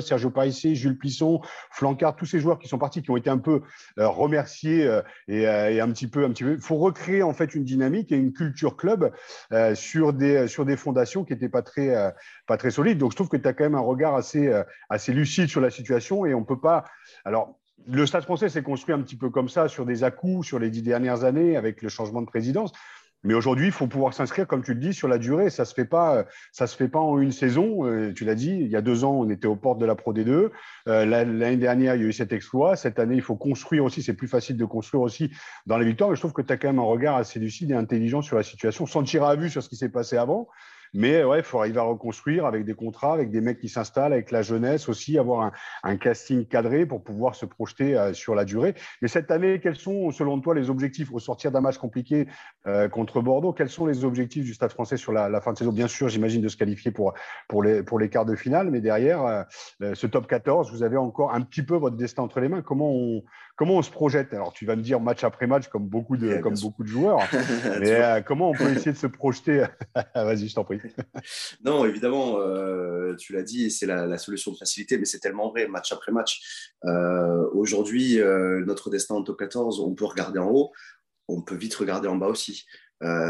Sergio 0.00 0.30
Parissé, 0.30 0.74
Jules 0.74 0.98
Plisson, 0.98 1.40
Flancard, 1.70 2.16
tous 2.16 2.26
ces 2.26 2.40
joueurs 2.40 2.58
qui 2.58 2.68
sont 2.68 2.78
partis, 2.78 3.02
qui 3.02 3.10
ont 3.10 3.16
été 3.16 3.30
un 3.30 3.38
peu 3.38 3.62
euh, 3.98 4.08
remerciés 4.08 4.86
euh, 4.86 5.02
euh, 5.30 5.68
et, 5.68 5.80
un 5.80 5.90
petit 5.90 6.08
peu, 6.08 6.24
un 6.24 6.30
petit 6.30 6.44
peu. 6.44 6.52
Il 6.52 6.60
faut 6.60 6.76
recréer 6.76 7.22
en 7.22 7.32
fait 7.32 7.54
une 7.54 7.64
dynamique 7.64 8.12
et 8.12 8.16
une 8.16 8.32
culture 8.32 8.76
club 8.76 9.12
sur 9.74 10.12
des 10.12 10.48
sur 10.48 10.64
des 10.64 10.76
fondations 10.76 11.24
qui 11.24 11.32
n'étaient 11.32 11.48
pas 11.48 11.62
très 11.62 11.94
pas 12.46 12.56
très 12.56 12.70
solides. 12.70 12.98
Donc 12.98 13.12
je 13.12 13.16
trouve 13.16 13.28
que 13.28 13.36
tu 13.36 13.46
as 13.46 13.52
quand 13.52 13.64
même 13.64 13.74
un 13.74 13.80
regard 13.80 14.14
assez 14.14 14.52
assez 14.88 15.12
lucide 15.12 15.48
sur 15.48 15.60
la 15.60 15.70
situation 15.70 16.26
et 16.26 16.34
on 16.34 16.44
peut 16.44 16.60
pas. 16.60 16.84
Alors 17.24 17.58
le 17.86 18.06
Stade 18.06 18.24
français 18.24 18.48
s'est 18.48 18.62
construit 18.62 18.94
un 18.94 19.00
petit 19.00 19.16
peu 19.16 19.30
comme 19.30 19.48
ça 19.48 19.68
sur 19.68 19.86
des 19.86 20.04
à-coups 20.04 20.46
sur 20.46 20.58
les 20.58 20.70
dix 20.70 20.82
dernières 20.82 21.24
années 21.24 21.56
avec 21.56 21.82
le 21.82 21.88
changement 21.88 22.20
de 22.20 22.26
présidence. 22.26 22.72
Mais 23.24 23.34
aujourd'hui, 23.34 23.66
il 23.66 23.72
faut 23.72 23.88
pouvoir 23.88 24.14
s'inscrire, 24.14 24.46
comme 24.46 24.62
tu 24.62 24.74
le 24.74 24.80
dis, 24.80 24.94
sur 24.94 25.08
la 25.08 25.18
durée. 25.18 25.50
Ça 25.50 25.64
ne 25.64 25.66
se, 25.66 25.74
fait 25.74 25.84
pas, 25.84 26.24
ça 26.52 26.66
se 26.66 26.76
fait 26.76 26.88
pas 26.88 27.00
en 27.00 27.18
une 27.18 27.32
saison. 27.32 27.84
Euh, 27.84 28.12
tu 28.14 28.24
l'as 28.24 28.36
dit, 28.36 28.56
il 28.60 28.68
y 28.68 28.76
a 28.76 28.80
deux 28.80 29.04
ans, 29.04 29.12
on 29.12 29.28
était 29.28 29.48
aux 29.48 29.56
portes 29.56 29.78
de 29.78 29.86
la 29.86 29.96
Pro 29.96 30.14
D2. 30.14 30.50
Euh, 30.86 31.04
l'année 31.04 31.56
dernière, 31.56 31.96
il 31.96 32.02
y 32.02 32.04
a 32.04 32.08
eu 32.08 32.12
cet 32.12 32.32
exploit. 32.32 32.76
Cette 32.76 32.98
année, 32.98 33.16
il 33.16 33.22
faut 33.22 33.36
construire 33.36 33.84
aussi. 33.84 34.02
C'est 34.02 34.14
plus 34.14 34.28
facile 34.28 34.56
de 34.56 34.64
construire 34.64 35.02
aussi 35.02 35.30
dans 35.66 35.78
les 35.78 35.86
victoires. 35.86 36.10
Mais 36.10 36.16
je 36.16 36.20
trouve 36.20 36.32
que 36.32 36.42
tu 36.42 36.52
as 36.52 36.56
quand 36.56 36.68
même 36.68 36.78
un 36.78 36.82
regard 36.82 37.16
assez 37.16 37.40
lucide 37.40 37.72
et 37.72 37.74
intelligent 37.74 38.22
sur 38.22 38.36
la 38.36 38.44
situation, 38.44 38.86
sans 38.86 39.02
tirer 39.02 39.26
à 39.26 39.34
vue 39.34 39.50
sur 39.50 39.62
ce 39.62 39.68
qui 39.68 39.76
s'est 39.76 39.88
passé 39.88 40.16
avant. 40.16 40.48
Mais 40.94 41.24
ouais, 41.24 41.38
il 41.38 41.44
faut 41.44 41.58
arriver 41.58 41.78
à 41.78 41.82
reconstruire 41.82 42.46
avec 42.46 42.64
des 42.64 42.74
contrats, 42.74 43.12
avec 43.12 43.30
des 43.30 43.40
mecs 43.40 43.60
qui 43.60 43.68
s'installent, 43.68 44.12
avec 44.12 44.30
la 44.30 44.42
jeunesse 44.42 44.88
aussi, 44.88 45.18
avoir 45.18 45.52
un, 45.82 45.96
casting 45.96 46.46
cadré 46.46 46.86
pour 46.86 47.02
pouvoir 47.02 47.34
se 47.34 47.44
projeter 47.44 47.96
euh, 47.96 48.12
sur 48.12 48.34
la 48.34 48.44
durée. 48.44 48.74
Mais 49.02 49.08
cette 49.08 49.30
année, 49.30 49.60
quels 49.60 49.76
sont, 49.76 50.10
selon 50.10 50.40
toi, 50.40 50.54
les 50.54 50.70
objectifs? 50.70 51.12
Au 51.12 51.18
sortir 51.18 51.50
d'un 51.50 51.60
match 51.60 51.78
compliqué 51.78 52.28
euh, 52.66 52.88
contre 52.88 53.20
Bordeaux 53.20 53.52
Quels 53.52 53.68
sont 53.68 53.86
les 53.86 54.04
objectifs 54.04 54.44
du 54.44 54.54
Stade 54.54 54.70
français 54.70 54.96
sur 54.96 55.12
la, 55.12 55.40
fin 55.40 55.52
de 55.52 55.58
saison? 55.58 55.72
Bien 55.72 55.88
sûr, 55.88 56.08
j'imagine 56.08 56.40
de 56.40 56.48
se 56.48 56.56
qualifier 56.56 56.92
pour, 56.92 57.14
les, 57.62 58.08
quarts 58.10 58.26
de 58.26 58.36
finale, 58.36 58.70
mais 58.70 58.80
derrière, 58.80 59.24
euh, 59.80 59.94
ce 59.94 60.06
top 60.06 60.26
14, 60.26 60.70
vous 60.70 60.82
avez 60.82 60.96
encore 60.96 61.34
un 61.34 61.40
petit 61.40 61.62
peu 61.62 61.76
votre 61.76 61.96
destin 61.96 62.22
entre 62.22 62.40
les 62.40 62.48
mains. 62.48 62.62
Comment 62.62 62.90
on, 62.90 63.22
comment 63.58 63.74
on 63.74 63.82
se 63.82 63.90
projette? 63.90 64.32
Alors, 64.32 64.52
tu 64.52 64.64
vas 64.64 64.76
me 64.76 64.82
dire 64.82 65.00
match 65.00 65.24
après 65.24 65.46
match, 65.46 65.68
comme 65.68 65.86
beaucoup 65.86 66.16
de, 66.16 66.38
comme 66.38 66.54
beaucoup 66.54 66.84
de 66.84 66.88
joueurs, 66.88 67.18
mais 67.80 68.22
comment 68.24 68.50
on 68.50 68.54
peut 68.54 68.70
essayer 68.70 68.92
de 68.92 68.96
se 68.96 69.08
projeter? 69.08 69.66
Vas-y, 70.14 70.48
je 70.48 70.54
t'en 70.54 70.64
prie. 70.64 70.80
non, 71.64 71.84
évidemment, 71.84 72.38
euh, 72.38 73.16
tu 73.16 73.32
l'as 73.32 73.42
dit, 73.42 73.70
c'est 73.70 73.86
la, 73.86 74.16
solution 74.16 74.52
de 74.52 74.56
facilité, 74.56 74.96
mais 74.96 75.04
c'est 75.04 75.18
tellement 75.18 75.50
vrai, 75.50 75.66
match 75.66 75.92
après 75.92 76.12
match. 76.12 76.70
Euh, 76.84 77.48
aujourd'hui, 77.52 78.20
euh, 78.20 78.64
notre 78.64 78.90
destin 78.90 79.16
en 79.16 79.22
top 79.22 79.38
14, 79.38 79.80
on 79.80 79.94
peut 79.94 80.06
regarder 80.06 80.38
en 80.38 80.48
haut, 80.48 80.72
on 81.26 81.42
peut 81.42 81.56
vite 81.56 81.74
regarder 81.74 82.06
en 82.08 82.16
bas 82.16 82.28
aussi. 82.28 82.64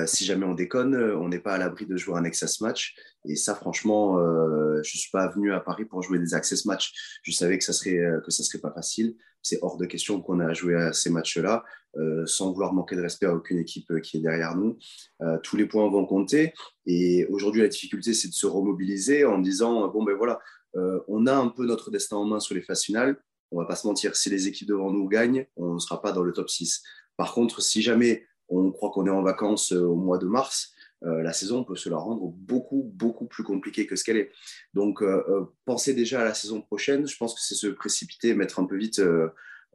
Si 0.07 0.25
jamais 0.25 0.47
on 0.47 0.55
déconne, 0.55 0.95
on 0.95 1.29
n'est 1.29 1.41
pas 1.41 1.55
à 1.55 1.59
l'abri 1.59 1.87
de 1.87 1.97
jouer 1.97 2.17
un 2.17 2.25
Access 2.25 2.61
match. 2.61 2.95
Et 3.27 3.37
ça, 3.37 3.55
franchement, 3.55 4.17
je 4.17 4.79
ne 4.79 4.83
suis 4.83 5.11
pas 5.11 5.29
venu 5.29 5.53
à 5.53 5.61
Paris 5.61 5.85
pour 5.85 6.03
jouer 6.03 6.19
des 6.19 6.35
Access 6.35 6.65
match. 6.65 7.21
Je 7.23 7.33
savais 7.33 7.59
que 7.59 7.65
ça 7.65 7.73
serait, 7.73 8.01
que 8.25 8.31
ça 8.31 8.43
serait 8.43 8.61
pas 8.61 8.73
facile. 8.73 9.17
C'est 9.43 9.59
hors 9.63 9.77
de 9.77 9.87
question 9.87 10.21
qu'on 10.21 10.41
a 10.41 10.53
joué 10.55 10.75
à 10.75 10.93
ces 10.93 11.11
matchs-là. 11.11 11.65
Euh, 11.97 12.27
sans 12.27 12.53
vouloir 12.53 12.75
manquer 12.75 12.97
de 12.97 13.01
respect 13.01 13.27
à 13.27 13.35
aucune 13.35 13.59
équipe 13.59 13.91
euh, 13.91 14.01
qui 14.01 14.19
est 14.19 14.21
derrière 14.21 14.55
nous. 14.57 14.77
Euh, 15.23 15.39
tous 15.43 15.57
les 15.57 15.65
points 15.67 15.89
vont 15.89 16.05
compter. 16.05 16.53
Et 16.87 17.27
aujourd'hui, 17.27 17.63
la 17.63 17.69
difficulté, 17.69 18.13
c'est 18.13 18.29
de 18.29 18.35
se 18.35 18.47
remobiliser 18.47 19.25
en 19.25 19.39
disant 19.39 19.89
bon, 19.89 20.05
ben 20.05 20.15
voilà, 20.15 20.39
on 21.09 21.27
a 21.27 21.35
un 21.35 21.49
peu 21.49 21.67
notre 21.67 21.91
destin 21.91 22.17
en 22.17 22.25
main 22.25 22.41
sur 22.41 22.55
les 22.55 22.61
phases 22.61 22.85
finales. 22.85 23.17
On 23.51 23.59
va 23.59 23.65
pas 23.65 23.75
se 23.75 23.87
mentir, 23.87 24.15
si 24.15 24.31
les 24.31 24.47
équipes 24.47 24.69
devant 24.69 24.93
nous 24.93 25.09
gagnent, 25.09 25.47
on 25.57 25.75
ne 25.75 25.79
sera 25.79 26.01
pas 26.01 26.13
dans 26.13 26.23
le 26.23 26.33
top 26.33 26.51
6. 26.51 26.83
Par 27.17 27.33
contre, 27.33 27.63
si 27.63 27.83
jamais 27.83 28.27
on 28.49 28.71
croit 28.73 28.91
qu'on 28.91 29.07
est 29.07 29.11
en 29.11 29.23
vacances 29.23 29.73
au 29.73 29.95
mois 29.95 30.19
de 30.19 30.27
mars, 30.27 30.73
la 31.03 31.33
saison 31.33 31.63
peut 31.63 31.77
se 31.77 31.89
la 31.89 31.97
rendre 31.97 32.27
beaucoup, 32.27 32.91
beaucoup 32.93 33.27
plus 33.27 33.45
compliquée 33.45 33.87
que 33.87 33.95
ce 33.95 34.03
qu'elle 34.03 34.17
est. 34.17 34.33
Donc, 34.75 35.01
penser 35.65 35.95
déjà 35.95 36.23
à 36.23 36.25
la 36.25 36.35
saison 36.35 36.61
prochaine, 36.61 37.07
je 37.07 37.17
pense 37.17 37.35
que 37.35 37.41
c'est 37.41 37.55
se 37.55 37.69
précipiter, 37.69 38.35
mettre 38.35 38.59
un 38.59 38.65
peu 38.65 38.77
vite 38.77 39.01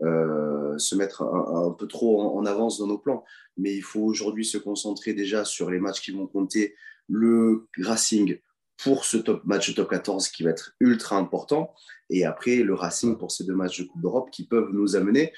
euh, 0.01 0.77
se 0.79 0.95
mettre 0.95 1.21
un, 1.21 1.71
peu 1.71 1.87
trop 1.87 2.35
en, 2.35 2.45
avance 2.45 2.79
dans 2.79 2.87
nos 2.87 2.97
plans. 2.97 3.23
Mais 3.57 3.75
il 3.75 3.83
faut 3.83 4.01
aujourd'hui 4.01 4.43
se 4.43 4.57
concentrer 4.57 5.13
déjà 5.13 5.45
sur 5.45 5.69
les 5.69 5.79
matchs 5.79 6.01
qui 6.01 6.11
vont 6.11 6.25
compter. 6.25 6.75
Le 7.07 7.67
Racing 7.79 8.39
pour 8.83 9.05
ce 9.05 9.17
top 9.17 9.45
match 9.45 9.75
top 9.75 9.89
14 9.89 10.29
qui 10.29 10.43
va 10.43 10.49
être 10.49 10.75
ultra 10.79 11.17
important. 11.17 11.73
Et 12.09 12.25
après, 12.25 12.57
le 12.57 12.73
Racing 12.73 13.17
pour 13.17 13.31
ces 13.31 13.43
deux 13.43 13.53
matchs 13.53 13.81
de 13.81 13.85
Coupe 13.85 14.01
d'Europe 14.01 14.29
qui 14.31 14.47
peuvent 14.47 14.71
nous 14.73 14.95
amener 14.95 15.31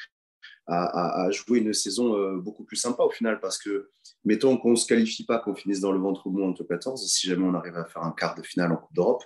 à, 0.67 1.29
jouer 1.31 1.59
une 1.59 1.73
saison 1.73 2.15
euh, 2.15 2.37
beaucoup 2.37 2.63
plus 2.63 2.75
sympa 2.75 3.03
au 3.03 3.11
final. 3.11 3.39
Parce 3.39 3.57
que, 3.57 3.89
mettons 4.23 4.57
qu'on 4.57 4.71
ne 4.71 4.75
se 4.75 4.87
qualifie 4.87 5.25
pas, 5.25 5.39
qu'on 5.39 5.55
finisse 5.55 5.79
dans 5.79 5.91
le 5.91 5.99
ventre 5.99 6.29
mou 6.29 6.43
en 6.43 6.53
top 6.53 6.69
14, 6.69 7.07
si 7.07 7.27
jamais 7.27 7.45
on 7.45 7.53
arrive 7.53 7.75
à 7.75 7.85
faire 7.85 8.03
un 8.03 8.11
quart 8.11 8.35
de 8.35 8.41
finale 8.41 8.71
en 8.71 8.77
Coupe 8.77 8.93
d'Europe, 8.93 9.23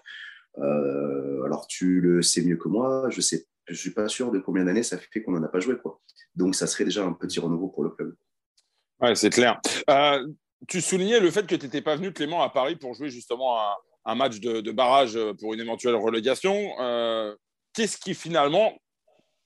euh, 0.58 1.44
alors 1.44 1.68
tu 1.68 2.02
le 2.02 2.22
sais 2.22 2.42
mieux 2.42 2.58
que 2.58 2.68
moi, 2.68 3.10
je 3.10 3.22
sais 3.22 3.46
je 3.68 3.76
suis 3.76 3.92
pas 3.92 4.08
sûr 4.08 4.32
de 4.32 4.40
combien 4.40 4.66
d'années 4.66 4.82
ça 4.82 4.98
fait 4.98 5.22
qu'on 5.22 5.32
n'en 5.32 5.44
a 5.44 5.48
pas 5.48 5.60
joué. 5.60 5.78
Quoi. 5.78 6.02
Donc, 6.34 6.56
ça 6.56 6.66
serait 6.66 6.86
déjà 6.86 7.06
un 7.06 7.14
petit 7.14 7.40
renouveau 7.40 7.68
pour 7.68 7.84
le 7.84 7.92
club. 7.92 8.16
Ouais, 9.00 9.14
c'est 9.14 9.30
clair. 9.30 9.62
Euh, 9.92 10.28
tu 10.68 10.82
soulignais 10.82 11.20
le 11.20 11.30
fait 11.30 11.46
que 11.46 11.54
tu 11.54 11.66
n'étais 11.66 11.84
pas 11.84 11.96
venu, 11.96 12.12
Clément, 12.12 12.42
à 12.42 12.50
Paris 12.50 12.78
pour 12.78 12.96
jouer 12.96 13.12
justement 13.12 13.60
un, 14.06 14.16
match 14.16 14.40
de, 14.40 14.72
barrage 14.72 15.20
pour 15.40 15.54
une 15.54 15.60
éventuelle 15.60 15.94
relégation. 15.94 16.58
Qu'est-ce 17.74 17.98
qui 17.98 18.16
finalement 18.16 18.74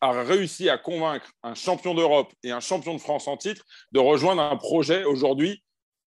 a 0.03 0.23
réussi 0.23 0.69
à 0.69 0.77
convaincre 0.77 1.31
un 1.43 1.55
champion 1.55 1.93
d'Europe 1.93 2.33
et 2.43 2.51
un 2.51 2.59
champion 2.59 2.93
de 2.93 2.99
France 2.99 3.27
en 3.27 3.37
titre 3.37 3.63
de 3.91 3.99
rejoindre 3.99 4.41
un 4.41 4.57
projet 4.57 5.05
aujourd'hui 5.05 5.63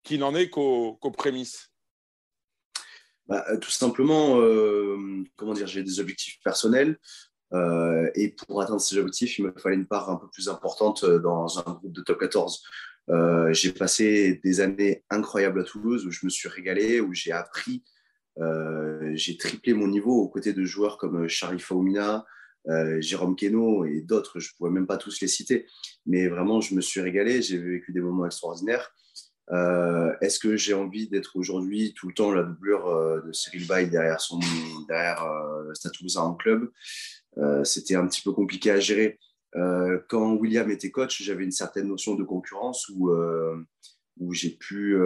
qui 0.04 0.16
n'en 0.16 0.34
est 0.34 0.48
qu'aux 0.48 0.96
prémices 1.16 1.70
bah, 3.26 3.44
Tout 3.60 3.70
simplement, 3.70 4.40
euh, 4.40 5.24
comment 5.36 5.54
dire, 5.54 5.66
j'ai 5.66 5.82
des 5.82 5.98
objectifs 5.98 6.38
personnels. 6.44 6.98
Euh, 7.52 8.08
et 8.14 8.28
pour 8.28 8.62
atteindre 8.62 8.80
ces 8.80 8.96
objectifs, 8.98 9.38
il 9.38 9.46
me 9.46 9.52
fallait 9.58 9.74
une 9.74 9.86
part 9.86 10.08
un 10.08 10.16
peu 10.16 10.28
plus 10.28 10.48
importante 10.48 11.02
euh, 11.02 11.18
dans 11.18 11.58
un 11.58 11.72
groupe 11.72 11.92
de 11.92 12.02
top 12.02 12.20
14. 12.20 12.62
Euh, 13.08 13.52
j'ai 13.52 13.72
passé 13.72 14.40
des 14.44 14.60
années 14.60 15.02
incroyables 15.10 15.60
à 15.60 15.64
Toulouse 15.64 16.06
où 16.06 16.12
je 16.12 16.24
me 16.24 16.30
suis 16.30 16.48
régalé, 16.48 17.00
où 17.00 17.12
j'ai 17.12 17.32
appris, 17.32 17.82
j'ai 19.12 19.36
triplé 19.36 19.74
mon 19.74 19.86
niveau 19.86 20.22
aux 20.22 20.28
côtés 20.28 20.54
de 20.54 20.64
joueurs 20.64 20.96
comme 20.96 21.28
Charlie 21.28 21.60
Faumina, 21.60 22.24
Jérôme 22.98 23.36
Queneau 23.36 23.84
et 23.84 24.00
d'autres, 24.02 24.38
je 24.38 24.50
ne 24.50 24.56
pourrais 24.56 24.70
même 24.70 24.86
pas 24.86 24.96
tous 24.96 25.20
les 25.20 25.28
citer, 25.28 25.66
mais 26.06 26.28
vraiment, 26.28 26.60
je 26.60 26.74
me 26.74 26.80
suis 26.80 27.00
régalé, 27.00 27.42
j'ai 27.42 27.58
vécu 27.58 27.92
des 27.92 28.00
moments 28.00 28.26
extraordinaires. 28.26 28.94
Est-ce 30.20 30.38
que 30.38 30.56
j'ai 30.56 30.74
envie 30.74 31.08
d'être 31.08 31.36
aujourd'hui 31.36 31.94
tout 31.94 32.06
le 32.06 32.14
temps 32.14 32.32
la 32.32 32.42
doublure 32.42 33.22
de 33.24 33.32
Cyril 33.32 33.66
Bay 33.66 33.86
derrière, 33.86 34.20
son, 34.20 34.38
derrière 34.88 35.26
en 36.16 36.34
club? 36.34 36.70
Euh, 37.38 37.64
c'était 37.64 37.94
un 37.94 38.06
petit 38.06 38.22
peu 38.22 38.32
compliqué 38.32 38.70
à 38.70 38.80
gérer. 38.80 39.18
Euh, 39.56 39.98
quand 40.08 40.34
William 40.34 40.70
était 40.70 40.90
coach, 40.90 41.22
j'avais 41.22 41.44
une 41.44 41.52
certaine 41.52 41.88
notion 41.88 42.14
de 42.14 42.24
concurrence 42.24 42.88
où, 42.94 43.10
euh, 43.10 43.56
où 44.18 44.32
j'ai 44.32 44.50
pu, 44.50 44.96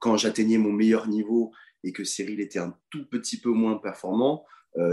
quand 0.00 0.16
j'atteignais 0.16 0.58
mon 0.58 0.72
meilleur 0.72 1.08
niveau 1.08 1.52
et 1.84 1.92
que 1.92 2.04
Cyril 2.04 2.40
était 2.40 2.58
un 2.58 2.76
tout 2.90 3.06
petit 3.06 3.40
peu 3.40 3.50
moins 3.50 3.76
performant, 3.76 4.44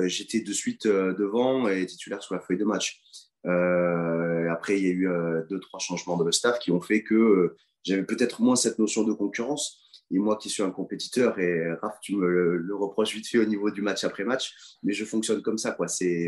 j'étais 0.06 0.42
de 0.42 0.54
suite 0.54 0.88
devant 0.88 1.68
et 1.68 1.86
titulaire 1.86 2.22
sur 2.24 2.36
la 2.36 2.42
feuille 2.42 2.58
de 2.58 2.66
match. 2.66 3.02
après, 3.44 4.80
il 4.80 4.84
y 4.84 4.88
a 4.88 4.94
eu 4.94 5.10
deux, 5.50 5.60
trois 5.60 5.80
changements 5.80 6.18
de 6.18 6.32
staff 6.32 6.60
qui 6.60 6.72
ont 6.72 6.82
fait 6.82 7.04
que 7.04 7.56
j'avais 7.84 8.04
peut-être 8.04 8.42
moins 8.42 8.56
cette 8.56 8.80
notion 8.80 9.04
de 9.04 9.14
concurrence. 9.14 9.80
Et 10.12 10.20
moi 10.20 10.38
qui 10.38 10.50
suis 10.50 10.64
un 10.64 10.72
compétiteur, 10.72 11.40
et 11.40 11.74
Raph, 11.82 12.00
tu 12.02 12.16
me 12.16 12.28
le, 12.28 12.76
reproches 12.76 13.16
vite 13.16 13.28
fait 13.28 13.40
au 13.40 13.46
niveau 13.46 13.72
du 13.72 13.82
match 13.82 14.04
après 14.04 14.24
match, 14.24 14.54
mais 14.84 14.94
je 14.94 15.06
fonctionne 15.06 15.42
comme 15.42 15.58
ça. 15.58 15.72
Quoi. 15.72 15.88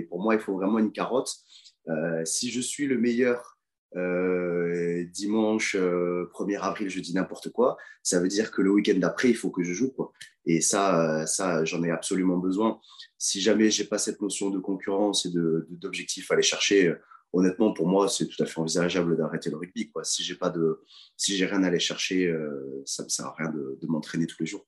Pour 0.09 0.21
moi, 0.21 0.33
il 0.33 0.41
faut 0.41 0.53
vraiment 0.53 0.79
une 0.79 0.91
carotte. 0.91 1.31
Euh, 1.87 2.25
si 2.25 2.49
je 2.51 2.61
suis 2.61 2.87
le 2.87 2.97
meilleur 2.97 3.54
euh, 3.95 5.05
dimanche 5.12 5.75
1er 5.75 5.79
euh, 5.79 6.62
avril, 6.62 6.89
je 6.89 6.99
dis 6.99 7.13
n'importe 7.13 7.49
quoi, 7.51 7.77
ça 8.03 8.19
veut 8.19 8.27
dire 8.27 8.51
que 8.51 8.62
le 8.62 8.71
week-end 8.71 8.97
d'après, 8.97 9.29
il 9.29 9.36
faut 9.36 9.51
que 9.51 9.63
je 9.63 9.73
joue. 9.73 9.91
Quoi. 9.91 10.12
Et 10.45 10.62
ça, 10.62 11.25
ça 11.27 11.65
j'en 11.65 11.84
ai 11.84 11.91
absolument 11.91 12.38
besoin. 12.38 12.79
Si 13.17 13.41
jamais 13.41 13.69
j'ai 13.69 13.86
pas 13.86 13.97
cette 13.97 14.21
notion 14.21 14.49
de 14.49 14.60
concurrence 14.60 15.25
et 15.25 15.29
d'objectif 15.69 16.29
à 16.29 16.34
aller 16.34 16.43
chercher, 16.43 16.93
honnêtement, 17.36 17.73
pour 17.73 17.88
moi, 17.88 18.08
c'est 18.08 18.27
tout 18.27 18.41
à 18.41 18.45
fait 18.45 18.60
envisageable 18.60 19.17
d'arrêter 19.17 19.49
le 19.49 19.58
rugby. 19.58 19.91
Quoi. 19.91 20.03
Si 20.03 20.23
j'ai 20.23 20.36
pas 20.36 20.49
de, 20.49 20.84
si 21.17 21.36
j'ai 21.36 21.45
rien 21.45 21.63
à 21.63 21.67
aller 21.67 21.79
chercher, 21.79 22.27
euh, 22.27 22.81
ça 22.86 23.03
me 23.03 23.10
sert 23.10 23.25
à 23.25 23.36
rien 23.38 23.49
de, 23.49 23.77
m'entraîner 23.88 24.25
tous 24.25 24.38
les 24.39 24.45
jours. 24.45 24.65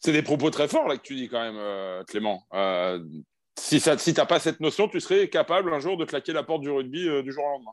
C'est 0.00 0.12
des 0.12 0.22
propos 0.22 0.50
très 0.50 0.68
forts 0.68 0.88
là 0.88 0.96
que 0.96 1.02
tu 1.02 1.14
dis 1.14 1.28
quand 1.28 1.40
même, 1.40 1.56
euh, 1.56 2.04
Clément. 2.04 2.44
Euh, 2.52 3.02
si 3.58 3.80
tu 3.80 3.90
si 3.98 4.12
n'as 4.12 4.26
pas 4.26 4.38
cette 4.38 4.60
notion, 4.60 4.88
tu 4.88 5.00
serais 5.00 5.28
capable 5.28 5.72
un 5.72 5.80
jour 5.80 5.96
de 5.96 6.04
claquer 6.04 6.32
la 6.32 6.42
porte 6.42 6.60
du 6.60 6.70
rugby 6.70 7.08
du 7.22 7.32
jour 7.32 7.44
au 7.44 7.50
lendemain. 7.52 7.72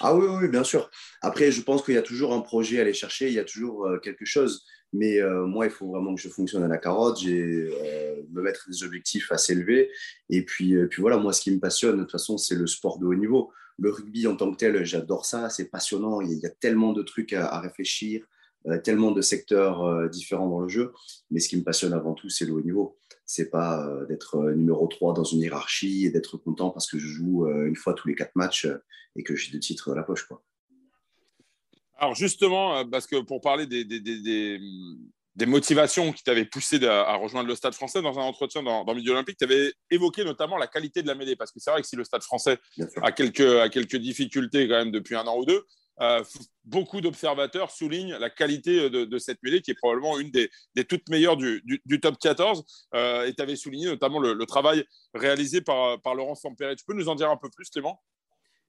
Ah 0.00 0.14
oui, 0.14 0.26
oui, 0.40 0.48
bien 0.48 0.64
sûr. 0.64 0.90
Après, 1.20 1.52
je 1.52 1.62
pense 1.62 1.84
qu'il 1.84 1.94
y 1.94 1.98
a 1.98 2.02
toujours 2.02 2.32
un 2.32 2.40
projet 2.40 2.78
à 2.78 2.82
aller 2.82 2.94
chercher, 2.94 3.28
il 3.28 3.34
y 3.34 3.38
a 3.38 3.44
toujours 3.44 3.88
quelque 4.02 4.24
chose. 4.24 4.64
Mais 4.92 5.20
euh, 5.20 5.46
moi, 5.46 5.66
il 5.66 5.70
faut 5.70 5.88
vraiment 5.88 6.14
que 6.14 6.20
je 6.20 6.28
fonctionne 6.28 6.64
à 6.64 6.68
la 6.68 6.78
carotte, 6.78 7.20
j'ai 7.20 7.70
euh, 7.72 8.22
me 8.30 8.42
mettre 8.42 8.68
des 8.68 8.82
objectifs 8.82 9.30
assez 9.30 9.52
élevés. 9.52 9.90
Et 10.28 10.44
puis, 10.44 10.74
euh, 10.74 10.88
puis 10.88 11.00
voilà, 11.00 11.16
moi, 11.16 11.32
ce 11.32 11.42
qui 11.42 11.52
me 11.52 11.60
passionne, 11.60 11.96
de 11.96 12.02
toute 12.02 12.12
façon, 12.12 12.38
c'est 12.38 12.56
le 12.56 12.66
sport 12.66 12.98
de 12.98 13.06
haut 13.06 13.14
niveau. 13.14 13.52
Le 13.78 13.90
rugby 13.90 14.26
en 14.26 14.36
tant 14.36 14.50
que 14.50 14.56
tel, 14.56 14.84
j'adore 14.84 15.24
ça, 15.24 15.48
c'est 15.48 15.70
passionnant. 15.70 16.20
Il 16.20 16.32
y, 16.32 16.46
a, 16.46 16.50
tellement 16.50 16.92
de 16.92 17.02
trucs 17.02 17.32
à, 17.32 17.60
réfléchir, 17.60 18.26
tellement 18.84 19.10
de 19.10 19.22
secteurs 19.22 20.10
différents 20.10 20.50
dans 20.50 20.60
le 20.60 20.68
jeu. 20.68 20.92
Mais 21.30 21.40
ce 21.40 21.48
qui 21.48 21.56
me 21.56 21.62
passionne 21.62 21.94
avant 21.94 22.12
tout, 22.12 22.28
c'est 22.28 22.44
le 22.44 22.52
haut 22.52 22.60
niveau. 22.60 22.99
C'est 23.32 23.50
pas 23.50 23.88
d'être 24.08 24.42
numéro 24.52 24.86
3 24.88 25.14
dans 25.14 25.24
une 25.24 25.40
hiérarchie 25.40 26.04
et 26.06 26.10
d'être 26.10 26.36
content 26.36 26.70
parce 26.70 26.90
que 26.90 26.98
je 26.98 27.06
joue 27.06 27.46
une 27.46 27.76
fois 27.76 27.94
tous 27.94 28.08
les 28.08 28.14
quatre 28.14 28.34
matchs 28.34 28.66
et 29.16 29.22
que 29.22 29.36
j'ai 29.36 29.52
deux 29.52 29.60
titres 29.60 29.90
dans 29.90 29.96
la 29.96 30.02
poche. 30.02 30.24
Quoi. 30.24 30.42
Alors 32.00 32.14
justement, 32.14 32.78
euh, 32.78 32.84
parce 32.84 33.06
que 33.06 33.20
pour 33.20 33.42
parler 33.42 33.66
des, 33.66 33.84
des, 33.84 35.46
motivations 35.46 36.12
qui 36.12 36.22
t'avaient 36.22 36.46
poussé 36.46 36.82
à, 36.86 37.14
rejoindre 37.16 37.48
le 37.48 37.54
Stade 37.54 37.74
français 37.74 38.00
dans 38.02 38.18
un 38.18 38.22
entretien 38.22 38.62
dans, 38.62 38.84
dans 38.84 38.94
Midi 38.94 39.10
Olympique, 39.10 39.36
tu 39.38 39.44
avais 39.44 39.72
évoqué 39.90 40.24
notamment 40.24 40.56
la 40.56 40.66
qualité 40.66 41.02
de 41.02 41.06
la 41.06 41.14
mêlée, 41.14 41.36
parce 41.36 41.52
que 41.52 41.60
c'est 41.60 41.70
vrai 41.70 41.82
que 41.82 41.86
si 41.86 41.96
le 41.96 42.04
Stade 42.04 42.22
français 42.22 42.58
a 43.02 43.12
quelques, 43.12 43.40
a 43.40 43.68
quelques 43.68 43.96
difficultés 43.96 44.66
quand 44.66 44.76
même 44.76 44.90
depuis 44.90 45.14
un 45.14 45.24
an 45.24 45.38
ou 45.38 45.44
deux, 45.44 45.64
beaucoup 46.64 47.00
d'observateurs 47.00 47.70
soulignent 47.70 48.16
la 48.18 48.30
qualité 48.30 48.88
de, 48.90 49.18
cette 49.18 49.42
mêlée 49.42 49.60
qui 49.60 49.70
est 49.70 49.74
probablement 49.74 50.18
une 50.18 50.30
des, 50.30 50.50
toutes 50.84 51.08
meilleures 51.08 51.36
du, 51.36 51.62
top 52.00 52.18
14. 52.18 52.64
et 52.94 53.34
tu 53.36 53.42
avais 53.42 53.56
souligné 53.56 53.86
notamment 53.86 54.18
le, 54.18 54.46
travail 54.46 54.84
réalisé 55.14 55.60
par, 55.60 56.14
Laurent 56.14 56.34
Sampéré. 56.34 56.76
Tu 56.76 56.84
peux 56.84 56.94
nous 56.94 57.08
en 57.08 57.14
dire 57.14 57.30
un 57.30 57.36
peu 57.36 57.50
plus, 57.50 57.68
Clément? 57.70 58.00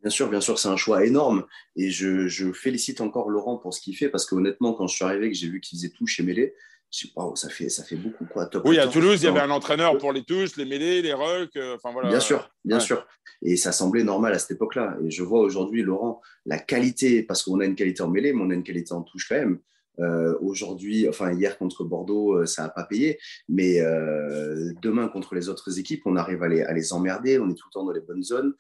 Bien 0.02 0.10
sûr, 0.10 0.30
bien 0.30 0.42
sûr, 0.42 0.58
c'est 0.58 0.68
un 0.68 0.78
choix 0.78 1.06
énorme. 1.06 1.46
Et 1.76 1.92
je, 1.92 2.52
félicite 2.54 3.02
encore 3.02 3.30
Laurent 3.30 3.58
pour 3.58 3.74
ce 3.74 3.82
qu'il 3.82 3.96
fait 3.96 4.10
parce 4.10 4.26
qu'honnêtement, 4.26 4.74
quand 4.74 4.88
je 4.88 4.96
suis 4.96 5.06
arrivé, 5.06 5.30
que 5.30 5.38
j'ai 5.38 5.48
vu 5.48 5.62
qu'il 5.62 5.78
faisait 5.78 5.92
tout 5.92 6.08
chez 6.08 6.24
Mêlée, 6.24 6.56
je 6.92 7.08
sais 7.08 7.14
pas, 7.16 7.32
ça 7.36 7.50
fait, 7.50 7.70
ça 7.70 7.84
fait 7.84 7.96
beaucoup. 7.96 8.26
Quoi. 8.26 8.50
oui, 8.66 8.78
à 8.78 8.88
Toulouse, 8.88 9.22
il 9.22 9.26
y 9.26 9.30
avait 9.30 9.40
un 9.40 9.50
entraîneur 9.50 9.98
pour 9.98 10.12
les 10.12 10.24
touches, 10.24 10.58
les 10.58 10.66
mêlées, 10.66 11.02
les 11.02 11.14
rucks. 11.14 11.56
Euh, 11.56 11.76
enfin, 11.76 11.94
voilà. 11.94 12.10
Bien 12.10 12.20
sûr, 12.20 12.52
bien 12.66 12.82
sûr. 12.82 13.08
Et 13.42 13.56
ça 13.56 13.72
semblait 13.72 14.04
normal 14.04 14.34
à 14.34 14.40
cette 14.40 14.52
époque-là. 14.52 14.98
Et 15.04 15.10
je 15.10 15.24
vois 15.24 15.40
aujourd'hui, 15.40 15.84
Laurent, 15.84 16.22
la 16.46 16.60
qualité, 16.60 17.24
parce 17.24 17.44
qu'on 17.44 17.62
a 17.62 17.66
une 17.66 17.76
qualité 17.76 18.04
en 18.04 18.10
mêlée, 18.10 18.34
mais 18.34 18.42
on 18.44 18.50
a 18.50 18.54
une 18.54 18.64
qualité 18.64 18.94
en 18.94 19.04
touche 19.04 19.30
quand 19.30 19.36
même. 19.36 19.60
Euh, 20.00 20.38
aujourd'hui, 20.42 21.08
enfin 21.10 21.34
hier 21.34 21.58
contre 21.58 21.84
Bordeaux, 21.84 22.38
euh, 22.38 22.46
ça 22.46 22.64
n'a 22.64 22.70
pas 22.70 22.84
payé, 22.84 23.20
mais 23.50 23.82
euh, 23.82 24.72
demain 24.82 25.08
contre 25.08 25.36
les 25.36 25.50
autres 25.50 25.80
équipes, 25.80 26.04
on 26.06 26.16
arrive 26.16 26.42
à 26.44 26.48
les, 26.48 26.94
emmerder, 26.94 27.40
on 27.40 27.50
est 27.50 27.56
tout 27.56 27.68
le 27.68 27.74
temps 27.74 27.86
dans 27.86 27.92
les 27.92 28.02
bonnes 28.02 28.24
zones. 28.24 28.54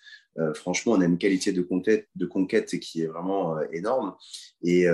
franchement, 0.55 0.93
on 0.93 1.01
a 1.01 1.05
une 1.05 1.17
qualité 1.17 1.51
de 1.51 1.61
conquête, 1.61 2.07
de 2.15 2.25
conquête 2.25 2.79
qui 2.79 3.01
est 3.01 3.07
vraiment 3.07 3.59
énorme. 3.71 4.15
Et 4.63 4.85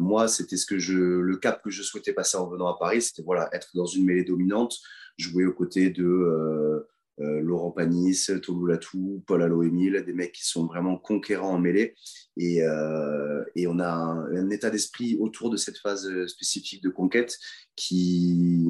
moi, 0.00 0.28
c'était 0.28 0.56
ce 0.56 0.66
que 0.66 0.74
le 0.74 1.36
cap 1.36 1.62
que 1.62 1.70
je 1.70 1.82
souhaitais 1.82 2.12
passer 2.12 2.36
en 2.36 2.48
venant 2.48 2.68
à 2.68 2.78
Paris, 2.78 3.02
c'était 3.02 3.22
voilà, 3.22 3.48
être 3.52 3.70
dans 3.74 3.86
une 3.86 4.04
mêlée 4.04 4.24
dominante, 4.24 4.78
jouer 5.18 5.44
aux 5.44 5.52
côtés 5.52 5.90
de 5.90 6.86
euh, 7.20 7.40
Laurent 7.40 7.72
Panis, 7.72 8.30
Tolou 8.42 8.66
Latou, 8.66 9.24
Paul 9.26 9.42
Allo-Émile, 9.42 10.04
des 10.06 10.12
mecs 10.12 10.32
qui 10.32 10.46
sont 10.46 10.66
vraiment 10.66 10.96
conquérants 10.96 11.54
en 11.54 11.58
mêlée. 11.58 11.96
Et, 12.36 12.62
euh, 12.62 13.44
on 13.66 13.80
a 13.80 13.88
un, 13.88 14.50
état 14.50 14.70
d'esprit 14.70 15.16
autour 15.18 15.50
de 15.50 15.56
cette 15.56 15.78
phase 15.78 16.08
spécifique 16.26 16.82
de 16.82 16.90
conquête 16.90 17.36
qui, 17.74 18.64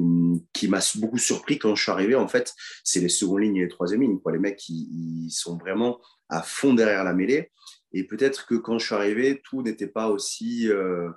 qui 0.51 0.67
m'a 0.67 0.79
beaucoup 0.95 1.17
surpris 1.19 1.59
quand 1.59 1.75
je 1.75 1.83
suis 1.83 1.91
arrivé. 1.91 2.15
En 2.15 2.27
fait, 2.27 2.53
c'est 2.83 2.99
les 2.99 3.09
secondes 3.09 3.41
lignes 3.41 3.57
et 3.57 3.63
les 3.63 3.67
troisième 3.67 4.01
lignes. 4.01 4.19
Les 4.31 4.39
mecs, 4.39 4.57
qui 4.57 5.29
sont 5.31 5.57
vraiment 5.57 5.99
à 6.27 6.41
fond 6.41 6.73
derrière 6.73 7.03
la 7.03 7.13
mêlée. 7.13 7.51
Et 7.93 8.05
peut-être 8.05 8.45
que 8.47 8.55
quand 8.55 8.79
je 8.79 8.85
suis 8.87 8.95
arrivé, 8.95 9.41
tout 9.43 9.61
n'était 9.61 9.87
pas 9.87 10.09
aussi, 10.09 10.67
euh, 10.69 11.09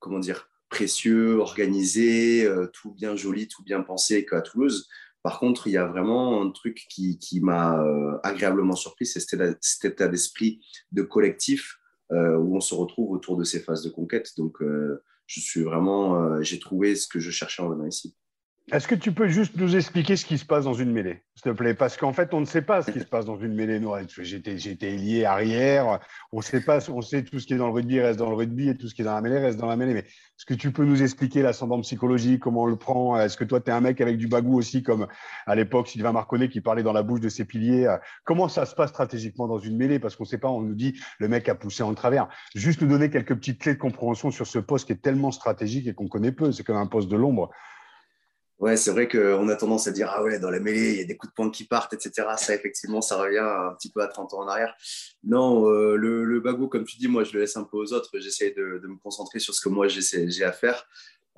comment 0.00 0.18
dire, 0.18 0.48
précieux, 0.68 1.38
organisé, 1.38 2.48
tout 2.72 2.92
bien 2.92 3.14
joli, 3.14 3.46
tout 3.46 3.62
bien 3.62 3.82
pensé 3.82 4.26
qu'à 4.26 4.40
Toulouse. 4.40 4.88
Par 5.24 5.38
contre, 5.38 5.68
il 5.68 5.72
y 5.72 5.78
a 5.78 5.86
vraiment 5.86 6.42
un 6.42 6.50
truc 6.50 6.86
qui, 6.86 7.40
m'a 7.40 7.82
euh, 7.82 8.18
agréablement 8.22 8.76
surpris, 8.76 9.06
c'est 9.06 9.20
cet 9.20 9.84
état 9.86 10.06
d'esprit 10.06 10.60
de 10.92 11.00
collectif 11.00 11.78
euh, 12.12 12.36
où 12.36 12.54
on 12.54 12.60
se 12.60 12.74
retrouve 12.74 13.10
autour 13.10 13.38
de 13.38 13.42
ces 13.42 13.60
phases 13.60 13.82
de 13.82 13.88
conquête. 13.88 14.36
Donc, 14.36 14.60
euh, 14.60 15.02
je 15.26 15.40
suis 15.40 15.62
vraiment, 15.62 16.42
j'ai 16.42 16.58
trouvé 16.58 16.94
ce 16.94 17.08
que 17.08 17.20
je 17.20 17.30
cherchais 17.30 17.62
en 17.62 17.70
venant 17.70 17.86
ici. 17.86 18.14
Est-ce 18.72 18.88
que 18.88 18.94
tu 18.94 19.12
peux 19.12 19.28
juste 19.28 19.56
nous 19.56 19.76
expliquer 19.76 20.16
ce 20.16 20.24
qui 20.24 20.38
se 20.38 20.44
passe 20.46 20.64
dans 20.64 20.72
une 20.72 20.90
mêlée, 20.90 21.22
s'il 21.34 21.42
te 21.42 21.50
plaît? 21.50 21.74
Parce 21.74 21.98
qu'en 21.98 22.14
fait, 22.14 22.32
on 22.32 22.40
ne 22.40 22.46
sait 22.46 22.62
pas 22.62 22.80
ce 22.80 22.90
qui 22.90 23.00
se 23.00 23.04
passe 23.04 23.26
dans 23.26 23.36
une 23.36 23.54
mêlée. 23.54 23.78
J'étais, 24.22 24.56
j'étais 24.56 24.92
lié 24.92 25.26
arrière. 25.26 26.00
On 26.32 26.40
sait 26.40 26.62
pas, 26.62 26.78
on 26.88 27.02
sait 27.02 27.24
tout 27.24 27.38
ce 27.38 27.46
qui 27.46 27.52
est 27.52 27.58
dans 27.58 27.66
le 27.66 27.74
rugby 27.74 28.00
reste 28.00 28.18
dans 28.18 28.30
le 28.30 28.36
rugby 28.36 28.70
et 28.70 28.74
tout 28.74 28.88
ce 28.88 28.94
qui 28.94 29.02
est 29.02 29.04
dans 29.04 29.14
la 29.14 29.20
mêlée 29.20 29.38
reste 29.38 29.58
dans 29.58 29.66
la 29.66 29.76
mêlée. 29.76 29.92
Mais 29.92 30.00
est-ce 30.00 30.46
que 30.46 30.54
tu 30.54 30.72
peux 30.72 30.86
nous 30.86 31.02
expliquer 31.02 31.42
l'ascendant 31.42 31.78
psychologique, 31.82 32.40
comment 32.40 32.62
on 32.62 32.66
le 32.66 32.76
prend? 32.76 33.20
Est-ce 33.20 33.36
que 33.36 33.44
toi, 33.44 33.60
tu 33.60 33.70
es 33.70 33.72
un 33.74 33.82
mec 33.82 34.00
avec 34.00 34.16
du 34.16 34.28
bagou 34.28 34.56
aussi, 34.56 34.82
comme 34.82 35.08
à 35.44 35.54
l'époque 35.54 35.88
Sylvain 35.88 36.12
Marconnet 36.12 36.48
qui 36.48 36.62
parlait 36.62 36.82
dans 36.82 36.94
la 36.94 37.02
bouche 37.02 37.20
de 37.20 37.28
ses 37.28 37.44
piliers? 37.44 37.94
Comment 38.24 38.48
ça 38.48 38.64
se 38.64 38.74
passe 38.74 38.90
stratégiquement 38.90 39.46
dans 39.46 39.58
une 39.58 39.76
mêlée? 39.76 39.98
Parce 39.98 40.16
qu'on 40.16 40.24
ne 40.24 40.28
sait 40.28 40.38
pas, 40.38 40.48
on 40.48 40.62
nous 40.62 40.74
dit 40.74 40.98
le 41.18 41.28
mec 41.28 41.50
a 41.50 41.54
poussé 41.54 41.82
en 41.82 41.92
travers. 41.92 42.28
Juste 42.54 42.80
nous 42.80 42.88
donner 42.88 43.10
quelques 43.10 43.34
petites 43.34 43.60
clés 43.60 43.74
de 43.74 43.78
compréhension 43.78 44.30
sur 44.30 44.46
ce 44.46 44.58
poste 44.58 44.86
qui 44.86 44.92
est 44.92 45.02
tellement 45.02 45.32
stratégique 45.32 45.86
et 45.86 45.92
qu'on 45.92 46.08
connaît 46.08 46.32
peu. 46.32 46.50
C'est 46.50 46.64
comme 46.64 46.78
un 46.78 46.86
poste 46.86 47.10
de 47.10 47.16
l'ombre. 47.16 47.50
Ouais, 48.60 48.76
c'est 48.76 48.92
vrai 48.92 49.08
qu'on 49.08 49.48
a 49.48 49.56
tendance 49.56 49.88
à 49.88 49.90
dire 49.90 50.10
Ah 50.12 50.22
ouais, 50.22 50.38
dans 50.38 50.50
la 50.50 50.60
mêlée, 50.60 50.92
il 50.92 50.98
y 50.98 51.00
a 51.00 51.04
des 51.04 51.16
coups 51.16 51.32
de 51.32 51.34
poing 51.34 51.50
qui 51.50 51.64
partent, 51.64 51.92
etc. 51.92 52.28
Ça, 52.36 52.54
effectivement, 52.54 53.00
ça 53.00 53.16
revient 53.16 53.38
un 53.38 53.74
petit 53.74 53.90
peu 53.90 54.00
à 54.00 54.06
30 54.06 54.32
ans 54.34 54.42
en 54.42 54.48
arrière. 54.48 54.74
Non, 55.24 55.68
euh, 55.68 55.96
le, 55.96 56.40
bagou, 56.40 56.68
comme 56.68 56.84
tu 56.84 56.96
dis, 56.96 57.08
moi, 57.08 57.24
je 57.24 57.32
le 57.32 57.40
laisse 57.40 57.56
un 57.56 57.64
peu 57.64 57.76
aux 57.76 57.92
autres. 57.92 58.10
J'essaie 58.20 58.52
de, 58.52 58.80
me 58.86 58.96
concentrer 58.96 59.40
sur 59.40 59.54
ce 59.54 59.60
que 59.60 59.68
moi, 59.68 59.88
j'ai 59.88 60.44
à 60.44 60.52
faire. 60.52 60.86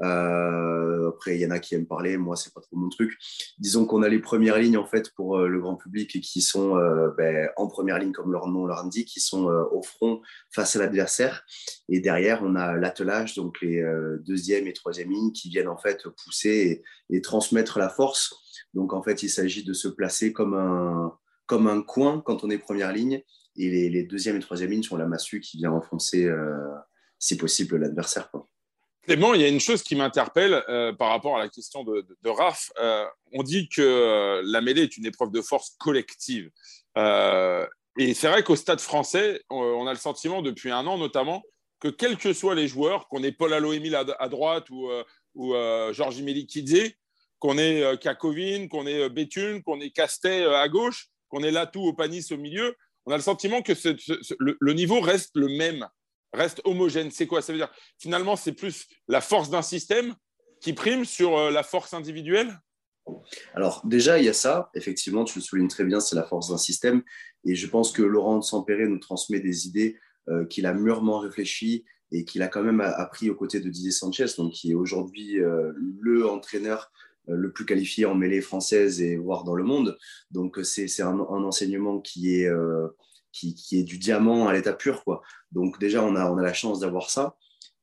Euh, 0.03 1.09
après, 1.09 1.37
il 1.37 1.41
y 1.41 1.47
en 1.47 1.51
a 1.51 1.59
qui 1.59 1.75
aiment 1.75 1.87
parler, 1.87 2.17
moi, 2.17 2.37
c'est 2.37 2.53
pas 2.53 2.61
trop 2.61 2.77
mon 2.77 2.89
truc. 2.89 3.17
Disons 3.59 3.87
qu'on 3.87 4.03
a 4.03 4.09
les 4.09 4.19
premières 4.19 4.59
lignes 4.59 4.77
en 4.77 4.87
fait 4.87 5.11
pour 5.15 5.39
euh, 5.39 5.49
le 5.49 5.61
grand 5.61 5.77
public 5.77 6.21
qui 6.21 6.43
sont 6.43 6.77
euh, 6.77 7.11
ben, 7.17 7.49
en 7.57 7.67
première 7.69 7.99
ligne, 7.99 8.13
comme 8.13 8.33
leur 8.33 8.49
nom 8.49 8.67
l'indique, 8.67 9.09
qui 9.09 9.21
sont 9.21 9.47
au 9.47 9.83
front 9.83 10.21
face 10.51 10.77
à 10.77 10.81
l'adversaire. 10.81 11.45
Et 11.89 12.01
derrière, 12.01 12.43
on 12.43 12.55
a 12.57 12.77
l'attelage, 12.77 13.35
donc 13.35 13.61
les 13.63 13.83
deuxième 14.21 14.67
et 14.67 14.73
troisième 14.73 15.11
lignes 15.11 15.33
qui 15.33 15.49
viennent 15.49 15.69
en 15.69 15.79
fait 15.79 16.03
pousser 16.25 16.83
et, 17.11 17.21
transmettre 17.23 17.79
la 17.79 17.89
force. 17.89 18.35
Donc 18.75 18.93
en 18.93 19.03
fait, 19.03 19.23
il 19.23 19.31
s'agit 19.31 19.65
de 19.65 19.73
se 19.73 19.89
placer 19.89 20.33
comme 20.33 20.55
un, 20.55 21.17
comme 21.47 21.67
un 21.67 21.83
coin 21.83 22.23
quand 22.25 22.45
on 22.45 22.51
est 22.51 22.59
première 22.59 22.93
ligne. 22.93 23.23
Et 23.57 23.71
les, 23.71 23.89
les 23.89 24.03
deuxième 24.03 24.37
et 24.37 24.41
troisième 24.41 24.71
lignes 24.71 24.83
sont 24.83 24.97
la 24.97 25.07
massue 25.07 25.41
qui 25.41 25.57
vient 25.57 25.73
enfoncer, 25.73 26.31
si 27.19 27.37
possible, 27.37 27.77
l'adversaire. 27.77 28.31
Clément, 29.07 29.35
il 29.35 29.41
y 29.41 29.45
a 29.45 29.49
une 29.49 29.61
chose 29.61 29.85
qui 29.85 29.95
m'interpelle 29.95 30.65
euh, 30.69 30.93
par 30.93 31.11
rapport 31.11 31.37
à 31.37 31.39
la 31.39 31.49
question 31.49 31.85
de, 31.85 32.05
de, 32.23 32.29
Raph. 32.29 32.73
Euh, 32.81 33.05
on 33.33 33.45
dit 33.45 33.69
que 33.69 33.81
euh, 33.81 34.43
la 34.45 34.61
mêlée 34.61 34.83
est 34.83 34.97
une 34.97 35.07
épreuve 35.07 35.31
de 35.31 35.41
force 35.41 35.77
collective. 35.79 36.51
et 36.97 38.15
c'est 38.15 38.29
vrai 38.29 38.43
qu'au 38.43 38.57
stade 38.57 38.81
français, 38.81 39.43
on, 39.49 39.87
a 39.87 39.93
le 39.93 39.99
sentiment 39.99 40.43
depuis 40.43 40.73
un 40.73 40.87
an 40.87 40.99
notamment 40.99 41.43
que 41.79 41.89
quels 41.89 42.17
que 42.17 42.33
soient 42.33 42.57
les 42.57 42.67
joueurs, 42.67 43.07
qu'on 43.07 43.23
ait 43.23 43.33
Paul 43.33 43.53
Aloémil 43.53 43.95
à, 43.95 44.05
à, 44.19 44.29
droite 44.29 44.69
ou, 44.71 44.91
ou 45.35 45.55
Georges 45.93 46.21
Melikidze, 46.23 46.93
qu'on 47.39 47.59
ait 47.59 47.97
Kakovin, 47.99 48.67
qu'on 48.69 48.87
ait 48.87 49.09
Béthune, 49.09 49.63
qu'on 49.63 49.81
ait 49.81 49.91
Castet 49.91 50.45
à 50.47 50.69
gauche, 50.69 51.09
qu'on 51.29 51.45
ait 51.45 51.53
Latou 51.53 51.83
au 51.83 51.93
Panis 51.93 52.27
au 52.33 52.39
milieu, 52.39 52.77
on 53.07 53.13
a 53.13 53.17
le 53.17 53.23
sentiment 53.23 53.63
que 53.63 53.73
le, 54.41 54.73
niveau 54.73 55.01
reste 55.01 55.37
le 55.37 55.49
même 55.49 55.87
reste 56.37 56.61
homogène. 56.65 57.11
C'est 57.11 57.27
quoi? 57.27 57.43
Ça 57.43 57.53
veut 57.53 57.59
dire 57.59 57.73
finalement, 57.99 58.37
c'est 58.37 58.53
plus 58.53 58.87
la 59.09 59.21
force 59.21 59.51
d'un 59.51 59.63
système 59.63 60.15
qui 60.61 60.73
prime 60.73 61.05
sur 61.05 61.37
euh, 61.37 61.51
la 61.51 61.63
force 61.63 61.95
individuelle? 61.95 62.61
Alors 63.55 63.83
déjà, 63.85 64.19
il 64.19 64.25
y 64.25 64.29
a 64.29 64.33
ça, 64.33 64.71
effectivement, 64.75 65.25
tu 65.25 65.39
le 65.39 65.45
soulignes 65.45 65.69
très 65.69 65.85
bien, 65.85 66.01
c'est 66.01 66.17
la 66.17 66.25
force 66.25 66.51
d'un 66.51 66.59
système. 66.59 67.03
Et 67.45 67.55
je 67.55 67.67
pense 67.69 67.93
que 67.93 68.03
Laurent 68.03 68.39
de 68.39 68.45
Sampéré 68.45 68.89
nous 68.89 68.99
transmet 68.99 69.41
des 69.41 69.67
idées 69.69 69.97
euh, 70.29 70.45
qu'il 70.47 70.67
a 70.67 70.75
mûrement 70.75 71.21
réfléchies 71.21 71.85
et 72.11 72.25
qu'il 72.25 72.43
a 72.43 72.49
quand 72.49 72.63
même 72.63 72.81
appris 72.81 73.31
aux 73.31 73.35
côtés 73.35 73.61
de 73.61 73.69
Didier 73.69 73.93
Sanchez, 73.93 74.27
donc 74.39 74.53
qui 74.53 74.73
est 74.73 74.75
aujourd'hui 74.75 75.39
euh, 75.41 75.73
le 76.01 76.29
entraîneur 76.29 76.91
le 77.29 77.51
plus 77.53 77.65
qualifié 77.65 78.07
en 78.07 78.15
mêlée 78.15 78.41
française 78.41 79.03
et 79.03 79.17
voire 79.17 79.43
dans 79.43 79.57
le 79.57 79.65
monde. 79.65 79.99
Donc 80.31 80.61
c'est 80.63 81.03
un, 81.03 81.09
un, 81.09 81.43
enseignement 81.43 82.01
qui 82.01 82.37
est 82.37 82.49
qui, 83.37 83.79
est 83.79 83.83
du 83.83 83.99
diamant 83.99 84.49
à 84.49 84.53
l'état 84.53 84.73
pur. 84.73 85.05
Quoi. 85.05 85.23
Donc 85.53 85.79
déjà, 85.79 86.03
on 86.03 86.17
a, 86.17 86.31
on 86.31 86.39
a 86.39 86.43
la 86.43 86.55
chance 86.55 86.81
d'avoir 86.81 87.11
ça. 87.11 87.37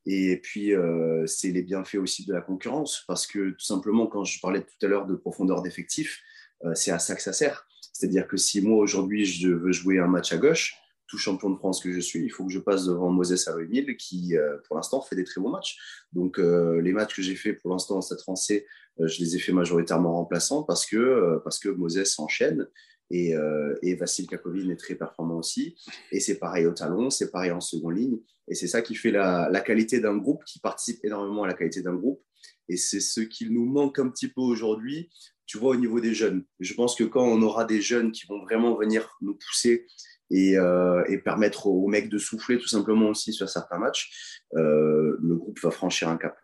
Et 0.06 0.38
puis, 0.42 0.74
euh, 0.74 1.26
c'est 1.26 1.50
les 1.50 1.62
bienfaits 1.62 1.96
aussi 1.96 2.26
de 2.26 2.34
la 2.34 2.42
concurrence, 2.42 3.04
parce 3.06 3.26
que 3.26 3.50
tout 3.50 3.64
simplement, 3.64 4.06
quand 4.06 4.24
je 4.24 4.38
parlais 4.40 4.60
tout 4.60 4.86
à 4.86 4.86
l'heure 4.86 5.06
de 5.06 5.14
profondeur 5.14 5.62
d'effectif, 5.62 6.20
euh, 6.64 6.74
c'est 6.74 6.90
à 6.90 6.98
ça 6.98 7.14
que 7.14 7.22
ça 7.22 7.32
sert. 7.32 7.66
C'est-à-dire 7.92 8.28
que 8.28 8.36
si 8.36 8.60
moi, 8.60 8.76
aujourd'hui, 8.76 9.24
je 9.24 9.48
veux 9.48 9.72
jouer 9.72 9.98
un 9.98 10.06
match 10.06 10.32
à 10.32 10.36
gauche, 10.36 10.74
tout 11.06 11.16
champion 11.16 11.50
de 11.50 11.56
France 11.56 11.80
que 11.80 11.92
je 11.92 12.00
suis, 12.00 12.22
il 12.22 12.30
faut 12.30 12.44
que 12.44 12.52
je 12.52 12.58
passe 12.58 12.84
devant 12.84 13.10
Moses 13.10 13.48
Aruemil, 13.48 13.96
qui, 13.96 14.36
euh, 14.36 14.58
pour 14.66 14.76
l'instant, 14.76 15.00
fait 15.00 15.16
des 15.16 15.24
très 15.24 15.40
bons 15.40 15.50
matchs. 15.50 15.78
Donc, 16.12 16.38
les 16.38 16.92
matchs 16.92 17.14
que 17.14 17.22
j'ai 17.22 17.36
fait 17.36 17.54
pour 17.54 17.70
l'instant 17.70 17.96
en 17.96 18.00
Stade 18.02 18.20
français, 18.20 18.66
je 18.98 19.20
les 19.20 19.36
ai 19.36 19.38
fait 19.38 19.52
majoritairement 19.52 20.12
remplaçants 20.12 20.62
parce 20.62 20.86
que, 20.86 21.40
parce 21.42 21.58
que 21.58 21.68
Moses 21.68 22.18
enchaîne 22.18 22.68
et, 23.10 23.36
euh, 23.36 23.74
Vassil 23.98 24.26
Kakovin 24.26 24.70
est 24.70 24.76
très 24.76 24.94
performant 24.94 25.38
aussi. 25.38 25.76
Et 26.10 26.20
c'est 26.20 26.38
pareil 26.38 26.66
au 26.66 26.72
talon, 26.72 27.10
c'est 27.10 27.30
pareil 27.30 27.50
en 27.50 27.60
seconde 27.60 27.96
ligne. 27.96 28.18
Et 28.48 28.54
c'est 28.54 28.66
ça 28.66 28.82
qui 28.82 28.94
fait 28.94 29.10
la, 29.10 29.60
qualité 29.64 30.00
d'un 30.00 30.16
groupe, 30.16 30.44
qui 30.44 30.58
participe 30.58 31.04
énormément 31.04 31.44
à 31.44 31.46
la 31.46 31.54
qualité 31.54 31.82
d'un 31.82 31.94
groupe. 31.94 32.22
Et 32.68 32.76
c'est 32.76 33.00
ce 33.00 33.20
qu'il 33.20 33.52
nous 33.52 33.66
manque 33.66 33.98
un 33.98 34.08
petit 34.08 34.28
peu 34.28 34.40
aujourd'hui, 34.40 35.10
tu 35.46 35.58
vois, 35.58 35.70
au 35.70 35.76
niveau 35.76 36.00
des 36.00 36.14
jeunes. 36.14 36.44
Je 36.60 36.74
pense 36.74 36.94
que 36.96 37.04
quand 37.04 37.24
on 37.24 37.42
aura 37.42 37.64
des 37.64 37.80
jeunes 37.80 38.12
qui 38.12 38.26
vont 38.26 38.42
vraiment 38.42 38.74
venir 38.76 39.16
nous 39.20 39.34
pousser 39.34 39.86
et, 40.30 40.58
euh, 40.58 41.04
et 41.08 41.18
permettre 41.18 41.66
aux 41.66 41.86
mecs 41.86 42.08
de 42.08 42.18
souffler 42.18 42.58
tout 42.58 42.68
simplement 42.68 43.10
aussi 43.10 43.32
sur 43.32 43.48
certains 43.48 43.78
matchs, 43.78 44.40
euh, 44.56 45.16
le 45.20 45.36
groupe 45.36 45.60
va 45.60 45.70
franchir 45.70 46.08
un 46.08 46.16
cap. 46.16 46.36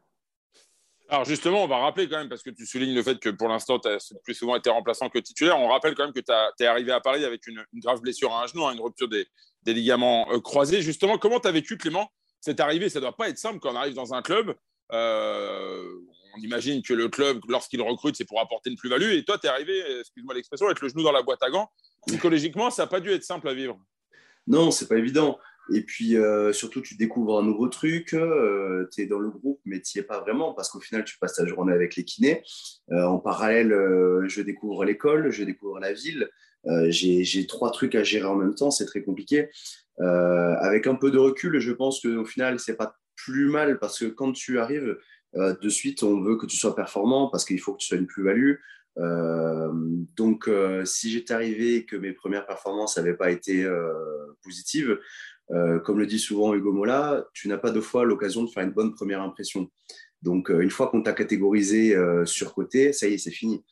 Alors 1.10 1.24
justement, 1.24 1.64
on 1.64 1.66
va 1.66 1.78
rappeler 1.78 2.08
quand 2.08 2.18
même, 2.18 2.28
parce 2.28 2.44
que 2.44 2.50
tu 2.50 2.64
soulignes 2.64 2.94
le 2.94 3.02
fait 3.02 3.18
que 3.18 3.30
pour 3.30 3.48
l'instant, 3.48 3.80
tu 3.80 3.88
as 3.88 3.98
plus 4.22 4.34
souvent 4.34 4.54
été 4.54 4.70
remplaçant 4.70 5.08
que 5.08 5.18
titulaire, 5.18 5.58
on 5.58 5.66
rappelle 5.66 5.96
quand 5.96 6.04
même 6.04 6.12
que 6.12 6.20
tu 6.20 6.62
es 6.62 6.66
arrivé 6.66 6.92
à 6.92 7.00
Paris 7.00 7.24
avec 7.24 7.48
une, 7.48 7.64
grave 7.74 8.00
blessure 8.00 8.32
à 8.32 8.44
un 8.44 8.46
genou, 8.46 8.64
hein, 8.64 8.72
une 8.72 8.80
rupture 8.80 9.08
des, 9.08 9.26
ligaments 9.66 10.32
euh, 10.32 10.38
croisés. 10.38 10.82
Justement, 10.82 11.18
comment 11.18 11.40
tu 11.40 11.48
as 11.48 11.52
vécu, 11.52 11.76
Clément, 11.76 12.08
cette 12.40 12.60
arrivée? 12.60 12.88
Ça 12.88 13.00
ne 13.00 13.06
doit 13.06 13.16
pas 13.16 13.28
être 13.28 13.38
simple 13.38 13.58
quand 13.58 13.72
on 13.72 13.76
arrive 13.76 13.94
dans 13.94 14.14
un 14.14 14.22
club. 14.22 14.54
Euh, 14.92 15.84
on 16.36 16.40
imagine 16.42 16.80
que 16.80 16.94
le 16.94 17.08
club, 17.08 17.40
lorsqu'il 17.48 17.82
recrute, 17.82 18.14
c'est 18.14 18.24
pour 18.24 18.40
apporter 18.40 18.70
une 18.70 18.76
plus-value. 18.76 19.10
Et 19.10 19.24
toi, 19.24 19.36
tu 19.36 19.48
es 19.48 19.50
arrivé, 19.50 19.82
excuse-moi 19.98 20.34
l'expression, 20.34 20.66
avec 20.66 20.80
le 20.80 20.88
genou 20.88 21.02
dans 21.02 21.12
la 21.12 21.22
boîte 21.22 21.42
à 21.42 21.50
gants. 21.50 21.68
Psychologiquement, 22.06 22.70
ça 22.70 22.84
n'a 22.84 22.86
pas 22.86 23.00
dû 23.00 23.10
être 23.10 23.24
simple 23.24 23.48
à 23.48 23.54
vivre. 23.54 23.76
Non, 24.46 24.70
c'est 24.70 24.86
pas 24.86 24.96
évident. 24.96 25.38
Et 25.72 25.82
puis 25.82 26.16
surtout, 26.52 26.80
tu 26.80 26.96
découvres 26.96 27.38
un 27.38 27.42
nouveau 27.42 27.68
truc, 27.68 28.16
tu 28.92 29.00
es 29.02 29.06
dans 29.06 29.18
le 29.18 29.30
groupe, 29.30 29.60
mais 29.64 29.80
tu 29.80 29.98
n'y 29.98 30.02
es 30.02 30.04
pas 30.06 30.20
vraiment 30.20 30.52
parce 30.54 30.68
qu'au 30.70 30.80
final, 30.80 31.04
tu 31.04 31.18
passes 31.18 31.34
ta 31.34 31.46
journée 31.46 31.72
avec 31.72 31.96
les 31.96 32.04
kinés. 32.04 32.42
en 32.90 33.18
parallèle, 33.18 33.74
je 34.26 34.42
découvre 34.42 34.84
l'école, 34.84 35.30
je 35.30 35.44
découvre 35.44 35.78
la 35.80 35.92
ville. 35.92 36.28
J'ai 36.88 37.46
trois 37.46 37.70
trucs 37.70 37.94
à 37.94 38.02
gérer 38.02 38.26
en 38.26 38.36
même 38.36 38.54
temps, 38.54 38.70
c'est 38.70 38.86
très 38.86 39.02
compliqué. 39.02 39.48
avec 39.98 40.86
un 40.86 40.94
peu 40.94 41.10
de 41.10 41.18
recul, 41.18 41.58
je 41.58 41.72
pense 41.72 42.00
qu'au 42.00 42.24
final, 42.24 42.58
c'est 42.58 42.76
pas 42.76 42.96
plus 43.16 43.48
mal 43.48 43.78
parce 43.78 43.98
que 43.98 44.06
quand 44.06 44.32
tu 44.32 44.58
arrives, 44.58 44.96
de 45.34 45.68
suite, 45.68 46.02
on 46.02 46.20
veut 46.20 46.36
que 46.36 46.46
tu 46.46 46.56
sois 46.56 46.74
performant 46.74 47.28
parce 47.28 47.44
qu'il 47.44 47.60
faut 47.60 47.72
que 47.72 47.78
tu 47.78 47.86
sois 47.86 47.98
une 47.98 48.06
plus-value. 48.06 48.56
Euh, 48.98 49.70
donc, 50.16 50.48
euh, 50.48 50.84
si 50.84 51.10
j'étais 51.10 51.34
arrivé 51.34 51.76
et 51.76 51.86
que 51.86 51.96
mes 51.96 52.12
premières 52.12 52.46
performances 52.46 52.96
n'avaient 52.96 53.16
pas 53.16 53.30
été 53.30 53.64
euh, 53.64 54.36
positives, 54.42 54.98
comme 55.84 55.98
le 55.98 56.06
dit 56.06 56.18
souvent 56.18 56.54
Hugo 56.54 56.72
Mola, 56.72 57.26
tu 57.32 57.48
n'as 57.48 57.58
pas 57.58 57.70
deux 57.70 57.80
fois 57.80 58.04
l'occasion 58.04 58.44
de 58.44 58.50
faire 58.50 58.64
une 58.64 58.72
bonne 58.72 58.94
première 58.94 59.22
impression. 59.22 59.70
Donc, 60.22 60.50
une 60.50 60.70
fois 60.70 60.88
qu'on 60.88 61.02
t'a 61.02 61.12
catégorisé 61.12 61.96
sur 62.26 62.54
côté, 62.54 62.92
ça 62.92 63.08
y 63.08 63.14
est, 63.14 63.18
c'est 63.18 63.30
fini. 63.30 63.64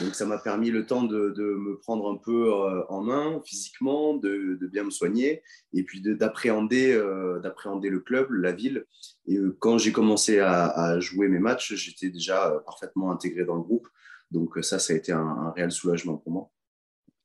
Donc, 0.00 0.14
ça 0.14 0.24
m'a 0.24 0.38
permis 0.38 0.70
le 0.70 0.86
temps 0.86 1.02
de, 1.02 1.34
me 1.36 1.78
prendre 1.78 2.10
un 2.10 2.16
peu 2.16 2.52
en 2.88 3.02
main 3.02 3.40
physiquement, 3.44 4.14
de, 4.14 4.58
bien 4.70 4.84
me 4.84 4.90
soigner 4.90 5.42
et 5.72 5.82
puis 5.82 6.00
d'appréhender 6.00 6.96
d'appréhender 7.42 7.90
le 7.90 8.00
club, 8.00 8.30
la 8.30 8.52
ville. 8.52 8.86
Et 9.26 9.38
quand 9.58 9.78
j'ai 9.78 9.92
commencé 9.92 10.38
à, 10.38 10.98
jouer 11.00 11.28
mes 11.28 11.40
matchs, 11.40 11.74
j'étais 11.74 12.10
déjà 12.10 12.62
parfaitement 12.64 13.10
intégré 13.10 13.44
dans 13.44 13.56
le 13.56 13.62
groupe. 13.62 13.88
Donc 14.30 14.58
ça, 14.62 14.78
ça 14.78 14.92
a 14.92 14.96
été 14.96 15.12
un, 15.12 15.52
réel 15.56 15.70
soulagement 15.72 16.16
pour 16.16 16.32
moi. 16.32 16.50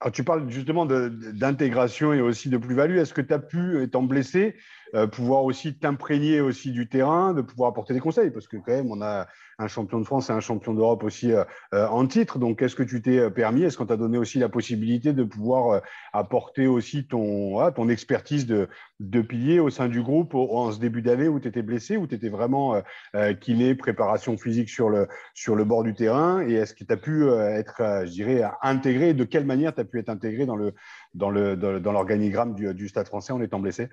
Alors, 0.01 0.11
tu 0.11 0.23
parles 0.23 0.49
justement 0.49 0.87
d'intégration 0.87 2.11
et 2.11 2.21
aussi 2.21 2.49
de 2.49 2.57
plus-value. 2.57 2.97
Est-ce 2.97 3.13
que 3.13 3.21
tu 3.21 3.33
as 3.33 3.39
pu, 3.39 3.83
étant 3.83 4.01
blessé, 4.01 4.55
euh, 4.93 5.07
pouvoir 5.07 5.45
aussi 5.45 5.73
t'imprégner 5.73 6.41
aussi 6.41 6.71
du 6.71 6.89
terrain, 6.89 7.33
de 7.33 7.41
pouvoir 7.41 7.69
apporter 7.69 7.93
des 7.93 7.99
conseils 7.99 8.29
Parce 8.29 8.47
que 8.47 8.57
quand 8.57 8.73
même, 8.73 8.91
on 8.91 9.01
a 9.01 9.27
un 9.57 9.67
champion 9.67 9.99
de 9.99 10.03
France 10.03 10.29
et 10.29 10.33
un 10.33 10.39
champion 10.39 10.73
d'Europe 10.73 11.03
aussi 11.03 11.31
euh, 11.31 11.43
euh, 11.73 11.87
en 11.87 12.05
titre. 12.07 12.39
Donc, 12.39 12.61
est-ce 12.61 12.75
que 12.75 12.83
tu 12.83 13.01
t'es 13.01 13.29
permis? 13.29 13.63
Est-ce 13.63 13.77
qu'on 13.77 13.85
t'a 13.85 13.97
donné 13.97 14.17
aussi 14.17 14.39
la 14.39 14.49
possibilité 14.49 15.13
de 15.13 15.23
pouvoir 15.23 15.81
apporter 16.13 16.67
aussi 16.67 17.07
ton, 17.07 17.71
ton 17.71 17.87
expertise 17.89 18.45
de, 18.45 18.67
de 18.99 19.21
pilier 19.21 19.59
au 19.59 19.69
sein 19.69 19.87
du 19.87 20.01
groupe 20.01 20.35
en 20.35 20.71
ce 20.71 20.79
début 20.79 21.01
d'année 21.01 21.27
où 21.27 21.39
tu 21.39 21.47
étais 21.47 21.61
blessé, 21.61 21.97
où 21.97 22.07
tu 22.07 22.15
étais 22.15 22.29
vraiment 22.29 22.81
killé, 23.39 23.75
préparation 23.75 24.37
physique 24.37 24.69
sur 24.69 24.89
le, 24.89 25.07
sur 25.33 25.55
le 25.55 25.63
bord 25.63 25.83
du 25.83 25.93
terrain? 25.93 26.45
Et 26.47 26.53
est-ce 26.53 26.73
que 26.73 26.83
tu 26.83 26.93
as 26.93 26.97
pu 26.97 27.29
être, 27.29 28.03
je 28.05 28.11
dirais, 28.11 28.43
intégré? 28.61 29.13
De 29.13 29.23
quelle 29.23 29.45
manière 29.45 29.73
tu 29.73 29.81
as 29.81 29.85
pu 29.85 29.99
être 29.99 30.09
intégré 30.09 30.45
dans 30.45 30.55
le 30.55 30.73
dans 31.13 31.29
l'organigramme 31.29 32.55
du, 32.55 32.73
du 32.73 32.87
Stade 32.87 33.07
français 33.07 33.33
en 33.33 33.41
étant 33.41 33.59
blessé? 33.59 33.89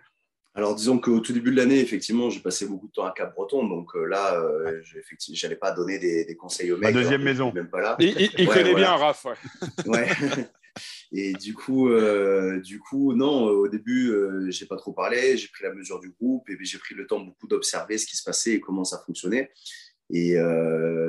Alors, 0.54 0.74
disons 0.74 0.98
qu'au 0.98 1.20
tout 1.20 1.32
début 1.32 1.52
de 1.52 1.56
l'année, 1.56 1.78
effectivement, 1.78 2.30
j'ai 2.30 2.40
passé 2.40 2.66
beaucoup 2.66 2.88
de 2.88 2.92
temps 2.92 3.04
à 3.04 3.12
Cap-Breton. 3.12 3.68
Donc 3.68 3.94
euh, 3.94 4.06
là, 4.06 4.34
euh, 4.34 4.80
je 4.82 5.42
n'allais 5.42 5.56
pas 5.56 5.70
donner 5.70 6.00
des, 6.00 6.36
conseils 6.36 6.72
aux 6.72 6.76
mecs. 6.76 6.92
La 6.92 7.00
deuxième 7.00 7.22
maison. 7.22 7.52
Même 7.52 7.70
pas 7.70 7.80
là. 7.80 7.96
Il, 8.00 8.48
connaît 8.48 8.74
bien 8.74 8.90
Raph. 8.90 9.26
Ouais. 9.86 10.08
Et 11.12 11.32
du 11.34 11.54
coup, 11.54 11.88
euh, 11.88 12.60
du 12.60 12.80
coup, 12.80 13.14
non, 13.14 13.44
au 13.44 13.68
début, 13.68 14.08
je 14.08 14.50
j'ai 14.50 14.66
pas 14.66 14.76
trop 14.76 14.92
parlé. 14.92 15.36
J'ai 15.36 15.46
pris 15.46 15.62
la 15.62 15.72
mesure 15.72 16.00
du 16.00 16.10
groupe 16.10 16.48
et 16.50 16.56
j'ai 16.60 16.78
pris 16.78 16.96
le 16.96 17.06
temps 17.06 17.20
beaucoup 17.20 17.46
d'observer 17.46 17.96
ce 17.96 18.06
qui 18.06 18.16
se 18.16 18.24
passait 18.24 18.54
et 18.54 18.60
comment 18.60 18.84
ça 18.84 19.00
fonctionnait. 19.06 19.52
Et 20.10 20.36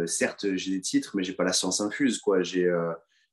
certes, 0.05 0.45
j'ai 0.55 0.71
des 0.71 0.81
titres, 0.81 1.15
mais 1.15 1.23
j'ai 1.23 1.33
pas 1.33 1.43
la 1.43 1.53
science 1.53 1.81
infuse. 1.81 2.19
Quoi. 2.19 2.43
J'ai 2.43 2.71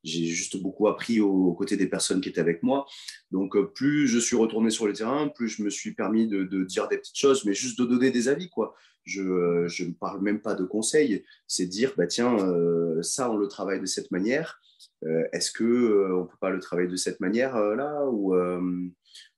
j'ai 0.03 0.25
juste 0.25 0.57
beaucoup 0.57 0.87
appris 0.87 1.19
aux, 1.19 1.53
côtés 1.53 1.77
des 1.77 1.87
personnes 1.87 2.21
qui 2.21 2.29
étaient 2.29 2.41
avec 2.41 2.63
moi. 2.63 2.85
Donc, 3.31 3.55
euh, 3.55 3.65
plus 3.65 4.07
je 4.07 4.19
suis 4.19 4.35
retourné 4.35 4.69
sur 4.69 4.87
le 4.87 4.93
terrain, 4.93 5.27
plus 5.27 5.49
je 5.49 5.63
me 5.63 5.69
suis 5.69 5.93
permis 5.93 6.27
de, 6.27 6.63
dire 6.63 6.87
des 6.87 6.97
petites 6.97 7.17
choses, 7.17 7.45
mais 7.45 7.53
juste 7.53 7.79
de 7.79 7.85
donner 7.85 8.11
des 8.11 8.27
avis. 8.27 8.49
Quoi. 8.49 8.75
Je 9.05 9.21
ne 9.21 9.93
parle 9.93 10.21
même 10.21 10.41
pas 10.41 10.55
de 10.55 10.63
conseils. 10.63 11.23
C'est 11.47 11.65
dire, 11.65 11.93
bah, 11.97 12.07
tiens, 12.07 12.37
euh, 12.39 13.01
ça, 13.01 13.31
on 13.31 13.37
le 13.37 13.47
travaille 13.47 13.79
de 13.79 13.85
cette 13.85 14.11
manière. 14.11 14.59
Euh, 15.05 15.23
est-ce 15.31 15.51
qu'on 15.51 15.65
on 15.65 16.21
ne 16.21 16.27
peut 16.27 16.37
pas 16.39 16.49
le 16.49 16.59
travailler 16.59 16.89
de 16.89 16.95
cette 16.95 17.19
manière-là 17.19 18.05
ou, 18.09 18.35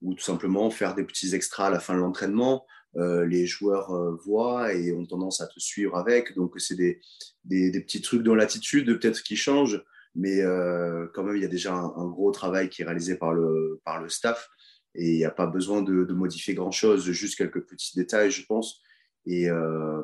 ou 0.02 0.14
tout 0.14 0.24
simplement 0.24 0.70
faire 0.70 0.96
des 0.96 1.04
petits 1.04 1.36
extras 1.36 1.68
à 1.68 1.70
la 1.70 1.80
fin 1.80 1.96
de 1.96 2.00
l'entraînement 2.00 2.66
les 2.96 3.46
joueurs 3.46 4.18
voient 4.26 4.74
et 4.74 4.92
ont 4.92 5.06
tendance 5.06 5.42
à 5.42 5.48
te 5.48 5.60
suivre 5.60 5.96
avec. 5.96 6.36
Donc, 6.36 6.54
c'est 6.58 6.76
des, 6.76 7.00
des, 7.46 7.70
des, 7.70 7.82
petits 7.82 8.02
trucs 8.02 8.24
dans 8.24 8.34
l'attitude 8.34 8.88
peut-être 9.00 9.22
qui 9.22 9.36
changent. 9.36 9.84
Mais 10.20 10.42
euh, 10.42 11.08
quand 11.14 11.24
même, 11.24 11.38
il 11.38 11.42
y 11.42 11.46
a 11.46 11.50
déjà 11.50 11.74
un, 11.74 12.08
gros 12.10 12.32
travail 12.32 12.68
qui 12.68 12.82
est 12.82 12.86
réalisé 12.86 13.16
par 13.16 13.34
le, 13.34 13.80
par 13.86 14.02
le 14.02 14.10
staff 14.10 14.50
et 14.94 15.14
il 15.14 15.18
n'y 15.18 15.24
a 15.24 15.32
pas 15.32 15.48
besoin 15.48 15.82
de, 15.82 16.04
modifier 16.14 16.54
grand-chose, 16.54 17.10
juste 17.10 17.38
quelques 17.38 17.66
petits 17.66 17.96
détails, 17.96 18.30
je 18.30 18.46
pense. 18.46 18.82
Et, 19.26 19.50
euh, 19.50 20.02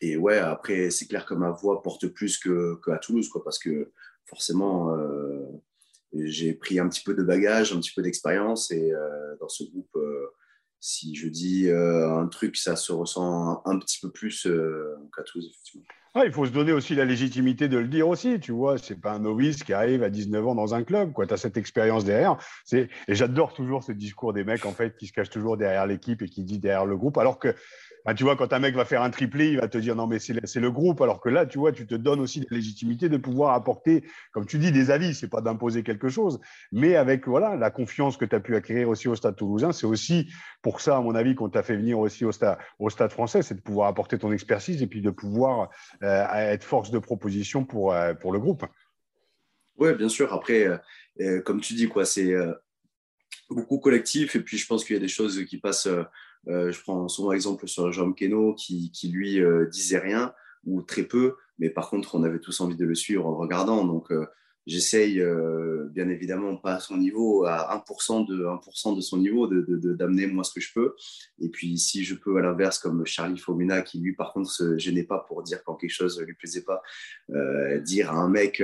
et 0.00 0.16
ouais, 0.16 0.38
après, 0.38 0.90
c'est 0.90 1.06
clair 1.06 1.26
que 1.26 1.34
ma 1.34 1.50
voix 1.50 1.82
porte 1.82 2.06
plus 2.06 2.38
qu'à 2.38 2.96
Toulouse, 2.96 3.28
quoi, 3.28 3.44
parce 3.44 3.58
que 3.58 3.92
forcément, 4.24 4.96
euh, 4.96 5.44
j'ai 6.14 6.54
pris 6.54 6.78
un 6.78 6.88
petit 6.88 7.04
peu 7.04 7.12
de 7.12 7.22
bagage, 7.22 7.74
un 7.74 7.80
petit 7.80 7.92
peu 7.94 8.00
d'expérience 8.00 8.70
et 8.70 8.92
dans 9.40 9.48
ce 9.50 9.64
groupe, 9.64 9.98
si 10.80 11.14
je 11.14 11.28
dis 11.28 11.70
un 11.70 12.26
truc, 12.28 12.56
ça 12.56 12.76
se 12.76 12.92
ressent 12.92 13.62
un, 13.64 13.78
petit 13.78 13.98
peu 14.00 14.10
plus 14.10 14.46
qu'à 15.14 15.22
Toulouse, 15.22 15.48
effectivement. 15.50 15.86
Ah, 16.18 16.24
il 16.24 16.32
faut 16.32 16.46
se 16.46 16.50
donner 16.50 16.72
aussi 16.72 16.94
la 16.94 17.04
légitimité 17.04 17.68
de 17.68 17.76
le 17.76 17.88
dire 17.88 18.08
aussi, 18.08 18.40
tu 18.40 18.50
vois. 18.50 18.78
C'est 18.78 18.98
pas 18.98 19.12
un 19.12 19.18
novice 19.18 19.62
qui 19.62 19.74
arrive 19.74 20.02
à 20.02 20.08
19 20.08 20.46
ans 20.46 20.54
dans 20.54 20.74
un 20.74 20.82
club, 20.82 21.12
quoi. 21.12 21.26
Tu 21.26 21.34
as 21.34 21.36
cette 21.36 21.58
expérience 21.58 22.06
derrière. 22.06 22.38
Et 22.72 22.88
j'adore 23.08 23.52
toujours 23.52 23.84
ce 23.84 23.92
discours 23.92 24.32
des 24.32 24.42
mecs, 24.42 24.64
en 24.64 24.72
fait, 24.72 24.96
qui 24.96 25.08
se 25.08 25.12
cachent 25.12 25.28
toujours 25.28 25.58
derrière 25.58 25.86
l'équipe 25.86 26.22
et 26.22 26.28
qui 26.30 26.42
dit 26.42 26.58
derrière 26.58 26.86
le 26.86 26.96
groupe, 26.96 27.18
alors 27.18 27.38
que 27.38 27.54
bah, 28.06 28.14
tu 28.14 28.22
vois, 28.22 28.36
quand 28.36 28.52
un 28.52 28.60
mec 28.60 28.76
va 28.76 28.84
faire 28.84 29.02
un 29.02 29.10
triplé, 29.10 29.48
il 29.48 29.58
va 29.58 29.66
te 29.66 29.78
dire 29.78 29.96
non, 29.96 30.06
mais 30.06 30.20
c'est 30.20 30.60
le, 30.60 30.70
groupe. 30.70 31.00
Alors 31.00 31.20
que 31.20 31.28
là, 31.28 31.44
tu 31.44 31.58
vois, 31.58 31.72
tu 31.72 31.88
te 31.88 31.96
donnes 31.96 32.20
aussi 32.20 32.38
la 32.38 32.56
légitimité 32.56 33.08
de 33.08 33.16
pouvoir 33.16 33.52
apporter, 33.54 34.04
comme 34.30 34.46
tu 34.46 34.58
dis, 34.58 34.70
des 34.70 34.92
avis. 34.92 35.12
C'est 35.12 35.26
pas 35.26 35.40
d'imposer 35.40 35.82
quelque 35.82 36.08
chose, 36.08 36.38
mais 36.70 36.94
avec 36.94 37.26
voilà 37.26 37.56
la 37.56 37.72
confiance 37.72 38.16
que 38.16 38.24
tu 38.24 38.36
as 38.36 38.38
pu 38.38 38.54
acquérir 38.54 38.88
aussi 38.88 39.08
au 39.08 39.16
Stade 39.16 39.34
Toulousain. 39.34 39.72
C'est 39.72 39.86
aussi 39.86 40.30
pour 40.62 40.80
ça, 40.80 40.98
à 40.98 41.00
mon 41.00 41.16
avis, 41.16 41.34
qu'on 41.34 41.48
t'a 41.48 41.64
fait 41.64 41.74
venir 41.74 41.98
aussi 41.98 42.24
au 42.24 42.30
Stade, 42.30 43.10
Français, 43.10 43.42
c'est 43.42 43.56
de 43.56 43.60
pouvoir 43.60 43.88
apporter 43.88 44.18
ton 44.18 44.30
expertise 44.30 44.82
et 44.82 44.86
puis 44.86 45.00
de 45.00 45.10
pouvoir 45.10 45.70
euh, 46.04 46.26
être 46.32 46.62
force 46.62 46.92
de 46.92 47.00
proposition 47.00 47.64
pour 47.64 47.92
euh, 47.92 48.12
le 48.12 48.38
groupe. 48.38 48.64
Oui, 49.78 49.92
bien 49.94 50.08
sûr. 50.08 50.32
Après, 50.32 50.80
euh, 51.20 51.40
comme 51.40 51.60
tu 51.60 51.74
dis, 51.74 51.88
quoi, 51.88 52.04
c'est 52.04 52.32
beaucoup 53.50 53.78
collectif. 53.78 54.36
Et 54.36 54.40
puis, 54.40 54.58
je 54.58 54.66
pense 54.66 54.84
qu'il 54.84 54.94
y 54.94 54.98
a 54.98 55.02
des 55.02 55.08
choses 55.08 55.44
qui 55.44 55.58
passent 55.58 55.88
je 56.46 56.80
prends 56.82 57.08
souvent 57.08 57.32
exemple 57.32 57.66
sur 57.66 57.90
Jean 57.92 58.12
Keno 58.12 58.54
qui, 58.54 58.90
lui 59.12 59.40
euh, 59.40 59.66
disait 59.66 59.98
rien 59.98 60.32
ou 60.64 60.82
très 60.82 61.02
peu, 61.02 61.36
mais 61.58 61.70
par 61.70 61.90
contre 61.90 62.14
on 62.14 62.22
avait 62.22 62.38
tous 62.38 62.60
envie 62.60 62.76
de 62.76 62.84
le 62.84 62.94
suivre 62.94 63.26
en 63.26 63.36
regardant. 63.36 63.84
Donc 63.84 64.10
euh, 64.12 64.26
j'essaye 64.66 65.22
bien 65.90 66.08
évidemment 66.08 66.56
pas 66.56 66.74
à 66.74 66.80
son 66.80 66.96
niveau, 66.96 67.44
à 67.44 67.84
1% 67.88 68.26
de, 68.26 68.44
1 68.44 68.96
de 68.96 69.00
son 69.00 69.18
niveau, 69.18 69.46
d'amener 69.46 70.26
moi 70.26 70.42
ce 70.42 70.52
que 70.52 70.60
je 70.60 70.72
peux. 70.72 70.94
Et 71.40 71.48
puis 71.48 71.78
si 71.78 72.04
je 72.04 72.16
peux 72.16 72.36
à 72.36 72.42
l'inverse, 72.42 72.78
comme 72.78 73.06
Charlie 73.06 73.38
Fomina, 73.38 73.82
qui 73.82 74.00
lui 74.00 74.14
par 74.14 74.32
contre 74.32 74.50
se 74.50 74.76
gênait 74.76 75.04
pas 75.04 75.20
pour 75.20 75.44
dire 75.44 75.62
quand 75.64 75.76
quelque 75.76 75.90
chose 75.90 76.20
lui 76.20 76.34
plaisait 76.34 76.64
pas, 76.64 76.82
dire 77.82 78.10
à 78.10 78.16
un 78.16 78.28
mec, 78.28 78.60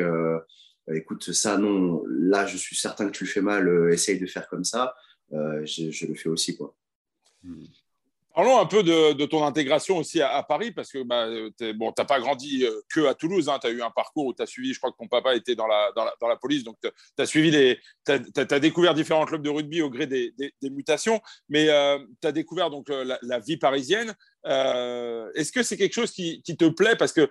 écoute 0.93 1.33
ça 1.33 1.57
non, 1.57 2.03
là 2.09 2.47
je 2.47 2.57
suis 2.57 2.75
certain 2.75 3.07
que 3.07 3.13
tu 3.13 3.23
le 3.23 3.31
fais 3.31 3.43
mal, 3.43 3.93
essaye 3.93 4.19
de 4.19 4.27
faire 4.27 4.49
comme 4.49 4.65
ça, 4.65 4.97
je, 5.31 5.93
je, 5.93 6.07
le 6.07 6.17
fais 6.17 6.29
aussi 6.29 6.57
quoi. 6.57 6.75
Parlons 8.35 8.59
un 8.59 8.65
peu 8.65 8.83
de, 8.83 9.27
ton 9.27 9.45
intégration 9.45 9.99
aussi 9.99 10.23
à, 10.23 10.43
Paris, 10.43 10.71
parce 10.71 10.91
que 10.91 11.03
bah, 11.03 11.29
tu 11.59 11.75
bon, 11.75 11.93
n'as 11.97 12.05
pas 12.05 12.19
grandi 12.19 12.65
euh, 12.65 12.81
que 12.89 13.05
à 13.05 13.15
Toulouse, 13.15 13.51
hein. 13.51 13.59
tu 13.61 13.67
as 13.67 13.71
eu 13.71 13.83
un 13.83 13.91
parcours 13.91 14.25
où 14.27 14.33
tu 14.33 14.43
as 14.43 14.47
suivi, 14.47 14.73
je 14.73 14.79
crois 14.79 14.91
que 14.91 14.97
ton 14.97 15.07
papa 15.07 15.35
était 15.35 15.55
dans 15.55 15.67
la, 15.67 15.93
police, 16.41 16.65
donc 16.65 16.77
tu 16.83 16.89
as, 17.19 17.27
suivi 17.27 17.51
les, 17.51 17.79
as, 18.09 18.59
découvert 18.59 18.95
différents 18.95 19.27
clubs 19.27 19.43
de 19.43 19.51
rugby 19.51 19.83
au 19.83 19.91
gré 19.91 20.07
des, 20.07 20.33
mutations, 20.63 21.21
mais 21.51 21.69
euh, 21.69 21.99
tu 22.23 22.29
as 22.29 22.33
découvert 22.33 22.71
donc 22.71 22.89
euh, 22.89 23.17
la, 23.21 23.39
vie 23.39 23.59
parisienne. 23.59 24.15
Est-ce 24.45 25.53
que 25.53 25.63
c'est 25.63 25.77
quelque 25.77 25.95
chose 25.95 26.11
qui, 26.11 26.43
te 26.43 26.69
plaît? 26.71 26.97
Parce 26.97 27.13
que 27.13 27.29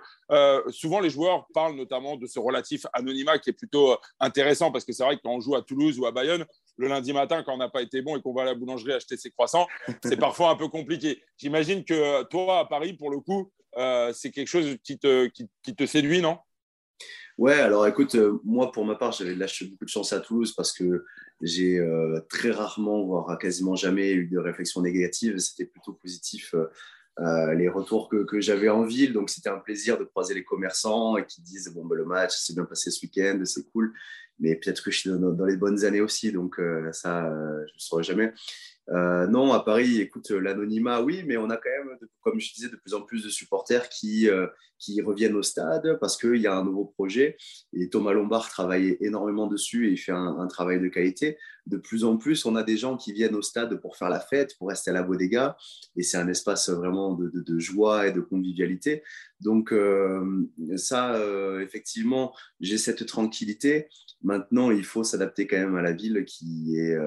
souvent 0.69 0.99
les 0.99 1.09
joueurs 1.09 1.47
parlent 1.53 1.75
notamment 1.75 2.15
de 2.15 2.27
ce 2.27 2.37
relatif 2.37 2.85
anonymat 2.93 3.39
qui 3.39 3.49
est 3.49 3.53
plutôt 3.53 3.97
intéressant, 4.19 4.71
parce 4.71 4.85
que 4.85 4.93
c'est 4.93 5.03
vrai 5.03 5.17
que 5.17 5.21
quand 5.23 5.33
on 5.33 5.41
joue 5.41 5.55
à 5.55 5.63
Toulouse 5.63 5.99
ou 5.99 6.05
à 6.05 6.11
Bayonne, 6.11 6.45
le 6.81 6.87
lundi 6.87 7.13
matin, 7.13 7.43
quand 7.43 7.53
on 7.53 7.57
n'a 7.57 7.69
pas 7.69 7.81
été 7.81 8.01
bon 8.01 8.17
et 8.17 8.21
qu'on 8.21 8.33
va 8.33 8.41
à 8.41 8.45
la 8.45 8.55
boulangerie 8.55 8.93
acheter 8.93 9.15
ses 9.15 9.29
croissants, 9.29 9.67
c'est 10.03 10.17
parfois 10.17 10.49
un 10.49 10.55
peu 10.55 10.67
compliqué. 10.67 11.21
J'imagine 11.37 11.85
que 11.85 12.23
toi, 12.23 12.59
à 12.59 12.65
Paris, 12.65 12.93
pour 12.93 13.11
le 13.11 13.19
coup, 13.19 13.51
euh, 13.77 14.11
c'est 14.13 14.31
quelque 14.31 14.47
chose 14.47 14.77
qui 14.83 14.97
te, 14.97 15.27
qui, 15.27 15.75
te 15.75 15.85
séduit, 15.85 16.21
non? 16.21 16.37
Ouais, 17.37 17.53
alors 17.53 17.87
écoute, 17.87 18.15
euh, 18.15 18.39
moi 18.43 18.71
pour 18.71 18.85
ma 18.85 18.95
part, 18.95 19.13
j'avais 19.13 19.35
lâché 19.35 19.65
beaucoup 19.65 19.85
de 19.85 19.89
chance 19.89 20.11
à 20.13 20.19
Toulouse 20.19 20.53
parce 20.53 20.73
que 20.73 21.05
j'ai 21.41 21.79
euh, 21.79 22.19
très 22.29 22.51
rarement, 22.51 23.03
voire 23.03 23.37
quasiment 23.37 23.75
jamais 23.75 24.11
eu 24.11 24.27
de 24.27 24.37
réflexion 24.37 24.81
négative. 24.81 25.37
C'était 25.37 25.65
plutôt 25.65 25.93
positif 25.93 26.53
les 27.53 27.69
retours 27.69 28.09
que, 28.09 28.23
que 28.23 28.41
j'avais 28.41 28.69
en 28.69 28.83
ville. 28.83 29.13
Donc 29.13 29.29
c'était 29.29 29.49
un 29.49 29.59
plaisir 29.59 29.97
de 29.99 30.03
croiser 30.03 30.33
les 30.33 30.43
commerçants 30.43 31.17
et 31.17 31.25
qui 31.25 31.41
disent 31.41 31.71
bon, 31.73 31.85
ben, 31.85 31.95
le 31.95 32.05
match 32.05 32.35
s'est 32.35 32.53
bien 32.53 32.65
passé 32.65 32.89
ce 32.89 33.05
week-end, 33.05 33.39
c'est 33.45 33.69
cool 33.71 33.93
mais 34.41 34.55
peut-être 34.55 34.83
que 34.83 34.91
je 34.91 34.99
suis 34.99 35.09
dans, 35.09 35.45
les 35.45 35.55
bonnes 35.55 35.85
années 35.85 36.01
aussi, 36.01 36.31
donc 36.31 36.59
euh, 36.59 36.91
ça, 36.91 37.27
euh, 37.27 37.59
je 37.67 37.73
ne 37.73 37.79
saurais 37.79 38.03
jamais. 38.03 38.33
Euh, 38.91 39.25
non, 39.27 39.53
à 39.53 39.61
Paris, 39.61 40.01
écoute, 40.01 40.31
l'anonymat, 40.31 41.01
oui, 41.01 41.23
mais 41.25 41.37
on 41.37 41.49
a 41.49 41.55
quand 41.55 41.69
même, 41.69 41.97
comme 42.21 42.39
je 42.39 42.53
disais, 42.53 42.69
de 42.69 42.75
plus 42.75 42.93
en 42.93 43.01
plus 43.01 43.23
de 43.23 43.29
supporters 43.29 43.87
qui, 43.87 44.29
euh, 44.29 44.47
qui 44.79 45.01
reviennent 45.01 45.35
au 45.35 45.43
stade 45.43 45.97
parce 46.01 46.17
qu'il 46.17 46.37
y 46.37 46.47
a 46.47 46.55
un 46.55 46.65
nouveau 46.65 46.85
projet. 46.85 47.37
Et 47.71 47.89
Thomas 47.89 48.11
Lombard 48.11 48.49
travaille 48.49 48.97
énormément 48.99 49.47
dessus 49.47 49.87
et 49.87 49.91
il 49.91 49.97
fait 49.97 50.11
un, 50.11 50.47
travail 50.47 50.81
de 50.81 50.87
qualité. 50.89 51.37
De 51.67 51.77
plus 51.77 52.03
en 52.03 52.17
plus, 52.17 52.45
on 52.45 52.55
a 52.55 52.63
des 52.63 52.75
gens 52.75 52.97
qui 52.97 53.13
viennent 53.13 53.35
au 53.35 53.43
stade 53.43 53.79
pour 53.79 53.95
faire 53.95 54.09
la 54.09 54.19
fête, 54.19 54.57
pour 54.57 54.69
rester 54.69 54.89
à 54.89 54.93
la 54.93 55.03
bodega. 55.03 55.55
Et 55.95 56.03
c'est 56.03 56.17
un 56.17 56.27
espace 56.27 56.69
vraiment 56.69 57.13
de, 57.13 57.59
joie 57.59 58.07
et 58.07 58.11
de 58.11 58.19
convivialité. 58.19 59.03
Donc, 59.39 59.71
euh, 59.71 60.49
ça, 60.75 61.17
effectivement, 61.61 62.35
j'ai 62.59 62.77
cette 62.77 63.05
tranquillité. 63.05 63.87
Maintenant, 64.23 64.71
il 64.71 64.83
faut 64.83 65.03
s'adapter 65.03 65.47
quand 65.47 65.57
même 65.57 65.75
à 65.75 65.81
la 65.81 65.93
ville 65.93 66.25
qui 66.25 66.77
est 66.77 66.97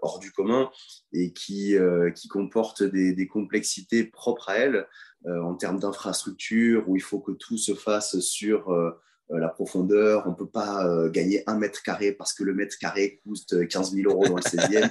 hors 0.00 0.18
du 0.18 0.32
commun 0.32 0.70
et 1.12 1.32
qui, 1.32 1.76
euh, 1.76 2.10
qui 2.10 2.28
comporte 2.28 2.82
des, 2.82 3.12
des, 3.12 3.26
complexités 3.26 4.04
propres 4.04 4.48
à 4.48 4.56
elle 4.56 4.86
euh, 5.26 5.40
en 5.42 5.54
termes 5.54 5.78
d'infrastructure, 5.78 6.88
où 6.88 6.96
il 6.96 7.02
faut 7.02 7.20
que 7.20 7.32
tout 7.32 7.58
se 7.58 7.74
fasse 7.74 8.18
sur 8.20 8.70
euh, 8.72 8.90
la 9.28 9.48
profondeur. 9.48 10.24
On 10.26 10.30
ne 10.30 10.34
peut 10.34 10.48
pas 10.48 10.86
gagner 11.08 11.42
un 11.46 11.56
mètre 11.56 11.82
carré 11.82 12.12
parce 12.12 12.34
que 12.34 12.44
le 12.44 12.52
mètre 12.54 12.76
carré 12.78 13.20
coûte 13.24 13.66
15 13.66 13.92
000 13.92 14.10
euros 14.10 14.26
dans 14.26 14.36
le 14.36 14.42
16e. 14.42 14.90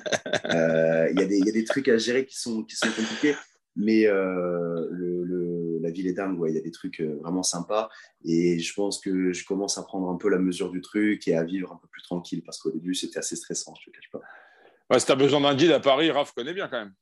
Il 1.13 1.19
y, 1.19 1.45
y, 1.45 1.49
a 1.49 1.51
des 1.51 1.63
trucs 1.63 1.87
à 1.89 1.97
gérer 1.97 2.25
qui 2.25 2.39
sont, 2.39 2.63
qui 2.63 2.75
sont 2.75 2.87
compliqués. 2.87 3.35
Mais 3.75 4.05
le, 4.05 5.79
la 5.81 5.91
ville 5.91 6.07
est 6.07 6.13
dingue, 6.13 6.39
il 6.47 6.55
y 6.55 6.57
a 6.57 6.61
des 6.61 6.71
trucs 6.71 7.01
vraiment 7.01 7.43
sympas. 7.43 7.89
Et 8.25 8.57
je 8.57 8.73
pense 8.73 8.99
que 8.99 9.31
je 9.31 9.45
commence 9.45 9.77
à 9.77 9.83
prendre 9.83 10.09
un 10.09 10.15
peu 10.15 10.29
la 10.29 10.39
mesure 10.39 10.71
du 10.71 10.81
truc 10.81 11.27
et 11.27 11.35
à 11.35 11.43
vivre 11.43 11.71
un 11.71 11.77
peu 11.77 11.87
plus 11.87 12.01
tranquille 12.01 12.41
parce 12.43 12.57
qu'au 12.57 12.71
début, 12.71 12.95
c'était 12.95 13.19
assez 13.19 13.35
stressant, 13.35 13.75
je 13.79 13.89
ne 13.89 13.93
te 13.93 13.97
cache 13.97 14.09
pas 14.11 14.21
si 14.99 15.05
tu 15.05 15.11
as 15.11 15.15
besoin 15.15 15.41
d'un 15.41 15.55
guide 15.55 15.71
à 15.71 15.79
Paris, 15.79 16.11
Raph 16.11 16.33
connaît 16.33 16.53
bien 16.53 16.67
quand 16.67 16.79
même. 16.79 16.93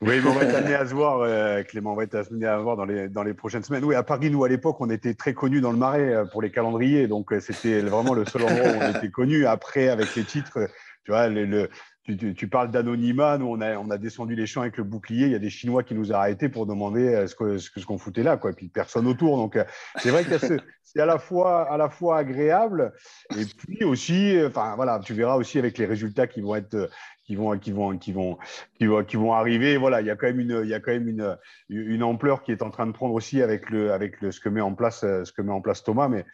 Oui, 0.00 0.20
mais 0.22 0.30
on 0.30 0.32
va 0.32 0.44
être 0.44 0.54
amené 0.54 0.74
à 0.74 0.86
se 0.86 0.94
voir, 0.94 1.22
euh, 1.22 1.64
Clément, 1.64 1.92
on 1.92 1.96
va 1.96 2.04
être 2.04 2.14
amené 2.14 2.46
à 2.46 2.58
se 2.58 2.62
voir 2.62 2.76
dans 2.76 2.84
les, 2.84 3.08
dans 3.08 3.24
les 3.24 3.34
prochaines 3.34 3.64
semaines. 3.64 3.84
Oui, 3.84 3.96
à 3.96 4.04
Paris, 4.04 4.30
nous, 4.30 4.44
à 4.44 4.48
l'époque, 4.48 4.76
on 4.80 4.90
était 4.90 5.14
très 5.14 5.34
connus 5.34 5.60
dans 5.60 5.72
le 5.72 5.76
Marais 5.76 6.14
euh, 6.14 6.24
pour 6.24 6.40
les 6.40 6.52
calendriers, 6.52 7.08
donc 7.08 7.32
euh, 7.32 7.40
c'était 7.40 7.80
vraiment 7.80 8.14
le 8.14 8.24
seul 8.24 8.42
endroit 8.42 8.68
où 8.68 8.78
on 8.80 8.96
était 8.96 9.10
connus. 9.10 9.46
Après, 9.46 9.88
avec 9.88 10.14
les 10.14 10.22
titres, 10.22 10.68
tu 11.04 11.10
vois, 11.10 11.26
le, 11.28 11.68
tu, 12.16 12.48
parles 12.48 12.70
d'anonymat. 12.70 13.38
Nous, 13.38 13.46
on 13.46 13.90
a, 13.90 13.98
descendu 13.98 14.34
les 14.34 14.46
champs 14.46 14.62
avec 14.62 14.76
le 14.76 14.84
bouclier. 14.84 15.26
Il 15.26 15.32
y 15.32 15.34
a 15.34 15.38
des 15.38 15.50
Chinois 15.50 15.82
qui 15.82 15.94
nous 15.94 16.12
ont 16.12 16.14
arrêtés 16.14 16.48
pour 16.48 16.66
demander 16.66 17.08
euh, 17.08 17.26
ce 17.26 17.34
qu'on 17.34 17.58
ce, 17.58 17.84
qu'on 17.84 17.98
foutait 17.98 18.22
là, 18.22 18.36
quoi. 18.36 18.50
Et 18.50 18.54
puis 18.54 18.68
personne 18.68 19.06
autour. 19.06 19.36
Donc, 19.36 19.56
euh, 19.56 19.64
c'est 19.96 20.10
vrai 20.10 20.24
que 20.24 20.38
c'est 20.82 21.00
à 21.00 21.06
la 21.06 21.18
fois, 21.18 21.70
à 21.70 21.76
la 21.76 21.90
fois 21.90 22.18
agréable 22.18 22.92
et 23.36 23.44
puis 23.44 23.84
aussi, 23.84 24.36
euh, 24.36 24.48
enfin 24.48 24.74
voilà, 24.76 25.00
tu 25.00 25.12
verras 25.12 25.36
aussi 25.36 25.58
avec 25.58 25.76
les 25.78 25.86
résultats 25.86 26.26
qui 26.26 26.40
vont 26.40 26.54
être, 26.54 26.88
qui 27.24 27.36
vont, 27.36 27.58
qui 27.58 27.72
vont, 27.72 27.96
qui 27.98 28.12
vont, 28.12 28.38
qui 28.78 29.16
vont 29.16 29.32
arriver. 29.34 29.76
Voilà, 29.76 30.00
il 30.00 30.06
y 30.06 30.10
a 30.10 30.16
quand 30.16 30.26
même 30.26 30.40
une, 30.40 30.60
il 30.64 30.70
y 30.70 30.74
a 30.74 30.80
quand 30.80 30.92
même 30.92 31.08
une, 31.08 31.36
une 31.68 32.02
ampleur 32.02 32.42
qui 32.42 32.52
est 32.52 32.62
en 32.62 32.70
train 32.70 32.86
de 32.86 32.92
prendre 32.92 33.14
aussi 33.14 33.42
avec 33.42 33.68
le, 33.68 33.92
avec 33.92 34.20
le, 34.22 34.32
ce 34.32 34.40
que 34.40 34.48
met 34.48 34.62
en 34.62 34.74
place, 34.74 35.00
ce 35.00 35.32
que 35.32 35.42
met 35.42 35.52
en 35.52 35.60
place 35.60 35.82
Thomas. 35.82 36.08
Mais 36.08 36.24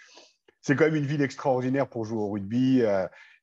c'est 0.60 0.76
quand 0.76 0.84
même 0.84 0.94
une 0.94 1.06
ville 1.06 1.22
extraordinaire 1.22 1.88
pour 1.88 2.04
jouer 2.04 2.18
au 2.18 2.30
rugby. 2.30 2.82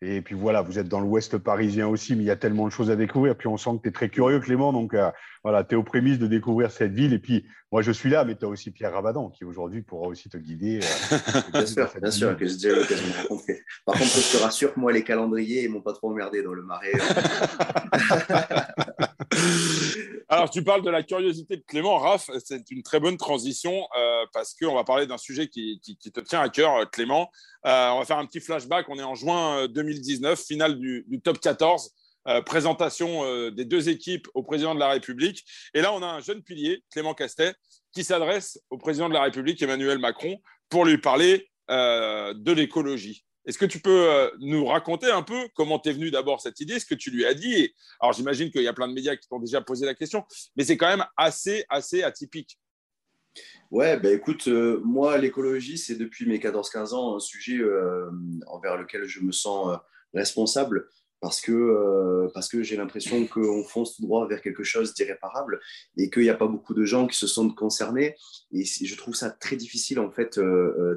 Et 0.03 0.21
puis 0.21 0.33
voilà, 0.33 0.63
vous 0.63 0.79
êtes 0.79 0.87
dans 0.87 0.99
l'ouest 0.99 1.37
parisien 1.37 1.87
aussi, 1.87 2.15
mais 2.15 2.23
il 2.23 2.27
y 2.27 2.31
a 2.31 2.35
tellement 2.35 2.65
de 2.65 2.71
choses 2.71 2.89
à 2.89 2.95
découvrir. 2.95 3.35
Puis 3.35 3.47
on 3.47 3.57
sent 3.57 3.69
que 3.77 3.83
tu 3.83 3.89
es 3.89 3.91
très 3.91 4.09
curieux, 4.09 4.39
Clément. 4.39 4.73
Donc 4.73 4.95
euh, 4.95 5.11
voilà, 5.43 5.63
tu 5.63 5.75
es 5.75 5.77
aux 5.77 5.83
prémices 5.83 6.17
de 6.17 6.25
découvrir 6.25 6.71
cette 6.71 6.91
ville. 6.91 7.13
Et 7.13 7.19
puis 7.19 7.45
moi, 7.71 7.83
je 7.83 7.91
suis 7.91 8.09
là, 8.09 8.25
mais 8.25 8.35
tu 8.35 8.45
as 8.45 8.47
aussi 8.47 8.71
Pierre 8.71 8.93
Rabadan 8.93 9.29
qui 9.29 9.45
aujourd'hui 9.45 9.83
pourra 9.83 10.07
aussi 10.07 10.27
te 10.27 10.37
guider. 10.37 10.79
Euh, 10.81 11.41
bien 11.53 11.65
sûr, 11.67 11.87
bien 12.01 12.09
sûr, 12.09 12.35
que 12.35 12.47
j'ai 12.47 12.55
déjà 12.55 12.75
l'occasion 12.75 13.07
de 13.07 13.13
rencontrer. 13.21 13.61
Par 13.85 13.95
contre, 13.95 14.09
je 14.09 14.37
te 14.37 14.43
rassure, 14.43 14.73
moi, 14.75 14.91
les 14.91 15.03
calendriers, 15.03 15.65
ils 15.65 15.69
m'ont 15.69 15.81
pas 15.81 15.93
trop 15.93 16.09
emmerdé 16.09 16.41
dans 16.41 16.53
le 16.53 16.63
marais. 16.63 16.93
Alors, 20.31 20.49
tu 20.49 20.63
parles 20.63 20.81
de 20.81 20.89
la 20.89 21.03
curiosité 21.03 21.57
de 21.57 21.63
Clément. 21.67 21.97
Raph, 21.97 22.29
c'est 22.43 22.71
une 22.71 22.83
très 22.83 23.01
bonne 23.01 23.17
transition 23.17 23.85
euh, 23.97 24.25
parce 24.31 24.53
qu'on 24.53 24.73
va 24.73 24.85
parler 24.85 25.05
d'un 25.05 25.17
sujet 25.17 25.49
qui, 25.49 25.81
te 25.81 26.21
tient 26.21 26.39
à 26.39 26.47
cœur, 26.47 26.89
Clément. 26.89 27.29
Euh, 27.65 27.89
on 27.89 27.99
va 27.99 28.05
faire 28.05 28.17
un 28.17 28.25
petit 28.25 28.39
flashback. 28.39 28.87
On 28.87 28.97
est 28.97 29.03
en 29.03 29.13
juin 29.13 29.67
2019, 29.67 30.39
euh, 30.39 30.41
finale 30.41 30.79
du, 30.79 31.21
top 31.21 31.37
14. 31.39 31.91
présentation 32.45 33.49
des 33.49 33.65
deux 33.65 33.89
équipes 33.89 34.29
au 34.33 34.41
président 34.41 34.73
de 34.73 34.79
la 34.79 34.87
République. 34.87 35.43
Et 35.73 35.81
là, 35.81 35.91
on 35.91 36.01
a 36.01 36.07
un 36.07 36.21
jeune 36.21 36.41
pilier, 36.41 36.81
Clément 36.91 37.13
Castet, 37.13 37.53
qui 37.91 38.05
s'adresse 38.05 38.57
au 38.69 38.77
président 38.77 39.09
de 39.09 39.13
la 39.13 39.23
République, 39.23 39.61
Emmanuel 39.61 39.97
Macron, 39.97 40.37
pour 40.69 40.85
lui 40.85 40.97
parler 40.97 41.49
de 41.67 42.51
l'écologie. 42.51 43.25
Est-ce 43.45 43.57
que 43.57 43.65
tu 43.65 43.79
peux 43.79 44.09
euh, 44.09 44.29
nous 44.39 44.65
raconter 44.65 45.09
un 45.09 45.23
peu 45.23 45.47
comment 45.55 45.79
t'es 45.79 45.93
venu 45.93 46.11
d'abord 46.11 46.41
cette 46.41 46.59
idée, 46.59 46.79
ce 46.79 46.85
que 46.85 46.95
tu 46.95 47.09
lui 47.09 47.25
as 47.25 47.33
dit 47.33 47.73
Alors 47.99 48.13
j'imagine 48.13 48.51
qu'il 48.51 48.61
y 48.61 48.67
a 48.67 48.73
plein 48.73 48.87
de 48.87 48.93
médias 48.93 49.15
qui 49.15 49.27
t'ont 49.27 49.39
déjà 49.39 49.61
posé 49.61 49.85
la 49.85 49.95
question, 49.95 50.23
mais 50.55 50.63
c'est 50.63 50.77
quand 50.77 50.87
même 50.87 51.05
assez, 51.17 51.65
assez 51.69 52.03
atypique. 52.03 52.59
Ouais, 53.71 53.97
ben 53.97 54.13
écoute, 54.13 54.47
euh, 54.47 54.81
moi 54.83 55.17
l'écologie, 55.17 55.77
c'est 55.77 55.95
depuis 55.95 56.27
mes 56.27 56.37
14-15 56.37 56.93
ans 56.93 57.15
un 57.15 57.19
sujet 57.19 57.57
euh, 57.57 58.11
envers 58.47 58.77
lequel 58.77 59.05
je 59.05 59.21
me 59.21 59.31
sens 59.31 59.75
responsable 60.13 60.87
parce 61.21 61.39
que, 61.39 62.27
parce 62.33 62.49
que 62.49 62.63
j'ai 62.63 62.75
l'impression 62.75 63.27
qu'on 63.27 63.63
fonce 63.63 63.95
tout 63.95 64.01
droit 64.01 64.27
vers 64.27 64.41
quelque 64.41 64.63
chose 64.63 64.95
d'irréparable 64.95 65.59
et 65.95 66.09
qu'il 66.09 66.23
n'y 66.23 66.29
a 66.29 66.35
pas 66.35 66.47
beaucoup 66.47 66.73
de 66.73 66.83
gens 66.83 67.05
qui 67.05 67.15
se 67.15 67.27
sentent 67.27 67.55
concernés. 67.55 68.15
Et 68.51 68.65
je 68.65 68.95
trouve 68.95 69.13
ça 69.13 69.29
très 69.29 69.55
difficile 69.55 69.99
en 69.99 70.09
fait 70.11 70.39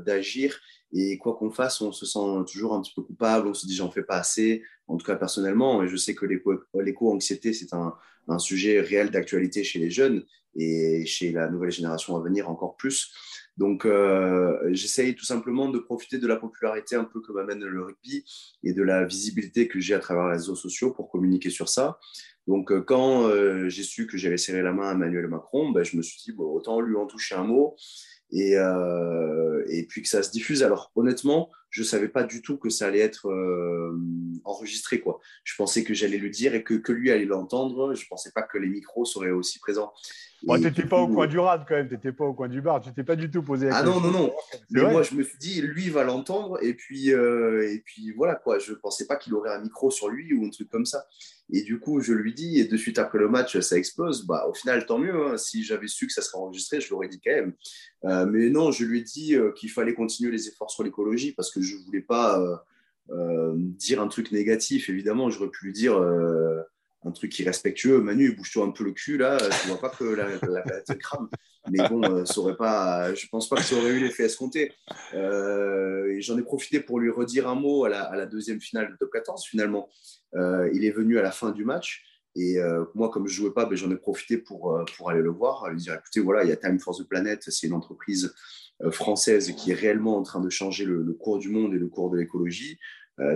d'agir 0.06 0.58
et 0.94 1.18
quoi 1.18 1.34
qu'on 1.34 1.50
fasse, 1.50 1.80
on 1.80 1.92
se 1.92 2.06
sent 2.06 2.18
toujours 2.50 2.74
un 2.74 2.80
petit 2.80 2.92
peu 2.94 3.02
coupable, 3.02 3.48
on 3.48 3.54
se 3.54 3.66
dit 3.66 3.74
j'en 3.74 3.90
fais 3.90 4.04
pas 4.04 4.16
assez, 4.16 4.62
en 4.86 4.96
tout 4.96 5.04
cas 5.04 5.16
personnellement. 5.16 5.82
Et 5.82 5.88
je 5.88 5.96
sais 5.96 6.14
que 6.14 6.24
l'éco-anxiété, 6.24 7.52
c'est 7.52 7.74
un, 7.74 7.94
un, 8.28 8.38
sujet 8.38 8.80
réel 8.80 9.10
d'actualité 9.10 9.64
chez 9.64 9.80
les 9.80 9.90
jeunes 9.90 10.24
et 10.54 11.04
chez 11.04 11.32
la 11.32 11.50
nouvelle 11.50 11.72
génération 11.72 12.16
à 12.16 12.22
venir 12.22 12.48
encore 12.48 12.76
plus. 12.76 13.12
Donc 13.56 13.86
euh, 13.86 14.58
j'essaye 14.72 15.14
tout 15.14 15.24
simplement 15.24 15.68
de 15.68 15.78
profiter 15.78 16.18
de 16.18 16.26
la 16.26 16.36
popularité 16.36 16.96
un 16.96 17.04
peu 17.04 17.20
que 17.20 17.32
m'amène 17.32 17.64
le 17.64 17.84
rugby 17.84 18.24
et 18.64 18.72
de 18.72 18.82
la 18.82 19.04
visibilité 19.04 19.68
que 19.68 19.78
j'ai 19.78 19.94
à 19.94 20.00
travers 20.00 20.26
les 20.26 20.32
réseaux 20.32 20.56
sociaux 20.56 20.92
pour 20.92 21.08
communiquer 21.08 21.50
sur 21.50 21.68
ça. 21.68 21.98
Donc 22.48 22.72
euh, 22.72 22.82
quand 22.82 23.28
euh, 23.28 23.68
j'ai 23.68 23.84
su 23.84 24.06
que 24.06 24.16
j'allais 24.16 24.38
serrer 24.38 24.62
la 24.62 24.72
main 24.72 24.90
à 24.90 24.92
Emmanuel 24.92 25.28
Macron, 25.28 25.70
ben, 25.70 25.84
je 25.84 25.96
me 25.96 26.02
suis 26.02 26.20
dit 26.24 26.32
bon, 26.32 26.52
autant 26.52 26.80
lui 26.80 26.96
en 26.96 27.06
toucher 27.06 27.36
un 27.36 27.44
mot 27.44 27.76
et, 28.34 28.58
euh, 28.58 29.64
et 29.68 29.84
puis 29.86 30.02
que 30.02 30.08
ça 30.08 30.22
se 30.22 30.30
diffuse. 30.30 30.62
Alors 30.62 30.90
honnêtement, 30.96 31.50
je 31.74 31.80
ne 31.80 31.86
savais 31.86 32.08
pas 32.08 32.22
du 32.22 32.40
tout 32.40 32.56
que 32.56 32.70
ça 32.70 32.86
allait 32.86 33.00
être 33.00 33.28
euh, 33.28 33.98
enregistré. 34.44 35.00
Quoi. 35.00 35.18
Je 35.42 35.56
pensais 35.56 35.82
que 35.82 35.92
j'allais 35.92 36.18
lui 36.18 36.30
dire 36.30 36.54
et 36.54 36.62
que, 36.62 36.74
que 36.74 36.92
lui 36.92 37.10
allait 37.10 37.24
l'entendre. 37.24 37.94
Je 37.96 38.04
ne 38.04 38.08
pensais 38.08 38.30
pas 38.30 38.42
que 38.42 38.58
les 38.58 38.68
micros 38.68 39.04
seraient 39.04 39.32
aussi 39.32 39.58
présents. 39.58 39.92
tu 40.40 40.60
n'étais 40.60 40.86
pas 40.86 40.98
au 40.98 41.08
coin 41.08 41.26
du 41.26 41.36
rad 41.36 41.64
quand 41.66 41.74
même, 41.74 41.88
tu 41.88 41.94
n'étais 41.94 42.12
pas 42.12 42.26
au 42.26 42.32
coin 42.32 42.48
du 42.48 42.60
bar, 42.60 42.80
tu 42.80 42.92
t'es 42.94 43.02
pas 43.02 43.16
du 43.16 43.28
tout 43.28 43.42
posé 43.42 43.66
la 43.66 43.78
Ah 43.78 43.82
non, 43.82 44.00
non, 44.00 44.12
non. 44.12 44.32
Mais 44.70 44.82
moi, 44.82 45.02
je 45.02 45.16
me 45.16 45.24
suis 45.24 45.36
dit, 45.38 45.62
lui 45.62 45.90
va 45.90 46.04
l'entendre 46.04 46.62
et 46.62 46.74
puis, 46.74 47.12
euh, 47.12 47.68
et 47.68 47.80
puis 47.80 48.12
voilà 48.12 48.36
quoi. 48.36 48.60
Je 48.60 48.70
ne 48.70 48.76
pensais 48.76 49.08
pas 49.08 49.16
qu'il 49.16 49.34
aurait 49.34 49.52
un 49.52 49.60
micro 49.60 49.90
sur 49.90 50.08
lui 50.08 50.32
ou 50.32 50.46
un 50.46 50.50
truc 50.50 50.70
comme 50.70 50.86
ça. 50.86 51.04
Et 51.52 51.62
du 51.62 51.78
coup, 51.78 52.00
je 52.00 52.12
lui 52.12 52.32
dis, 52.32 52.58
et 52.58 52.64
de 52.64 52.76
suite 52.76 52.98
après 52.98 53.18
le 53.18 53.28
match, 53.28 53.58
ça 53.58 53.76
explose. 53.76 54.26
Bah, 54.26 54.46
au 54.48 54.54
final, 54.54 54.86
tant 54.86 54.98
mieux. 54.98 55.26
Hein. 55.26 55.36
Si 55.36 55.62
j'avais 55.62 55.88
su 55.88 56.06
que 56.06 56.12
ça 56.12 56.22
serait 56.22 56.38
enregistré, 56.38 56.80
je 56.80 56.90
l'aurais 56.90 57.08
dit 57.08 57.20
quand 57.22 57.32
même. 57.32 57.52
Euh, 58.04 58.26
mais 58.26 58.48
non, 58.48 58.70
je 58.70 58.84
lui 58.84 59.00
ai 59.00 59.02
dit 59.02 59.34
euh, 59.34 59.52
qu'il 59.52 59.70
fallait 59.70 59.94
continuer 59.94 60.30
les 60.30 60.48
efforts 60.48 60.70
sur 60.70 60.82
l'écologie 60.82 61.32
parce 61.32 61.50
que 61.50 61.60
je 61.64 61.76
ne 61.76 61.82
voulais 61.82 62.02
pas 62.02 62.40
euh, 63.10 63.54
dire 63.56 64.00
un 64.00 64.08
truc 64.08 64.32
négatif. 64.32 64.88
Évidemment, 64.88 65.30
j'aurais 65.30 65.50
pu 65.50 65.66
lui 65.66 65.72
dire 65.72 65.96
un 67.06 67.10
truc 67.10 67.38
irrespectueux. 67.38 68.00
Manu, 68.00 68.34
bouge-toi 68.34 68.64
un 68.64 68.70
peu 68.70 68.84
le 68.84 68.92
cul 68.92 69.18
là, 69.18 69.38
tu 69.38 69.68
vois 69.68 69.80
pas 69.80 69.90
que 69.90 70.04
la, 70.04 70.28
la, 70.48 70.94
crame. 70.96 71.28
Mais 71.70 71.86
bon, 71.88 72.24
ça 72.24 72.40
aurait 72.40 72.56
pas, 72.56 73.14
je 73.14 73.26
pense 73.28 73.48
pas 73.48 73.56
que 73.56 73.62
ça 73.62 73.76
aurait 73.76 73.90
eu 73.90 74.00
l'effet 74.00 74.24
escompté. 74.24 74.72
J'en 75.12 76.38
ai 76.38 76.42
profité 76.42 76.80
pour 76.80 77.00
lui 77.00 77.10
redire 77.10 77.48
un 77.48 77.54
mot 77.54 77.84
à 77.84 77.88
la, 77.88 78.26
deuxième 78.26 78.60
finale 78.60 78.90
de 78.90 78.96
top 78.96 79.10
14 79.12 79.44
finalement. 79.44 79.88
Euh, 80.36 80.70
il 80.74 80.84
est 80.84 80.90
venu 80.90 81.18
à 81.18 81.22
la 81.22 81.30
fin 81.30 81.50
du 81.50 81.64
match. 81.64 82.02
Et 82.36 82.58
euh, 82.58 82.84
moi, 82.94 83.10
comme 83.10 83.28
je 83.28 83.34
jouais 83.34 83.52
pas, 83.52 83.64
ben, 83.64 83.76
j'en 83.76 83.90
ai 83.90 83.96
profité 83.96 84.38
pour, 84.38 84.74
euh, 84.74 84.84
pour 84.96 85.10
aller 85.10 85.22
le 85.22 85.30
voir, 85.30 85.68
lui 85.70 85.78
dire 85.78 85.94
écoutez, 85.94 86.20
voilà, 86.20 86.42
il 86.42 86.50
y 86.50 86.52
a 86.52 86.56
Time 86.56 86.80
for 86.80 86.96
the 86.96 87.04
Planet, 87.04 87.40
c'est 87.46 87.66
une 87.66 87.74
entreprise 87.74 88.34
française 88.90 89.52
qui 89.56 89.70
est 89.70 89.74
réellement 89.74 90.16
en 90.16 90.22
train 90.22 90.40
de 90.40 90.50
changer 90.50 90.84
le, 90.84 91.12
cours 91.12 91.38
du 91.38 91.48
monde 91.48 91.74
et 91.74 91.78
le 91.78 91.88
cours 91.88 92.10
de 92.10 92.18
l'écologie. 92.18 92.78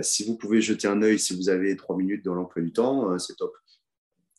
si 0.01 0.25
vous 0.25 0.35
pouvez 0.35 0.61
jeter 0.61 0.87
un 0.87 1.01
œil, 1.01 1.19
si 1.19 1.35
vous 1.35 1.49
avez 1.49 1.75
trois 1.75 1.97
minutes 1.97 2.23
dans 2.23 2.35
l'emploi 2.35 2.61
du 2.61 2.71
temps, 2.71 3.17
c'est 3.17 3.35
top. 3.35 3.55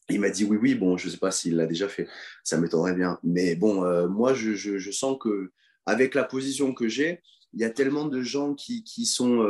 Il 0.08 0.20
m'a 0.20 0.30
dit 0.30 0.44
oui, 0.44 0.58
oui, 0.60 0.74
bon, 0.74 0.96
je 0.96 1.06
ne 1.06 1.12
sais 1.12 1.18
pas 1.18 1.30
s'il 1.30 1.56
l'a 1.56 1.66
déjà 1.66 1.88
fait, 1.88 2.08
ça 2.44 2.58
m'étonnerait 2.58 2.94
bien. 2.94 3.18
Mais 3.22 3.56
bon, 3.56 4.08
moi, 4.08 4.34
je, 4.34 4.90
sens 4.90 5.16
que 5.20 5.52
avec 5.86 6.14
la 6.14 6.24
position 6.24 6.74
que 6.74 6.88
j'ai, 6.88 7.22
il 7.54 7.60
y 7.60 7.64
a 7.64 7.70
tellement 7.70 8.06
de 8.06 8.22
gens 8.22 8.54
qui, 8.54 8.84
qui 8.84 9.06
sont 9.06 9.44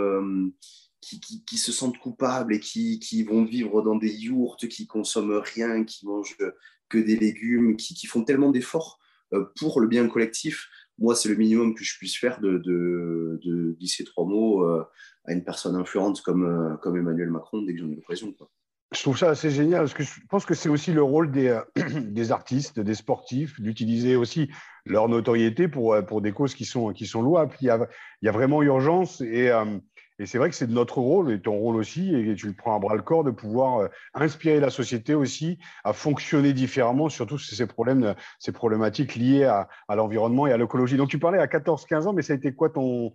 qui, 1.01 1.59
se 1.59 1.73
sentent 1.73 1.99
coupables 1.99 2.55
et 2.55 2.61
qui, 2.61 3.23
vont 3.23 3.45
vivre 3.45 3.83
dans 3.83 3.97
des 3.97 4.13
yourtes, 4.13 4.69
qui 4.69 4.87
consomment 4.87 5.41
rien, 5.43 5.85
qui 5.85 6.07
mangent 6.07 6.37
que 6.89 6.99
des 6.99 7.17
légumes, 7.17 7.77
qui, 7.77 8.07
font 8.07 8.25
tellement 8.25 8.51
d'efforts 8.51 8.99
euh, 9.33 9.45
pour 9.57 9.81
le 9.81 9.89
bien 9.89 10.09
collectif. 10.09 10.69
Moi, 11.01 11.15
c'est 11.15 11.31
le 11.31 11.35
minimum 11.35 11.75
que 11.75 11.83
je 11.83 11.97
puisse 11.97 12.17
faire 12.17 12.41
de, 12.41 12.59
de, 12.59 13.77
glisser 13.79 14.05
trois 14.05 14.27
mots 14.27 14.65
euh, 14.65 14.85
à 15.25 15.33
une 15.33 15.43
personne 15.43 15.75
influente 15.75 16.21
comme, 16.21 16.45
euh, 16.45 16.77
comme 16.77 16.97
Emmanuel 16.97 17.31
Macron 17.31 17.63
dès 17.63 17.75
que 17.75 17.81
j'en 17.81 17.91
ai 17.91 17.97
l'occasion. 17.97 18.35
je 18.95 19.01
trouve 19.01 19.17
ça 19.17 19.31
assez 19.31 19.51
génial 19.51 19.81
parce 19.81 19.95
que 19.95 20.03
je 20.03 20.21
pense 20.29 20.45
que 20.45 20.55
c'est 20.55 20.69
aussi 20.69 20.93
le 20.93 21.03
rôle 21.03 21.31
des, 21.31 21.49
euh, 21.49 21.63
des 22.01 22.33
artistes, 22.33 22.81
des 22.81 22.95
sportifs, 22.95 23.59
d'utiliser 23.61 24.15
aussi 24.15 24.51
leur 24.85 25.09
notoriété 25.09 25.69
pour, 25.69 25.97
pour 26.07 26.21
des 26.21 26.33
causes 26.33 26.55
qui 26.55 26.67
sont, 26.67 26.93
qui 26.93 27.07
sont 27.07 27.23
louables. 27.23 27.55
Il 27.63 27.67
y 27.67 27.71
a, 27.71 27.89
il 28.21 28.27
y 28.27 28.29
a 28.29 28.33
vraiment 28.33 28.63
urgence 28.63 29.23
et, 29.23 29.51
et 30.21 30.27
c'est 30.27 30.39
vrai 30.39 30.51
que 30.51 30.55
c'est 30.55 30.67
de 30.67 30.73
notre 30.73 30.99
rôle 30.99 31.33
et 31.33 31.41
ton 31.41 31.57
rôle 31.57 31.77
aussi, 31.77 32.15
et 32.15 32.35
tu 32.35 32.47
le 32.47 32.53
prends 32.53 32.77
à 32.77 32.79
bras 32.79 32.95
le 32.95 33.03
corps, 33.03 33.25
de 33.25 33.31
pouvoir 33.31 33.89
inspirer 34.15 34.61
la 34.61 34.71
société 34.71 35.15
aussi 35.15 35.59
à 35.83 35.93
fonctionner 35.93 36.53
différemment, 36.53 37.09
surtout 37.09 37.39
ces 37.39 37.67
problèmes, 37.67 38.15
ces 38.39 38.53
problématiques 38.53 39.17
liées 39.17 39.45
à, 39.45 39.69
à 39.89 39.97
l'environnement 39.97 40.47
et 40.47 40.53
à 40.53 40.59
l'écologie. 40.59 40.97
Donc 40.97 41.09
tu 41.09 41.19
parlais 41.19 41.39
à 41.39 41.47
14-15 41.47 42.07
ans, 42.07 42.13
mais 42.13 42.23
ça 42.23 42.35
a 42.35 42.37
été 42.37 42.53
quoi 42.53 42.71
ton, 42.71 43.13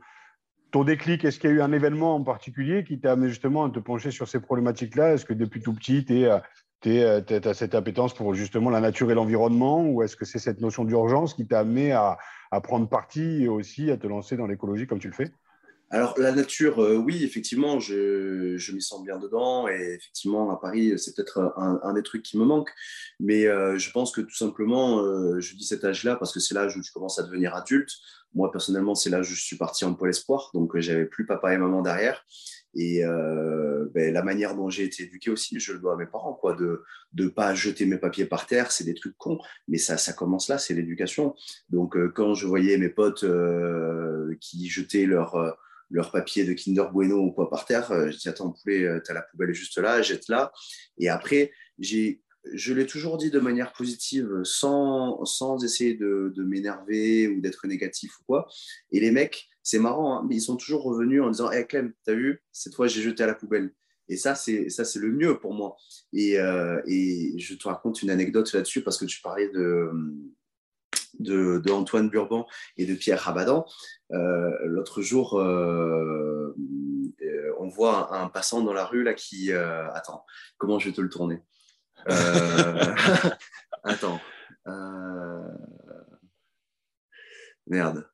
ton 0.75 0.83
déclic, 0.83 1.23
est-ce 1.23 1.39
qu'il 1.39 1.49
y 1.51 1.53
a 1.53 1.55
eu 1.55 1.61
un 1.61 1.71
événement 1.71 2.15
en 2.15 2.23
particulier 2.23 2.83
qui 2.83 2.99
t'a 2.99 3.13
amené 3.13 3.29
justement 3.29 3.63
à 3.63 3.69
te 3.69 3.79
pencher 3.79 4.11
sur 4.11 4.27
ces 4.27 4.41
problématiques-là? 4.41 5.13
Est-ce 5.13 5.23
que 5.23 5.33
depuis 5.33 5.61
tout 5.61 5.73
petit, 5.73 6.03
tu 6.03 6.27
as 6.27 7.53
cette 7.53 7.75
appétence 7.75 8.13
pour 8.13 8.33
justement 8.33 8.69
la 8.69 8.81
nature 8.81 9.09
et 9.09 9.13
l'environnement? 9.13 9.85
Ou 9.85 10.03
est-ce 10.03 10.17
que 10.17 10.25
c'est 10.25 10.37
cette 10.37 10.59
notion 10.59 10.83
d'urgence 10.83 11.33
qui 11.33 11.47
t'a 11.47 11.59
amené 11.59 11.93
à, 11.93 12.17
prendre 12.61 12.89
parti 12.89 13.43
et 13.43 13.47
aussi 13.47 13.89
à 13.89 13.95
te 13.95 14.05
lancer 14.05 14.35
dans 14.35 14.47
l'écologie 14.47 14.85
comme 14.85 14.99
tu 14.99 15.07
le 15.07 15.13
fais? 15.13 15.31
Alors, 15.95 16.13
la 16.17 16.33
nature, 16.33 16.83
euh, 16.83 16.97
oui, 16.97 17.23
effectivement, 17.23 17.79
je, 17.79 18.57
je 18.57 18.73
m'y 18.73 18.81
sens 18.81 19.01
bien 19.01 19.17
dedans. 19.17 19.69
Et 19.69 19.93
effectivement, 19.93 20.51
à 20.51 20.57
Paris, 20.57 20.99
c'est 20.99 21.15
peut-être 21.15 21.53
un, 21.55 21.93
des 21.93 22.03
trucs 22.03 22.21
qui 22.21 22.37
me 22.37 22.43
manque. 22.43 22.69
Mais 23.21 23.47
euh, 23.47 23.77
je 23.77 23.91
pense 23.91 24.11
que 24.11 24.19
tout 24.19 24.35
simplement, 24.35 24.99
euh, 24.99 25.39
je 25.39 25.55
dis 25.55 25.63
cet 25.63 25.85
âge-là 25.85 26.17
parce 26.17 26.33
que 26.33 26.41
c'est 26.41 26.53
l'âge 26.53 26.75
où 26.75 26.81
tu 26.81 26.91
commences 26.91 27.17
à 27.17 27.23
devenir 27.23 27.55
adulte. 27.55 27.91
Moi, 28.33 28.51
personnellement, 28.51 28.93
c'est 28.93 29.09
là 29.09 29.21
où 29.21 29.23
je 29.23 29.41
suis 29.41 29.55
parti 29.55 29.85
en 29.85 29.93
pôle 29.93 30.09
espoir. 30.09 30.51
Donc, 30.53 30.77
j'avais 30.79 31.05
plus 31.05 31.25
papa 31.25 31.53
et 31.53 31.57
maman 31.57 31.81
derrière. 31.81 32.25
Et 32.73 33.01
ben, 33.93 34.13
la 34.13 34.21
manière 34.21 34.53
dont 34.53 34.69
j'ai 34.69 34.83
été 34.83 35.03
éduqué 35.03 35.31
aussi, 35.31 35.61
je 35.61 35.71
le 35.71 35.79
dois 35.79 35.93
à 35.93 35.95
mes 35.95 36.07
parents, 36.07 36.33
quoi, 36.33 36.55
de 36.55 36.83
ne 37.13 37.29
pas 37.29 37.55
jeter 37.55 37.85
mes 37.85 37.97
papiers 37.97 38.25
par 38.25 38.47
terre, 38.47 38.73
c'est 38.73 38.83
des 38.83 38.95
trucs 38.95 39.17
cons, 39.17 39.39
mais 39.69 39.77
ça, 39.77 39.95
ça 39.95 40.11
commence 40.11 40.49
là, 40.49 40.57
c'est 40.57 40.73
l'éducation. 40.73 41.35
Donc, 41.69 41.95
quand 42.15 42.33
je 42.33 42.47
voyais 42.47 42.77
mes 42.77 42.89
potes 42.89 43.25
qui 44.41 44.67
jetaient 44.67 45.05
leur 45.05 45.55
leur 45.89 46.11
papier 46.11 46.45
de 46.45 46.53
Kinder 46.53 46.85
Bueno 46.91 47.17
ou 47.17 47.31
quoi 47.31 47.49
par 47.49 47.65
terre. 47.65 47.91
Euh, 47.91 48.11
je 48.11 48.17
dis, 48.17 48.29
attends, 48.29 48.51
poulet, 48.51 48.83
euh, 48.83 48.99
tu 49.03 49.11
as 49.11 49.13
la 49.13 49.21
poubelle 49.21 49.53
juste 49.53 49.77
là, 49.77 50.01
jette 50.01 50.27
là. 50.27 50.51
Et 50.97 51.09
après, 51.09 51.51
j'ai, 51.79 52.21
je 52.53 52.73
l'ai 52.73 52.85
toujours 52.85 53.17
dit 53.17 53.31
de 53.31 53.39
manière 53.39 53.73
positive, 53.73 54.41
sans, 54.43 55.23
sans 55.25 55.63
essayer 55.63 55.95
de, 55.95 56.33
m'énerver 56.37 57.27
ou 57.27 57.41
d'être 57.41 57.67
négatif 57.67 58.11
ou 58.19 58.23
quoi. 58.25 58.47
Et 58.91 58.99
les 58.99 59.11
mecs, 59.11 59.47
c'est 59.63 59.79
marrant, 59.79 60.17
hein, 60.17 60.25
mais 60.27 60.35
ils 60.35 60.41
sont 60.41 60.57
toujours 60.57 60.83
revenus 60.83 61.21
en 61.21 61.29
disant, 61.29 61.51
hey, 61.51 61.65
Clem, 61.65 61.93
t'as 62.05 62.13
vu, 62.13 62.43
cette 62.51 62.75
fois 62.75 62.87
j'ai 62.87 63.01
jeté 63.01 63.23
à 63.23 63.27
la 63.27 63.35
poubelle. 63.35 63.73
Et 64.07 64.17
ça, 64.17 64.35
c'est 64.35 64.69
ça, 64.69 64.85
c'est 64.85 64.99
le 64.99 65.11
mieux 65.11 65.39
pour 65.39 65.55
moi. 65.55 65.77
Et, 66.13 66.39
euh, 66.39 66.79
et 66.85 67.33
je 67.39 67.55
te 67.55 67.67
raconte 67.67 68.03
une 68.03 68.11
anecdote 68.11 68.53
là-dessus 68.53 68.83
parce 68.83 68.97
que 68.97 69.05
tu 69.05 69.19
parlais 69.21 69.49
de 69.49 69.89
de, 71.19 71.71
Antoine 71.71 72.09
Burban 72.09 72.47
et 72.77 72.85
de 72.85 72.95
Pierre 72.95 73.19
Rabadan. 73.19 73.65
Euh, 74.11 74.51
l'autre 74.65 75.01
jour, 75.01 75.39
euh, 75.39 76.55
euh, 77.21 77.55
on 77.59 77.67
voit 77.67 78.15
un, 78.15 78.27
passant 78.29 78.61
dans 78.61 78.73
la 78.73 78.85
rue 78.85 79.03
là 79.03 79.13
qui. 79.13 79.51
attends, 79.51 80.25
comment 80.57 80.79
je 80.79 80.89
vais 80.89 80.95
te 80.95 81.01
le 81.01 81.09
tourner? 81.09 81.41
Attends. 83.83 84.19
Merde. 87.67 88.07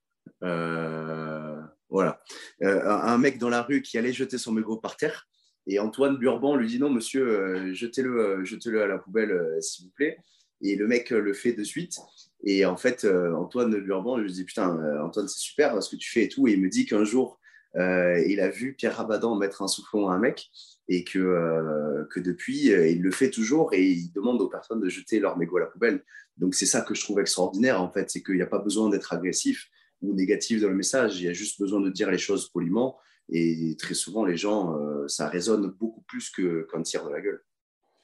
voilà. 1.89 2.21
un 2.61 3.17
mec 3.17 3.37
dans 3.37 3.49
la 3.49 3.61
rue 3.61 3.81
qui 3.81 3.97
allait 3.97 4.13
jeter 4.13 4.37
son 4.37 4.51
mégot 4.51 4.77
par 4.77 4.95
terre. 4.97 5.27
Et 5.67 5.77
Antoine 5.77 6.17
Burban 6.17 6.55
lui 6.55 6.67
dit 6.67 6.79
non, 6.79 6.89
monsieur, 6.89 7.73
jetez-le 7.73 8.43
jetez 8.45 8.69
-le 8.69 8.81
à 8.81 8.87
la 8.87 8.97
poubelle, 8.97 9.57
s'il 9.61 9.85
vous 9.85 9.91
plaît. 9.91 10.17
Et 10.61 10.75
le 10.75 10.87
mec 10.87 11.09
le 11.09 11.33
fait 11.33 11.53
de 11.53 11.63
suite. 11.63 11.97
Et 12.43 12.65
en 12.65 12.77
fait, 12.77 13.05
euh, 13.05 13.33
Antoine 13.35 13.79
Burban, 13.81 14.17
je 14.17 14.23
lui 14.23 14.31
dis 14.31 14.43
Putain, 14.43 14.77
euh, 14.77 15.03
Antoine, 15.03 15.27
c'est 15.27 15.39
super 15.39 15.81
ce 15.81 15.89
que 15.89 15.95
tu 15.95 16.09
fais 16.09 16.23
et 16.23 16.29
tout. 16.29 16.47
Et 16.47 16.53
il 16.53 16.61
me 16.61 16.69
dit 16.69 16.85
qu'un 16.85 17.03
jour, 17.03 17.39
euh, 17.75 18.21
il 18.27 18.39
a 18.41 18.49
vu 18.49 18.73
Pierre 18.73 18.97
Rabadan 18.97 19.35
mettre 19.35 19.61
un 19.61 19.67
soufflon 19.67 20.09
à 20.09 20.15
un 20.15 20.19
mec 20.19 20.49
et 20.87 21.03
que, 21.03 22.05
que 22.09 22.19
depuis, 22.19 22.65
il 22.65 23.01
le 23.01 23.11
fait 23.11 23.29
toujours 23.29 23.73
et 23.73 23.87
il 23.87 24.11
demande 24.11 24.41
aux 24.41 24.49
personnes 24.49 24.81
de 24.81 24.89
jeter 24.89 25.19
leur 25.19 25.37
mégot 25.37 25.57
à 25.57 25.61
la 25.61 25.65
poubelle. 25.67 26.03
Donc, 26.37 26.53
c'est 26.53 26.65
ça 26.65 26.81
que 26.81 26.93
je 26.93 27.01
trouve 27.01 27.19
extraordinaire, 27.21 27.81
en 27.81 27.89
fait, 27.89 28.09
c'est 28.09 28.21
qu'il 28.21 28.35
n'y 28.35 28.41
a 28.41 28.47
pas 28.47 28.59
besoin 28.59 28.89
d'être 28.89 29.13
agressif 29.13 29.69
ou 30.01 30.13
négatif 30.13 30.59
dans 30.59 30.67
le 30.67 30.75
message, 30.75 31.21
il 31.21 31.25
y 31.25 31.29
a 31.29 31.33
juste 31.33 31.61
besoin 31.61 31.79
de 31.79 31.89
dire 31.89 32.11
les 32.11 32.17
choses 32.17 32.49
poliment. 32.49 32.97
Et 33.29 33.77
très 33.79 33.93
souvent, 33.93 34.25
les 34.25 34.35
gens, 34.35 34.75
ça 35.07 35.29
résonne 35.29 35.67
beaucoup 35.79 36.01
plus 36.01 36.29
qu'un 36.29 36.81
tir 36.81 37.05
de 37.05 37.11
la 37.11 37.21
gueule. 37.21 37.41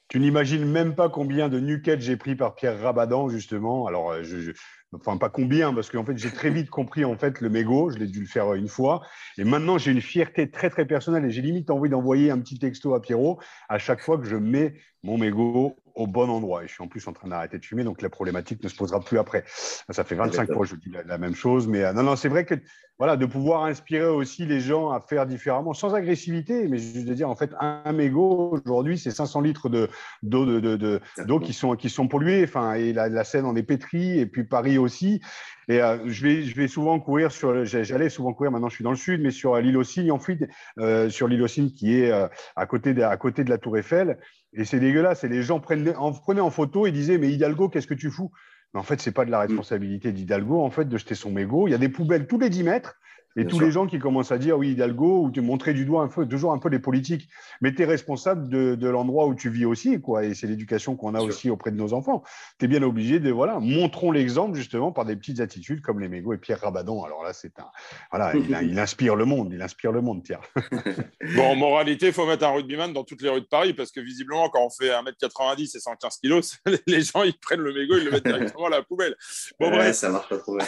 Tu 0.09 0.19
n'imagines 0.19 0.65
même 0.65 0.95
pas 0.95 1.09
combien 1.09 1.49
de 1.49 1.59
nuquettes 1.59 2.01
j'ai 2.01 2.17
pris 2.17 2.35
par 2.35 2.55
Pierre 2.55 2.79
Rabadan, 2.79 3.29
justement. 3.29 3.87
Alors, 3.87 4.11
euh, 4.11 4.23
je, 4.23 4.51
enfin, 4.93 5.17
pas 5.17 5.29
combien, 5.29 5.73
parce 5.73 5.89
qu'en 5.89 6.05
fait, 6.05 6.17
j'ai 6.17 6.31
très 6.31 6.49
vite 6.49 6.69
compris 6.69 7.05
en 7.05 7.17
fait 7.17 7.41
le 7.41 7.49
mégot. 7.49 7.91
Je 7.91 7.97
l'ai 7.97 8.07
dû 8.07 8.19
le 8.19 8.27
faire 8.27 8.53
une 8.53 8.67
fois. 8.67 9.01
Et 9.37 9.43
maintenant, 9.43 9.77
j'ai 9.77 9.91
une 9.91 10.01
fierté 10.01 10.49
très, 10.49 10.69
très 10.69 10.85
personnelle 10.85 11.25
et 11.25 11.31
j'ai 11.31 11.41
limite 11.41 11.69
envie 11.69 11.89
d'envoyer 11.89 12.31
un 12.31 12.39
petit 12.39 12.59
texto 12.59 12.93
à 12.93 13.01
Pierrot 13.01 13.39
à 13.69 13.77
chaque 13.77 14.01
fois 14.01 14.17
que 14.17 14.25
je 14.25 14.35
mets 14.35 14.75
mon 15.03 15.17
mégot 15.17 15.75
au 15.97 16.07
bon 16.07 16.29
endroit. 16.29 16.63
Et 16.63 16.67
je 16.67 16.73
suis 16.73 16.83
en 16.83 16.87
plus 16.87 17.05
en 17.07 17.13
train 17.13 17.27
d'arrêter 17.27 17.57
de 17.57 17.65
fumer, 17.65 17.83
donc 17.83 18.01
la 18.01 18.09
problématique 18.09 18.63
ne 18.63 18.69
se 18.69 18.75
posera 18.75 18.99
plus 18.99 19.17
après. 19.17 19.43
Ça 19.47 20.03
fait 20.03 20.15
25 20.15 20.53
fois 20.53 20.65
que 20.65 20.69
je 20.69 20.75
dis 20.75 20.91
la, 21.05 21.17
même 21.17 21.35
chose, 21.35 21.67
mais 21.67 21.83
euh, 21.83 21.93
non, 21.93 22.03
non, 22.03 22.15
c'est 22.15 22.29
vrai 22.29 22.45
que 22.45 22.55
voilà, 22.99 23.15
de 23.15 23.25
pouvoir 23.25 23.63
inspirer 23.65 24.07
aussi 24.07 24.45
les 24.45 24.59
gens 24.59 24.91
à 24.91 24.99
faire 24.99 25.25
différemment, 25.25 25.73
sans 25.73 25.93
agressivité, 25.93 26.67
mais 26.67 26.77
juste 26.77 27.05
de 27.05 27.13
dire 27.13 27.29
en 27.29 27.35
fait 27.35 27.51
un, 27.59 27.91
mégot 27.93 28.59
aujourd'hui, 28.65 28.97
c'est 28.97 29.11
500 29.11 29.41
litres 29.41 29.69
de 29.69 29.87
d'eau 30.23 30.45
de, 30.45 30.59
de, 30.59 30.99
d'eau 31.25 31.39
qui 31.39 31.53
sont 31.53 31.75
qui 31.75 31.89
sont 31.89 32.07
polluées. 32.07 32.47
Et 32.77 32.93
la, 32.93 33.09
la 33.09 33.23
Seine 33.23 33.45
en 33.45 33.55
est 33.55 33.63
pétrie, 33.63 34.19
et 34.19 34.25
puis 34.25 34.43
Paris 34.43 34.76
aussi. 34.77 35.21
Et 35.69 35.81
euh, 35.81 35.97
je, 36.05 36.55
vais, 36.55 36.67
souvent 36.67 36.99
courir 36.99 37.31
sur, 37.31 37.65
j'allais 37.65 38.09
souvent 38.09 38.33
courir, 38.33 38.51
maintenant 38.51 38.69
je 38.69 38.75
suis 38.75 38.83
dans 38.83 38.91
le 38.91 38.97
sud, 38.97 39.21
mais 39.21 39.31
sur 39.31 39.57
l'île 39.57 39.77
aux 39.77 39.83
Cygnes, 39.83 40.11
en 40.11 40.19
fuite, 40.19 40.45
euh, 40.79 41.09
sur 41.09 41.27
l'île 41.27 41.43
aux 41.43 41.47
Cygnes 41.47 41.71
qui 41.71 41.99
est 41.99 42.11
euh, 42.11 42.27
à, 42.55 42.65
côté 42.65 42.93
de, 42.93 43.49
la 43.49 43.57
Tour 43.57 43.77
Eiffel. 43.77 44.17
Et 44.53 44.63
c'est 44.63 44.79
dégueulasse. 44.79 45.23
Les 45.23 45.43
gens 45.43 45.59
prenaient 45.59 45.93
en, 45.95 46.49
photo 46.49 46.87
et 46.87 46.91
disaient 46.91 47.17
Mais 47.17 47.29
Hidalgo, 47.31 47.67
qu'est-ce 47.67 47.87
que 47.87 47.93
tu 47.93 48.09
fous? 48.09 48.31
Mais 48.73 48.79
en 48.79 48.83
fait, 48.83 49.01
c'est 49.01 49.11
pas 49.11 49.25
de 49.25 49.31
la 49.31 49.39
responsabilité 49.39 50.11
d'Hidalgo, 50.11 50.61
en 50.61 50.69
fait, 50.69 50.85
de 50.85 50.97
jeter 50.97 51.15
son 51.15 51.31
mégot. 51.31 51.67
Il 51.67 51.71
y 51.71 51.75
a 51.75 51.77
des 51.77 51.89
poubelles 51.89 52.27
tous 52.27 52.39
les 52.39 52.49
10 52.49 52.63
mètres. 52.63 52.95
Et 53.37 53.45
tous 53.45 53.59
les 53.59 53.71
gens 53.71 53.85
qui 53.85 53.99
commencent 53.99 54.31
à 54.31 54.39
dire 54.39 54.57
oui, 54.57 54.71
Hidalgo, 54.71 55.23
ou 55.23 55.29
te 55.29 55.39
montrer 55.39 55.73
du 55.73 55.85
doigt 55.85 56.01
un 56.01 56.07
peu, 56.07 56.27
toujours 56.27 56.53
un 56.53 56.57
peu 56.57 56.69
les 56.69 56.79
politiques, 56.79 57.29
mais 57.61 57.73
tu 57.73 57.83
es 57.83 57.85
responsable 57.85 58.49
de, 58.49 58.75
de 58.75 58.89
l'endroit 58.89 59.27
où 59.27 59.35
tu 59.35 59.49
vis 59.49 59.65
aussi, 59.65 60.01
quoi. 60.01 60.25
Et 60.25 60.33
c'est 60.33 60.47
l'éducation 60.47 60.95
qu'on 60.95 61.13
a 61.13 61.21
aussi 61.21 61.49
auprès 61.49 61.71
de 61.71 61.75
nos 61.75 61.93
enfants. 61.93 62.23
Tu 62.59 62.65
es 62.65 62.67
bien 62.67 62.81
obligé 62.81 63.19
de, 63.19 63.29
voilà, 63.29 63.59
montrons 63.59 64.11
l'exemple 64.11 64.55
justement 64.55 64.91
par 64.91 65.05
des 65.05 65.15
petites 65.15 65.39
attitudes 65.39 65.81
comme 65.81 65.99
les 65.99 66.07
mégots 66.07 66.33
et 66.33 66.37
Pierre 66.37 66.61
Rabadan. 66.61 67.03
Alors 67.03 67.23
là, 67.23 67.33
c'est 67.33 67.59
un, 67.59 67.67
voilà, 68.11 68.33
il, 68.61 68.79
inspire 68.79 69.15
le 69.15 69.25
monde, 69.25 69.53
il 69.53 69.61
inspire 69.61 69.91
le 69.91 70.01
monde, 70.01 70.23
Pierre. 70.23 70.41
bon, 71.35 71.43
en 71.43 71.55
moralité, 71.55 72.07
il 72.07 72.13
faut 72.13 72.25
mettre 72.25 72.45
un 72.45 72.51
rugbyman 72.51 72.91
dans 72.91 73.03
toutes 73.03 73.21
les 73.21 73.29
rues 73.29 73.41
de 73.41 73.45
Paris 73.45 73.73
parce 73.73 73.91
que 73.91 73.99
visiblement, 73.99 74.49
quand 74.49 74.65
on 74.65 74.69
fait 74.69 74.89
1m90 74.89 75.77
et 75.77 75.79
115 75.79 76.19
kg, 76.23 76.41
les 76.87 77.01
gens, 77.01 77.21
ils 77.21 77.37
prennent 77.37 77.61
le 77.61 77.73
mégot, 77.73 77.97
ils 77.97 78.05
le 78.05 78.11
mettent 78.11 78.25
directement 78.25 78.65
à 78.65 78.71
la 78.71 78.81
poubelle. 78.81 79.15
Bon, 79.59 79.69
ouais, 79.71 79.93
ça 79.93 80.09
marche 80.09 80.29
pas 80.29 80.37
trop 80.37 80.55
mal. 80.55 80.67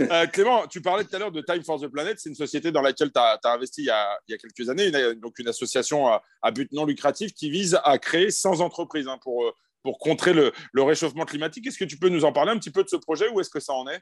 Euh, 0.00 0.26
Clément, 0.26 0.66
tu 0.66 0.82
parlais 0.82 1.04
tout 1.04 1.16
à 1.16 1.18
l'heure 1.18 1.32
de 1.32 1.40
Time 1.40 1.62
for 1.62 1.80
the 1.80 1.93
Planète, 1.94 2.18
c'est 2.18 2.28
une 2.28 2.34
société 2.34 2.72
dans 2.72 2.82
laquelle 2.82 3.12
tu 3.12 3.20
as, 3.20 3.38
investi 3.44 3.82
il 3.82 3.86
y, 3.86 3.90
a, 3.90 4.18
quelques 4.28 4.68
années, 4.68 4.90
donc 5.14 5.38
une 5.38 5.48
association 5.48 6.08
à, 6.08 6.50
but 6.50 6.70
non 6.72 6.84
lucratif 6.84 7.32
qui 7.32 7.50
vise 7.50 7.78
à 7.84 7.98
créer 7.98 8.30
100 8.30 8.60
entreprises 8.60 9.06
hein, 9.06 9.18
pour, 9.22 9.54
pour 9.84 9.98
contrer 9.98 10.32
le, 10.32 10.52
réchauffement 10.82 11.24
climatique. 11.24 11.66
Est-ce 11.66 11.78
que 11.78 11.84
tu 11.84 11.98
peux 11.98 12.08
nous 12.08 12.24
en 12.24 12.32
parler 12.32 12.50
un 12.50 12.58
petit 12.58 12.72
peu 12.72 12.82
de 12.82 12.88
ce 12.88 12.96
projet? 12.96 13.28
Où 13.28 13.40
est-ce 13.40 13.50
que 13.50 13.60
ça 13.60 13.74
en 13.74 13.86
est? 13.86 14.00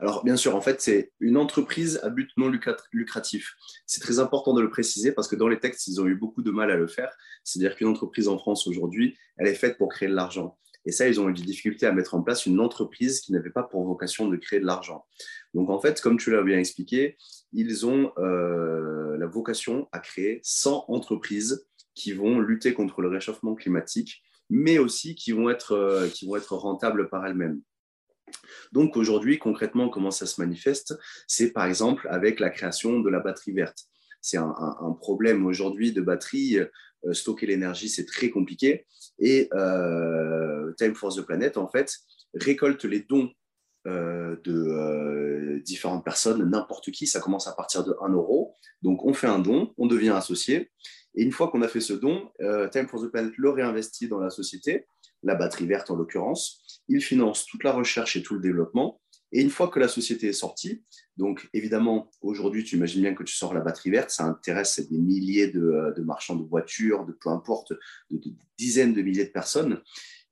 Alors, 0.00 0.24
bien 0.24 0.36
sûr, 0.36 0.56
en 0.56 0.60
fait, 0.60 0.80
c'est 0.80 1.12
une 1.20 1.36
entreprise 1.36 2.00
à 2.02 2.08
but 2.08 2.30
non 2.36 2.50
lucratif. 2.92 3.54
C'est 3.86 4.00
très 4.00 4.18
important 4.18 4.54
de 4.54 4.60
le 4.60 4.70
préciser 4.70 5.12
parce 5.12 5.28
que 5.28 5.36
dans 5.36 5.48
les 5.48 5.60
textes, 5.60 5.86
ils 5.86 6.00
ont 6.00 6.06
eu 6.06 6.16
beaucoup 6.16 6.42
de 6.42 6.50
mal 6.50 6.70
à 6.70 6.76
le 6.76 6.88
faire. 6.88 7.14
C'est-à-dire 7.44 7.76
qu'une 7.76 7.88
entreprise 7.88 8.26
en 8.26 8.38
France 8.38 8.66
aujourd'hui, 8.66 9.16
elle 9.36 9.46
est 9.46 9.54
faite 9.54 9.76
pour 9.76 9.90
créer 9.90 10.08
de 10.08 10.14
l'argent. 10.14 10.58
Et 10.84 10.92
ça, 10.92 11.06
ils 11.06 11.20
ont 11.20 11.28
eu 11.28 11.32
des 11.32 11.42
difficultés 11.42 11.86
à 11.86 11.92
mettre 11.92 12.14
en 12.14 12.22
place 12.22 12.46
une 12.46 12.58
entreprise 12.58 13.20
qui 13.20 13.32
n'avait 13.32 13.50
pas 13.50 13.62
pour 13.62 13.84
vocation 13.84 14.28
de 14.28 14.36
créer 14.36 14.58
de 14.58 14.66
l'argent. 14.66 15.06
Donc, 15.54 15.68
en 15.68 15.80
fait, 15.80 16.00
comme 16.00 16.18
tu 16.18 16.30
l'as 16.30 16.42
bien 16.42 16.58
expliqué, 16.58 17.16
ils 17.52 17.86
ont 17.86 18.12
euh, 18.18 19.16
la 19.18 19.26
vocation 19.26 19.88
à 19.92 19.98
créer 19.98 20.40
100 20.42 20.86
entreprises 20.88 21.66
qui 21.94 22.12
vont 22.12 22.40
lutter 22.40 22.72
contre 22.72 23.02
le 23.02 23.08
réchauffement 23.08 23.54
climatique, 23.54 24.22
mais 24.48 24.78
aussi 24.78 25.14
qui 25.14 25.32
vont 25.32 25.50
être, 25.50 25.72
euh, 25.72 26.08
qui 26.08 26.26
vont 26.26 26.36
être 26.36 26.56
rentables 26.56 27.08
par 27.08 27.26
elles-mêmes. 27.26 27.60
Donc 28.72 28.96
aujourd'hui, 28.96 29.38
concrètement, 29.38 29.90
comment 29.90 30.10
ça 30.10 30.24
se 30.24 30.40
manifeste? 30.40 30.98
C'est 31.26 31.52
par 31.52 31.66
exemple 31.66 32.06
avec 32.10 32.40
la 32.40 32.48
création 32.48 33.00
de 33.00 33.10
la 33.10 33.20
batterie 33.20 33.52
verte. 33.52 33.84
C'est 34.22 34.38
un, 34.38 34.96
problème 35.00 35.44
aujourd'hui 35.44 35.92
de 35.92 36.00
batterie. 36.00 36.58
Euh, 36.58 37.12
stocker 37.12 37.46
l'énergie, 37.46 37.88
c'est 37.88 38.06
très 38.06 38.30
compliqué. 38.30 38.86
Et 39.18 39.50
Time 40.78 40.94
for 40.94 41.14
the 41.14 41.20
Planet, 41.22 41.56
en 41.56 41.68
fait, 41.68 41.98
récolte 42.32 42.84
les 42.84 43.00
dons 43.00 43.32
euh, 43.86 44.36
de 44.44 45.60
différentes 45.64 46.04
personnes, 46.04 46.48
n'importe 46.48 46.90
qui. 46.90 47.06
Ça 47.06 47.20
commence 47.20 47.46
à 47.46 47.52
partir 47.52 47.84
de 47.84 47.94
1 48.02 48.10
euro. 48.12 48.54
Donc, 48.82 49.04
on 49.04 49.12
fait 49.12 49.26
un 49.26 49.38
don, 49.38 49.72
on 49.78 49.86
devient 49.86 50.10
associé. 50.10 50.70
Et 51.14 51.22
une 51.22 51.32
fois 51.32 51.48
qu'on 51.48 51.62
a 51.62 51.68
fait 51.68 51.80
ce 51.80 51.92
don, 51.92 52.30
Time 52.72 52.88
for 52.88 53.02
the 53.02 53.08
Planet 53.08 53.32
le 53.36 53.50
réinvestit 53.50 54.08
dans 54.08 54.18
la 54.18 54.30
société, 54.30 54.86
la 55.22 55.34
batterie 55.34 55.66
verte 55.66 55.90
en 55.90 55.96
l'occurrence. 55.96 56.82
Il 56.88 57.02
finance 57.02 57.46
toute 57.46 57.64
la 57.64 57.72
recherche 57.72 58.16
et 58.16 58.22
tout 58.22 58.34
le 58.34 58.40
développement. 58.40 59.00
Et 59.32 59.40
une 59.40 59.50
fois 59.50 59.68
que 59.68 59.80
la 59.80 59.88
société 59.88 60.28
est 60.28 60.34
sortie, 60.34 60.84
donc 61.16 61.48
évidemment, 61.54 62.10
aujourd'hui, 62.20 62.64
tu 62.64 62.76
imagines 62.76 63.00
bien 63.00 63.14
que 63.14 63.22
tu 63.22 63.34
sors 63.34 63.54
la 63.54 63.60
batterie 63.60 63.90
verte, 63.90 64.10
ça 64.10 64.24
intéresse 64.24 64.80
des 64.90 64.98
milliers 64.98 65.48
de, 65.48 65.94
marchands 66.04 66.36
de 66.36 66.44
voitures, 66.44 67.06
de 67.06 67.12
peu 67.12 67.30
importe, 67.30 67.72
de, 68.10 68.20
dizaines 68.58 68.92
de 68.92 69.00
milliers 69.00 69.24
de 69.24 69.30
personnes. 69.30 69.80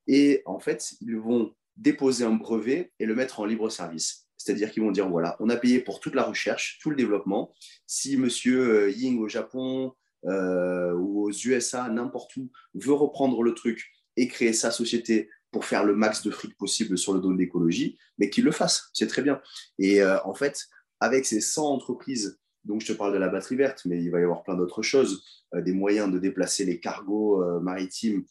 Et 0.06 0.42
en 0.44 0.58
fait, 0.58 0.94
ils 1.00 1.16
vont 1.16 1.54
déposer 1.76 2.24
un 2.24 2.34
brevet 2.34 2.92
et 2.98 3.06
le 3.06 3.14
mettre 3.14 3.40
en 3.40 3.44
libre 3.44 3.70
service. 3.70 4.26
C'est-à-dire 4.36 4.70
qu'ils 4.70 4.82
vont 4.82 4.90
dire, 4.90 5.08
voilà, 5.08 5.36
on 5.38 5.50
a 5.50 5.56
payé 5.56 5.80
pour 5.80 6.00
toute 6.00 6.14
la 6.14 6.22
recherche, 6.22 6.78
tout 6.80 6.88
le 6.88 6.96
développement. 6.96 7.52
Si 7.86 8.16
monsieur 8.16 8.84
euh, 8.84 8.90
Ying 8.90 9.20
au 9.20 9.28
Japon 9.28 9.92
euh, 10.24 10.94
ou 10.94 11.24
aux 11.24 11.30
USA, 11.30 11.90
n'importe 11.90 12.36
où, 12.36 12.50
veut 12.74 12.94
reprendre 12.94 13.42
le 13.42 13.52
truc 13.52 13.90
et 14.16 14.28
créer 14.28 14.54
sa 14.54 14.70
société 14.70 15.28
pour 15.50 15.66
faire 15.66 15.84
le 15.84 15.94
max 15.94 16.22
de 16.22 16.30
fric 16.30 16.56
possible 16.56 16.96
sur 16.96 17.12
le 17.12 17.20
dos 17.20 17.32
de 17.32 17.38
l'écologie, 17.38 17.98
mais 18.16 18.30
qu'il 18.30 18.44
le 18.44 18.52
fasse, 18.52 18.88
c'est 18.94 19.08
très 19.08 19.20
bien. 19.20 19.42
Et 19.78 20.00
euh, 20.00 20.18
en 20.24 20.34
fait, 20.34 20.68
avec 21.00 21.26
ces 21.26 21.42
100 21.42 21.66
entreprises, 21.66 22.40
donc 22.64 22.80
je 22.80 22.86
te 22.86 22.92
parle 22.92 23.12
de 23.12 23.18
la 23.18 23.28
batterie 23.28 23.56
verte, 23.56 23.82
mais 23.84 24.02
il 24.02 24.10
va 24.10 24.20
y 24.20 24.22
avoir 24.22 24.42
plein 24.42 24.54
d'autres 24.54 24.82
choses, 24.82 25.22
des 25.54 25.72
moyens 25.72 26.10
de 26.10 26.18
déplacer 26.18 26.64
les 26.64 26.78
cargos 26.78 27.42
maritimes 27.60 28.24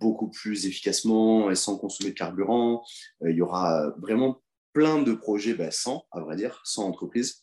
beaucoup 0.00 0.30
plus 0.30 0.66
efficacement 0.66 1.50
et 1.50 1.54
sans 1.54 1.76
consommer 1.76 2.10
de 2.10 2.16
carburant. 2.16 2.82
il 3.22 3.36
y 3.36 3.42
aura 3.42 3.90
vraiment 3.98 4.40
plein 4.72 5.02
de 5.02 5.12
projets, 5.12 5.56
100 5.70 5.94
ben, 5.94 6.20
à 6.20 6.20
vrai 6.24 6.36
dire, 6.36 6.60
100 6.64 6.84
entreprises 6.84 7.42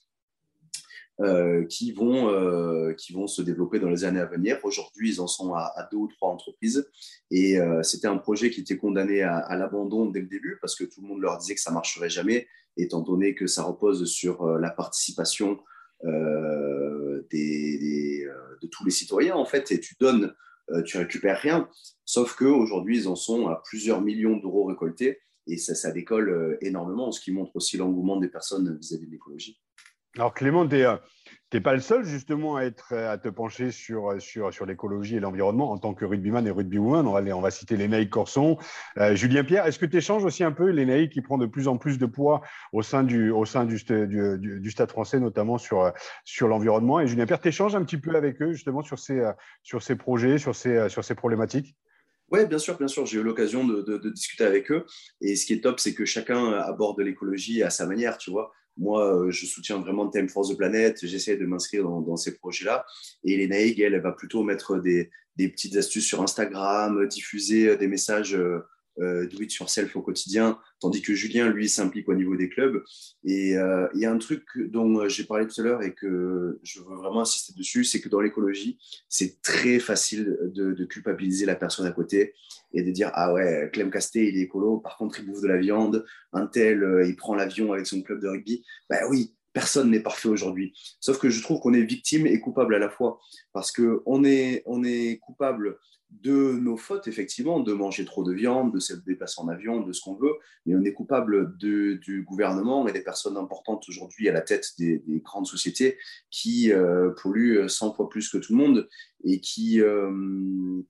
euh, 1.21 1.65
qui, 1.65 1.91
vont, 1.91 2.29
euh, 2.29 2.93
qui 2.93 3.13
vont 3.13 3.27
se 3.27 3.43
développer 3.43 3.79
dans 3.79 3.89
les 3.89 4.03
années 4.03 4.19
à 4.19 4.25
venir. 4.25 4.57
Aujourd'hui, 4.63 5.13
ils 5.13 5.21
en 5.21 5.27
sont 5.27 5.53
à, 5.53 5.87
deux 5.91 5.97
ou 5.97 6.07
trois 6.07 6.29
entreprises. 6.29 6.89
Et 7.29 7.59
euh, 7.59 7.83
c'était 7.83 8.07
un 8.07 8.17
projet 8.17 8.49
qui 8.49 8.61
était 8.61 8.77
condamné 8.77 9.21
à, 9.21 9.55
l'abandon 9.55 10.07
dès 10.07 10.21
le 10.21 10.27
début 10.27 10.57
parce 10.59 10.75
que 10.75 10.83
tout 10.83 11.01
le 11.01 11.07
monde 11.07 11.21
leur 11.21 11.37
disait 11.37 11.53
que 11.53 11.61
ça 11.61 11.69
marcherait 11.69 12.09
jamais, 12.09 12.47
étant 12.77 13.01
donné 13.01 13.35
que 13.35 13.45
ça 13.45 13.61
repose 13.61 14.05
sur 14.05 14.43
la 14.57 14.71
participation 14.71 15.59
de 16.03 17.27
tous 18.71 18.85
les 18.85 18.91
citoyens, 18.91 19.35
en 19.35 19.45
fait. 19.45 19.71
Et 19.71 19.79
tu 19.79 19.95
donnes, 19.99 20.33
tu 20.85 20.97
récupères 20.97 21.39
rien. 21.39 21.69
Sauf 22.05 22.35
qu'aujourd'hui, 22.35 22.99
ils 22.99 23.07
en 23.07 23.15
sont 23.15 23.47
à 23.47 23.61
plusieurs 23.65 24.01
millions 24.01 24.37
d'euros 24.37 24.65
récoltés. 24.65 25.19
Et 25.47 25.57
ça, 25.57 25.75
ça 25.75 25.91
décolle 25.91 26.57
énormément, 26.61 27.11
ce 27.11 27.19
qui 27.19 27.31
montre 27.31 27.55
aussi 27.55 27.77
l'engouement 27.77 28.17
des 28.17 28.29
personnes 28.29 28.77
vis-à-vis 28.77 29.07
de 29.07 29.11
l'écologie. 29.11 29.59
Alors 30.15 30.33
Clément, 30.33 30.67
tu 30.67 30.83
euh, 31.55 31.61
pas 31.61 31.73
le 31.73 31.79
seul 31.79 32.05
justement 32.05 32.55
à, 32.55 32.63
être, 32.63 32.93
à 32.93 33.17
te 33.17 33.29
pencher 33.29 33.71
sur, 33.71 34.21
sur, 34.21 34.53
sur 34.53 34.65
l'écologie 34.65 35.17
et 35.17 35.19
l'environnement 35.19 35.71
en 35.71 35.77
tant 35.77 35.93
que 35.93 36.05
rugbyman 36.05 36.45
et 36.47 36.51
rugbywoman. 36.51 37.07
On 37.07 37.13
va, 37.13 37.21
on 37.35 37.41
va 37.41 37.51
citer 37.51 37.77
Lénaïque 37.77 38.09
Corson. 38.09 38.57
Euh, 38.97 39.15
Julien 39.15 39.43
Pierre, 39.43 39.65
est-ce 39.65 39.79
que 39.79 39.85
tu 39.85 39.97
échanges 39.97 40.25
aussi 40.25 40.43
un 40.43 40.51
peu 40.51 40.69
Lénaïque 40.69 41.11
qui 41.11 41.21
prend 41.21 41.37
de 41.37 41.45
plus 41.45 41.67
en 41.67 41.77
plus 41.77 41.97
de 41.97 42.05
poids 42.05 42.41
au 42.71 42.81
sein 42.81 43.03
du, 43.03 43.31
au 43.31 43.45
sein 43.45 43.65
du, 43.65 43.77
du, 43.83 44.59
du, 44.59 44.71
Stade 44.71 44.89
français, 44.89 45.19
notamment 45.19 45.57
sur, 45.57 45.91
sur 46.25 46.47
l'environnement? 46.47 46.99
Et 46.99 47.07
Julien 47.07 47.25
Pierre, 47.25 47.41
tu 47.41 47.49
échanges 47.49 47.75
un 47.75 47.83
petit 47.83 47.97
peu 47.97 48.15
avec 48.15 48.41
eux 48.41 48.51
justement 48.51 48.81
sur 48.81 48.99
ces, 48.99 49.21
sur 49.61 49.81
ces 49.81 49.95
projets, 49.95 50.37
sur 50.37 50.55
ces, 50.55 50.89
sur 50.89 51.03
ces 51.03 51.15
problématiques? 51.15 51.75
Oui, 52.33 52.47
bien 52.47 52.57
sûr, 52.57 52.75
bien 52.77 52.87
sûr. 52.87 53.05
J'ai 53.05 53.19
eu 53.19 53.23
l'occasion 53.23 53.63
de, 53.63 54.09
discuter 54.09 54.43
avec 54.43 54.71
eux. 54.71 54.85
Et 55.21 55.35
ce 55.35 55.45
qui 55.45 55.53
est 55.53 55.61
top, 55.61 55.79
c'est 55.79 55.93
que 55.93 56.03
chacun 56.03 56.53
aborde 56.53 56.99
l'écologie 57.01 57.61
à 57.61 57.69
sa 57.69 57.85
manière, 57.85 58.17
tu 58.17 58.31
vois. 58.31 58.51
Moi, 58.77 59.25
euh, 59.25 59.31
je 59.31 59.45
soutiens 59.45 59.79
vraiment 59.79 60.09
Time 60.09 60.29
Force 60.29 60.49
the 60.49 60.57
Planet. 60.57 61.05
J'essaie 61.05 61.37
de 61.37 61.45
m'inscrire 61.45 61.83
dans, 61.83 62.17
ces 62.17 62.35
projets-là. 62.35 62.85
Et 63.23 63.33
Elena 63.33 63.57
elle, 63.57 63.99
va 64.01 64.11
plutôt 64.11 64.43
mettre 64.43 64.77
des, 64.79 65.09
des, 65.35 65.49
petites 65.49 65.75
astuces 65.75 66.05
sur 66.05 66.21
Instagram, 66.21 67.07
diffuser 67.07 67.77
des 67.77 67.87
messages 67.87 68.37
euh, 68.99 69.13
euh, 69.13 69.27
do 69.27 69.41
it 69.41 69.53
yourself 69.55 69.95
au 69.95 70.01
quotidien, 70.01 70.59
tandis 70.79 71.01
que 71.01 71.13
Julien, 71.13 71.49
lui, 71.49 71.69
s'implique 71.69 72.09
au 72.09 72.13
niveau 72.13 72.35
des 72.35 72.49
clubs. 72.49 72.83
Et 73.23 73.57
euh, 73.57 73.87
il 73.93 74.01
y 74.01 74.05
a 74.05 74.11
un 74.11 74.17
truc 74.17 74.43
dont 74.55 74.99
euh, 74.99 75.09
j'ai 75.09 75.23
parlé 75.23 75.47
tout 75.47 75.59
à 75.61 75.63
l'heure 75.63 75.83
et 75.83 75.93
que 75.93 76.59
je 76.63 76.79
veux 76.81 76.95
vraiment 76.95 77.21
insister 77.21 77.53
dessus, 77.53 77.83
c'est 77.83 78.01
que 78.01 78.09
dans 78.09 78.21
l'écologie, 78.21 78.77
c'est 79.09 79.41
très 79.41 79.79
facile 79.79 80.37
de, 80.53 80.83
culpabiliser 80.85 81.45
la 81.45 81.55
personne 81.55 81.85
à 81.85 81.91
côté 81.91 82.33
et 82.73 82.83
de 82.83 82.91
dire 82.91 83.09
ah 83.13 83.31
ouais, 83.31 83.69
Clem 83.71 83.89
Casté, 83.89 84.27
il 84.27 84.37
est 84.37 84.41
écolo, 84.41 84.77
par 84.77 84.97
contre 84.97 85.19
il 85.19 85.25
bouffe 85.25 85.41
de 85.41 85.47
la 85.47 85.57
viande, 85.57 86.05
un 86.33 86.45
tel, 86.45 87.05
il 87.07 87.15
prend 87.15 87.35
l'avion 87.35 87.71
avec 87.71 87.87
son 87.87 88.01
club 88.01 88.19
de 88.19 88.27
rugby. 88.27 88.65
Ben 88.89 88.99
oui, 89.09 89.33
personne 89.53 89.91
n'est 89.91 90.01
parfait 90.01 90.27
aujourd'hui. 90.27 90.73
Sauf 90.99 91.19
que 91.19 91.29
je 91.29 91.41
trouve 91.41 91.61
qu'on 91.61 91.73
est 91.73 91.81
victime 91.81 92.27
et 92.27 92.39
coupable 92.39 92.75
à 92.75 92.79
la 92.79 92.89
fois. 92.89 93.19
Parce 93.53 93.71
qu'on 93.71 94.23
est, 94.25 94.61
on 94.65 94.83
est 94.83 95.19
coupable 95.19 95.77
de 96.21 96.53
nos 96.59 96.77
fautes, 96.77 97.07
effectivement, 97.07 97.59
de 97.59 97.73
manger 97.73 98.05
trop 98.05 98.23
de 98.23 98.33
viande, 98.33 98.73
de 98.73 98.79
se 98.79 98.93
déplacer 98.93 99.41
en 99.41 99.47
avion, 99.47 99.81
de 99.81 99.91
ce 99.91 100.01
qu'on 100.01 100.15
veut, 100.15 100.33
mais 100.65 100.75
on 100.75 100.83
est 100.83 100.93
coupable 100.93 101.57
du 101.57 102.23
gouvernement 102.27 102.87
et 102.87 102.93
des 102.93 103.01
personnes 103.01 103.37
importantes 103.37 103.83
aujourd'hui 103.89 104.29
à 104.29 104.33
la 104.33 104.41
tête 104.41 104.73
des, 104.77 105.03
grandes 105.23 105.47
sociétés 105.47 105.97
qui 106.29 106.71
euh, 106.71 107.11
polluent 107.21 107.67
100 107.67 107.93
fois 107.93 108.09
plus 108.09 108.29
que 108.29 108.37
tout 108.37 108.53
le 108.53 108.59
monde 108.59 108.89
et 109.23 109.39
qui, 109.39 109.81
euh, 109.81 110.81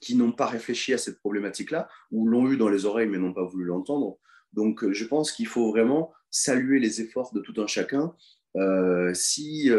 qui 0.00 0.16
n'ont 0.16 0.32
pas 0.32 0.46
réfléchi 0.46 0.92
à 0.92 0.98
cette 0.98 1.18
problématique-là, 1.18 1.88
ou 2.10 2.26
l'ont 2.26 2.50
eu 2.50 2.56
dans 2.56 2.68
les 2.68 2.84
oreilles 2.84 3.08
mais 3.08 3.18
n'ont 3.18 3.34
pas 3.34 3.44
voulu 3.44 3.64
l'entendre. 3.64 4.18
Donc 4.52 4.90
je 4.90 5.04
pense 5.04 5.32
qu'il 5.32 5.46
faut 5.46 5.70
vraiment 5.70 6.12
saluer 6.30 6.78
les 6.78 7.00
efforts 7.00 7.32
de 7.32 7.40
tout 7.40 7.60
un 7.60 7.66
chacun. 7.66 8.14
Euh, 8.56 9.12
si, 9.14 9.70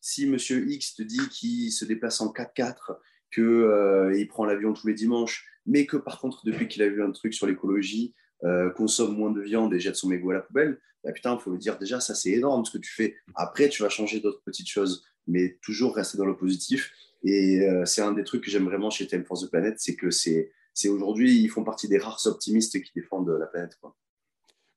si 0.00 0.26
Monsieur 0.26 0.68
X 0.68 0.96
te 0.96 1.02
dit 1.02 1.28
qu'il 1.30 1.72
se 1.72 1.84
déplace 1.84 2.20
en 2.20 2.32
4x4 2.32 2.96
qu'il 3.32 3.44
euh, 3.44 4.26
prend 4.28 4.44
l'avion 4.44 4.72
tous 4.72 4.86
les 4.86 4.94
dimanches, 4.94 5.46
mais 5.66 5.86
que 5.86 5.96
par 5.96 6.20
contre, 6.20 6.44
depuis 6.44 6.68
qu'il 6.68 6.82
a 6.82 6.88
vu 6.88 7.02
un 7.02 7.10
truc 7.10 7.34
sur 7.34 7.46
l'écologie, 7.46 8.14
euh, 8.44 8.70
consomme 8.70 9.16
moins 9.16 9.30
de 9.30 9.40
viande 9.40 9.72
et 9.74 9.80
jette 9.80 9.96
son 9.96 10.08
mégot 10.08 10.30
à 10.30 10.34
la 10.34 10.40
poubelle, 10.40 10.78
bah 11.04 11.12
putain, 11.12 11.34
il 11.34 11.40
faut 11.40 11.50
le 11.50 11.58
dire 11.58 11.78
déjà, 11.78 12.00
ça 12.00 12.14
c'est 12.14 12.30
énorme 12.30 12.64
ce 12.64 12.70
que 12.70 12.78
tu 12.78 12.92
fais. 12.92 13.16
Après, 13.34 13.68
tu 13.68 13.82
vas 13.82 13.88
changer 13.88 14.20
d'autres 14.20 14.42
petites 14.44 14.68
choses, 14.68 15.04
mais 15.26 15.58
toujours 15.62 15.94
rester 15.94 16.18
dans 16.18 16.26
le 16.26 16.36
positif. 16.36 16.92
Et 17.22 17.60
euh, 17.62 17.84
c'est 17.84 18.02
un 18.02 18.12
des 18.12 18.24
trucs 18.24 18.44
que 18.44 18.50
j'aime 18.50 18.66
vraiment 18.66 18.90
chez 18.90 19.06
Time 19.06 19.24
for 19.24 19.40
the 19.40 19.50
Planet, 19.50 19.74
c'est 19.78 19.96
que 19.96 20.10
c'est, 20.10 20.52
aujourd'hui, 20.86 21.40
ils 21.40 21.48
font 21.48 21.64
partie 21.64 21.88
des 21.88 21.98
rares 21.98 22.20
optimistes 22.26 22.80
qui 22.82 22.92
défendent 22.94 23.30
la 23.30 23.46
planète. 23.46 23.78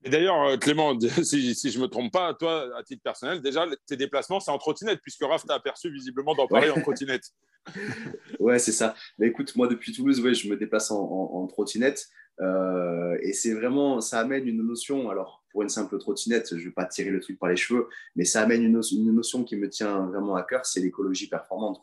Et 0.03 0.09
d'ailleurs, 0.09 0.41
euh, 0.43 0.57
Clément, 0.57 0.97
si, 1.23 1.55
si 1.55 1.71
je 1.71 1.77
ne 1.77 1.83
me 1.83 1.87
trompe 1.89 2.11
pas, 2.11 2.33
toi, 2.33 2.69
à 2.77 2.83
titre 2.83 3.03
personnel, 3.03 3.41
déjà, 3.41 3.65
tes 3.85 3.97
déplacements, 3.97 4.39
c'est 4.39 4.51
en 4.51 4.57
trottinette, 4.57 4.99
puisque 5.01 5.23
Raph 5.23 5.45
t'a 5.45 5.55
aperçu 5.55 5.91
visiblement 5.91 6.35
dans 6.35 6.47
Paris 6.47 6.69
en 6.69 6.79
trottinette. 6.81 7.25
ouais, 8.39 8.59
c'est 8.59 8.71
ça. 8.71 8.95
Mais 9.17 9.27
écoute, 9.27 9.55
moi, 9.55 9.67
depuis 9.67 9.91
Toulouse, 9.91 10.21
ouais, 10.21 10.33
je 10.33 10.49
me 10.49 10.55
déplace 10.55 10.91
en, 10.91 11.47
trottinette. 11.47 12.07
Euh, 12.41 13.17
et 13.21 13.33
c'est 13.33 13.53
vraiment, 13.53 13.99
ça 13.99 14.19
amène 14.19 14.47
une 14.47 14.65
notion, 14.65 15.09
alors 15.09 15.43
pour 15.51 15.61
une 15.61 15.67
simple 15.67 15.99
trottinette, 15.99 16.47
je 16.51 16.55
ne 16.55 16.61
vais 16.61 16.71
pas 16.71 16.85
tirer 16.85 17.09
le 17.09 17.19
truc 17.19 17.37
par 17.37 17.49
les 17.49 17.57
cheveux, 17.57 17.89
mais 18.15 18.23
ça 18.23 18.43
amène 18.43 18.63
une, 18.63 18.79
une 18.93 19.11
notion 19.11 19.43
qui 19.43 19.57
me 19.57 19.69
tient 19.69 20.05
vraiment 20.05 20.35
à 20.35 20.43
cœur, 20.43 20.65
c'est 20.65 20.79
l'écologie 20.79 21.27
performante. 21.27 21.81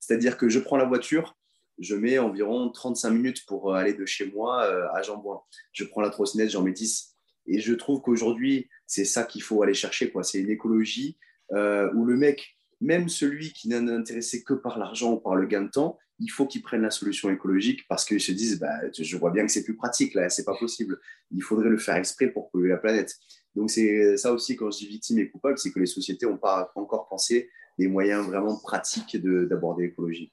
C'est-à-dire 0.00 0.36
que 0.36 0.50
je 0.50 0.58
prends 0.58 0.76
la 0.76 0.84
voiture, 0.84 1.38
je 1.78 1.94
mets 1.94 2.18
environ 2.18 2.68
35 2.70 3.10
minutes 3.10 3.46
pour 3.46 3.72
euh, 3.72 3.76
aller 3.76 3.94
de 3.94 4.04
chez 4.04 4.30
moi 4.30 4.62
à 4.94 5.00
Jambouin. 5.00 5.40
Je 5.72 5.84
prends 5.84 6.02
la 6.02 6.10
trottinette, 6.10 6.50
j'en 6.50 6.62
mets 6.62 6.72
10 6.72 7.13
et 7.46 7.60
je 7.60 7.74
trouve 7.74 8.00
qu'aujourd'hui, 8.00 8.68
c'est 8.86 9.04
ça 9.04 9.24
qu'il 9.24 9.42
faut 9.42 9.62
aller 9.62 9.74
chercher. 9.74 10.10
Quoi. 10.10 10.22
C'est 10.22 10.40
une 10.40 10.50
écologie 10.50 11.16
euh, 11.52 11.92
où 11.94 12.04
le 12.04 12.16
mec, 12.16 12.56
même 12.80 13.08
celui 13.08 13.52
qui 13.52 13.68
n'est 13.68 13.76
intéressé 13.76 14.42
que 14.42 14.54
par 14.54 14.78
l'argent 14.78 15.12
ou 15.14 15.16
par 15.18 15.34
le 15.34 15.46
gain 15.46 15.62
de 15.62 15.70
temps, 15.70 15.98
il 16.20 16.28
faut 16.28 16.46
qu'il 16.46 16.62
prenne 16.62 16.82
la 16.82 16.90
solution 16.90 17.30
écologique 17.30 17.86
parce 17.88 18.04
qu'ils 18.04 18.20
se 18.20 18.32
disent 18.32 18.60
bah, 18.60 18.74
je 18.96 19.16
vois 19.16 19.30
bien 19.30 19.44
que 19.44 19.52
c'est 19.52 19.64
plus 19.64 19.76
pratique, 19.76 20.14
là, 20.14 20.28
c'est 20.30 20.44
pas 20.44 20.56
possible. 20.56 21.00
Il 21.30 21.42
faudrait 21.42 21.68
le 21.68 21.78
faire 21.78 21.96
exprès 21.96 22.28
pour 22.28 22.50
polluer 22.50 22.68
la 22.68 22.76
planète. 22.76 23.16
Donc, 23.54 23.70
c'est 23.70 24.16
ça 24.16 24.32
aussi, 24.32 24.56
quand 24.56 24.70
je 24.70 24.78
dis 24.78 24.86
victime 24.86 25.18
et 25.18 25.28
coupable, 25.28 25.58
c'est 25.58 25.70
que 25.70 25.78
les 25.78 25.86
sociétés 25.86 26.26
n'ont 26.26 26.38
pas 26.38 26.72
encore 26.74 27.08
pensé 27.08 27.50
des 27.78 27.88
moyens 27.88 28.26
vraiment 28.26 28.56
pratiques 28.58 29.16
d'aborder 29.16 29.84
l'écologie. 29.84 30.32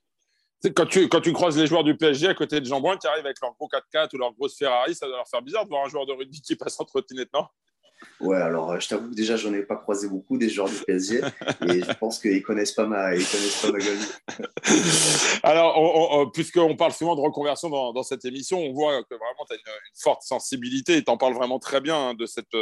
Quand 0.63 0.85
tu, 0.85 1.09
quand 1.09 1.21
tu 1.21 1.33
croises 1.33 1.57
les 1.57 1.65
joueurs 1.65 1.83
du 1.83 1.97
PSG 1.97 2.27
à 2.27 2.35
côté 2.35 2.59
de 2.59 2.65
Jean 2.65 2.79
Brun 2.79 2.95
qui 2.97 3.07
arrivent 3.07 3.25
avec 3.25 3.41
leur 3.41 3.53
gros 3.53 3.67
4x4 3.67 4.13
ou 4.13 4.19
leur 4.19 4.31
grosse 4.33 4.55
Ferrari, 4.57 4.93
ça 4.93 5.07
doit 5.07 5.17
leur 5.17 5.27
faire 5.27 5.41
bizarre 5.41 5.65
de 5.65 5.69
voir 5.69 5.85
un 5.85 5.89
joueur 5.89 6.05
de 6.05 6.13
rugby 6.13 6.39
qui 6.39 6.55
passe 6.55 6.79
en 6.79 6.85
trottinette, 6.85 7.33
non? 7.33 7.47
Ouais, 8.19 8.37
alors 8.37 8.71
euh, 8.71 8.79
je 8.79 8.87
t'avoue 8.87 9.09
que 9.09 9.15
déjà, 9.15 9.35
j'en 9.35 9.53
ai 9.53 9.63
pas 9.63 9.75
croisé 9.75 10.07
beaucoup 10.07 10.37
des 10.37 10.49
joueurs 10.49 10.69
du 10.69 10.75
PSG 10.85 11.21
et 11.67 11.81
je 11.81 11.93
pense 11.99 12.19
qu'ils 12.19 12.43
connaissent 12.43 12.71
pas 12.71 12.85
ma, 12.85 13.11
connaissent 13.11 13.61
pas 13.61 13.71
ma 13.71 13.79
gueule. 13.79 13.97
alors, 15.43 16.31
puisqu'on 16.31 16.75
parle 16.75 16.93
souvent 16.93 17.15
de 17.15 17.21
reconversion 17.21 17.69
dans, 17.69 18.03
cette 18.03 18.25
émission, 18.25 18.59
on 18.59 18.73
voit 18.73 19.03
que 19.03 19.15
vraiment 19.15 19.45
tu 19.47 19.53
as 19.53 19.57
une, 19.57 20.01
forte 20.01 20.21
sensibilité 20.21 20.97
et 20.97 21.03
tu 21.03 21.11
en 21.11 21.17
parles 21.17 21.33
vraiment 21.33 21.59
très 21.59 21.81
bien 21.81 22.09
hein, 22.09 22.13
de 22.13 22.25
cette, 22.25 22.55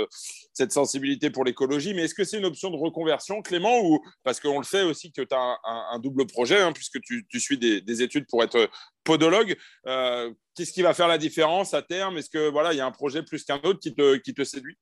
cette 0.54 0.72
sensibilité 0.72 1.30
pour 1.30 1.44
l'écologie. 1.44 1.94
Mais 1.94 2.04
est-ce 2.04 2.16
que 2.16 2.24
c'est 2.24 2.38
une 2.38 2.46
option 2.46 2.70
de 2.70 2.78
reconversion, 2.78 3.42
Clément, 3.42 3.82
ou 3.82 4.00
parce 4.24 4.40
qu'on 4.40 4.60
le 4.60 4.66
sait 4.66 4.84
aussi 4.84 5.12
que 5.12 5.22
tu 5.22 5.36
as 5.36 5.58
un, 5.66 6.00
double 6.00 6.26
projet, 6.26 6.62
hein, 6.62 6.72
puisque 6.72 7.02
tu, 7.02 7.26
tu 7.30 7.40
suis 7.40 7.58
des, 7.58 7.82
des, 7.82 8.02
études 8.02 8.28
pour 8.28 8.44
être 8.44 8.70
podologue. 9.04 9.58
Euh, 9.88 10.32
qu'est-ce 10.56 10.72
qui 10.72 10.82
va 10.82 10.94
faire 10.94 11.08
la 11.08 11.18
différence 11.18 11.74
à 11.74 11.82
terme? 11.82 12.18
Est-ce 12.18 12.30
que 12.30 12.50
voilà, 12.50 12.74
il 12.74 12.78
y 12.78 12.82
a 12.82 12.86
un 12.86 12.92
projet 12.92 13.24
plus 13.24 13.44
qu'un 13.44 13.60
autre 13.64 13.80
qui 13.80 14.34
te 14.34 14.44
séduit? 14.44 14.78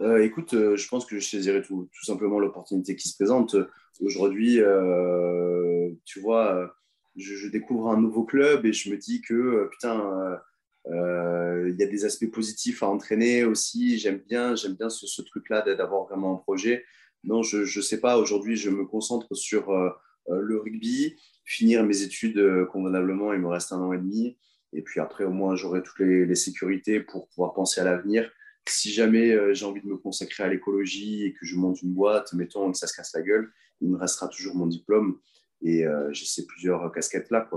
Euh, 0.00 0.24
écoute, 0.24 0.54
euh, 0.54 0.76
je 0.76 0.88
pense 0.88 1.04
que 1.04 1.18
je 1.18 1.28
saisirai 1.28 1.62
tout, 1.62 1.88
simplement 2.02 2.38
l'opportunité 2.38 2.96
qui 2.96 3.08
se 3.08 3.14
présente. 3.14 3.56
Aujourd'hui, 4.00 4.60
euh, 4.60 5.90
tu 6.06 6.20
vois, 6.20 6.74
je, 7.16 7.48
découvre 7.48 7.90
un 7.90 8.00
nouveau 8.00 8.24
club 8.24 8.64
et 8.64 8.72
je 8.72 8.90
me 8.90 8.96
dis 8.96 9.20
que, 9.20 9.68
putain, 9.72 10.40
il 10.86 11.76
y 11.78 11.82
a 11.82 11.86
des 11.86 12.04
aspects 12.06 12.30
positifs 12.30 12.82
à 12.82 12.88
entraîner 12.88 13.44
aussi. 13.44 13.98
J'aime 13.98 14.22
bien, 14.26 14.54
j'aime 14.54 14.74
bien 14.74 14.88
ce, 14.88 15.22
truc-là 15.22 15.62
d'avoir 15.74 16.06
vraiment 16.06 16.34
un 16.34 16.38
projet. 16.38 16.84
Non, 17.24 17.42
je 17.42 17.58
ne 17.58 17.82
sais 17.82 18.00
pas. 18.00 18.16
Aujourd'hui, 18.16 18.56
je 18.56 18.70
me 18.70 18.86
concentre 18.86 19.34
sur 19.34 19.70
le 20.30 20.58
rugby, 20.58 21.16
finir 21.44 21.84
mes 21.84 22.00
études 22.00 22.66
convenablement. 22.72 23.34
Il 23.34 23.40
me 23.40 23.48
reste 23.48 23.72
un 23.72 23.80
an 23.80 23.92
et 23.92 23.98
demi. 23.98 24.38
Et 24.72 24.80
puis 24.80 25.00
après, 25.00 25.24
au 25.24 25.30
moins, 25.30 25.56
j'aurai 25.56 25.82
toutes 25.82 25.98
les 25.98 26.34
sécurités 26.34 27.00
pour 27.00 27.28
pouvoir 27.28 27.52
penser 27.52 27.82
à 27.82 27.84
l'avenir 27.84 28.30
si 28.68 28.92
jamais 28.92 29.32
euh, 29.32 29.54
j'ai 29.54 29.64
envie 29.64 29.80
de 29.80 29.86
me 29.86 29.96
consacrer 29.96 30.44
à 30.44 30.48
l'écologie 30.48 31.24
et 31.24 31.32
que 31.32 31.44
je 31.44 31.56
monte 31.56 31.82
une 31.82 31.92
boîte, 31.92 32.32
mettons, 32.32 32.68
et 32.68 32.72
que 32.72 32.78
ça 32.78 32.86
se 32.86 32.94
casse 32.94 33.12
la 33.14 33.22
gueule, 33.22 33.52
il 33.80 33.90
me 33.90 33.96
restera 33.96 34.28
toujours 34.28 34.54
mon 34.54 34.66
diplôme 34.66 35.18
et 35.62 35.86
euh, 35.86 36.12
j'ai 36.12 36.26
ces 36.26 36.46
plusieurs 36.46 36.90
casquettes 36.92 37.30
là. 37.30 37.48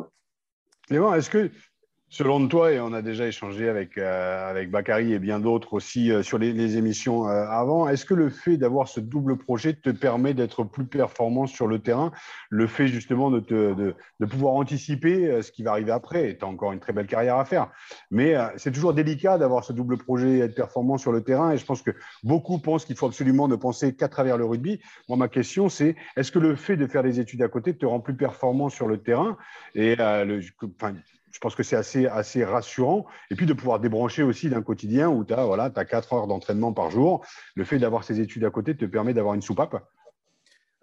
Selon 2.13 2.47
toi, 2.47 2.71
et 2.71 2.79
on 2.79 2.93
a 2.93 3.01
déjà 3.01 3.25
échangé 3.25 3.67
avec, 3.67 3.97
euh, 3.97 4.47
avec 4.47 4.69
Bakary 4.69 5.13
et 5.13 5.17
bien 5.17 5.39
d'autres 5.39 5.73
aussi 5.73 6.11
euh, 6.11 6.21
sur 6.21 6.37
les, 6.37 6.77
émissions 6.77 7.27
euh, 7.27 7.47
avant, 7.47 7.89
est-ce 7.89 8.05
que 8.05 8.13
le 8.13 8.29
fait 8.29 8.55
d'avoir 8.55 8.87
ce 8.87 8.99
double 8.99 9.35
projet 9.35 9.73
te 9.73 9.89
permet 9.89 10.35
d'être 10.35 10.63
plus 10.63 10.85
performant 10.85 11.47
sur 11.47 11.65
le 11.65 11.79
terrain? 11.79 12.11
Le 12.51 12.67
fait 12.67 12.87
justement 12.87 13.31
de, 13.31 13.39
te, 13.39 13.73
de, 13.73 14.25
pouvoir 14.27 14.53
anticiper 14.53 15.41
ce 15.41 15.51
qui 15.51 15.63
va 15.63 15.71
arriver 15.71 15.91
après 15.91 16.37
as 16.39 16.45
encore 16.45 16.71
une 16.71 16.79
très 16.79 16.93
belle 16.93 17.07
carrière 17.07 17.37
à 17.37 17.45
faire. 17.45 17.71
Mais 18.11 18.35
c'est 18.57 18.71
toujours 18.71 18.93
délicat 18.93 19.39
d'avoir 19.39 19.63
ce 19.63 19.73
double 19.73 19.97
projet 19.97 20.33
et 20.33 20.39
être 20.41 20.53
performant 20.53 20.99
sur 20.99 21.11
le 21.11 21.23
terrain. 21.23 21.51
Et 21.51 21.57
je 21.57 21.65
pense 21.65 21.81
que 21.81 21.91
beaucoup 22.21 22.59
pensent 22.59 22.85
qu'il 22.85 22.95
faut 22.95 23.07
absolument 23.07 23.47
ne 23.47 23.55
penser 23.55 23.95
qu'à 23.95 24.07
travers 24.07 24.37
le 24.37 24.45
rugby. 24.45 24.79
Moi, 25.09 25.17
ma 25.17 25.29
question, 25.29 25.67
c'est 25.67 25.95
est-ce 26.15 26.31
que 26.31 26.37
le 26.37 26.55
fait 26.55 26.77
de 26.77 26.85
faire 26.85 27.01
des 27.01 27.19
études 27.19 27.41
à 27.41 27.47
côté 27.47 27.75
te 27.75 27.87
rend 27.87 28.01
plus 28.01 28.15
performant 28.15 28.69
sur 28.69 28.87
le 28.87 28.99
terrain? 28.99 29.35
Et 29.73 29.95
le, 29.95 30.41
enfin, 30.79 30.93
je 31.33 31.39
pense 31.39 31.55
que 31.55 31.63
c'est 31.63 31.75
assez, 31.75 32.05
assez 32.05 32.45
rassurant. 32.45 33.05
Et 33.31 33.35
puis 33.35 33.45
de 33.45 33.53
pouvoir 33.53 33.79
débrancher 33.79 34.23
aussi 34.23 34.49
d'un 34.49 34.61
quotidien 34.61 35.09
où 35.09 35.25
tu 35.25 35.33
as, 35.33 35.45
voilà, 35.45 35.71
as 35.75 35.85
4 35.85 36.13
heures 36.13 36.27
d'entraînement 36.27 36.73
par 36.73 36.91
jour. 36.91 37.25
Le 37.55 37.65
fait 37.65 37.79
d'avoir 37.79 38.03
ces 38.03 38.21
études 38.21 38.45
à 38.45 38.51
côté 38.51 38.77
te 38.77 38.85
permet 38.85 39.13
d'avoir 39.13 39.33
une 39.33 39.41
soupape 39.41 39.83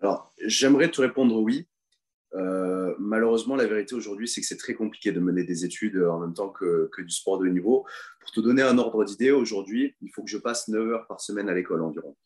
Alors, 0.02 0.30
j'aimerais 0.44 0.90
te 0.90 1.00
répondre 1.00 1.40
oui. 1.40 1.68
Euh, 2.34 2.94
malheureusement, 2.98 3.54
la 3.54 3.66
vérité 3.66 3.94
aujourd'hui, 3.94 4.26
c'est 4.28 4.40
que 4.40 4.46
c'est 4.46 4.56
très 4.56 4.74
compliqué 4.74 5.12
de 5.12 5.20
mener 5.20 5.44
des 5.44 5.64
études 5.64 5.96
en 6.02 6.18
même 6.18 6.34
temps 6.34 6.50
que, 6.50 6.90
que 6.92 7.02
du 7.02 7.10
sport 7.10 7.38
de 7.38 7.46
haut 7.46 7.52
niveau. 7.52 7.86
Pour 8.20 8.32
te 8.32 8.40
donner 8.40 8.62
un 8.62 8.76
ordre 8.76 9.04
d'idée, 9.04 9.30
aujourd'hui, 9.30 9.94
il 10.02 10.10
faut 10.10 10.24
que 10.24 10.30
je 10.30 10.38
passe 10.38 10.66
9 10.66 10.88
heures 10.88 11.06
par 11.06 11.20
semaine 11.20 11.48
à 11.48 11.54
l'école 11.54 11.82
environ. 11.82 12.16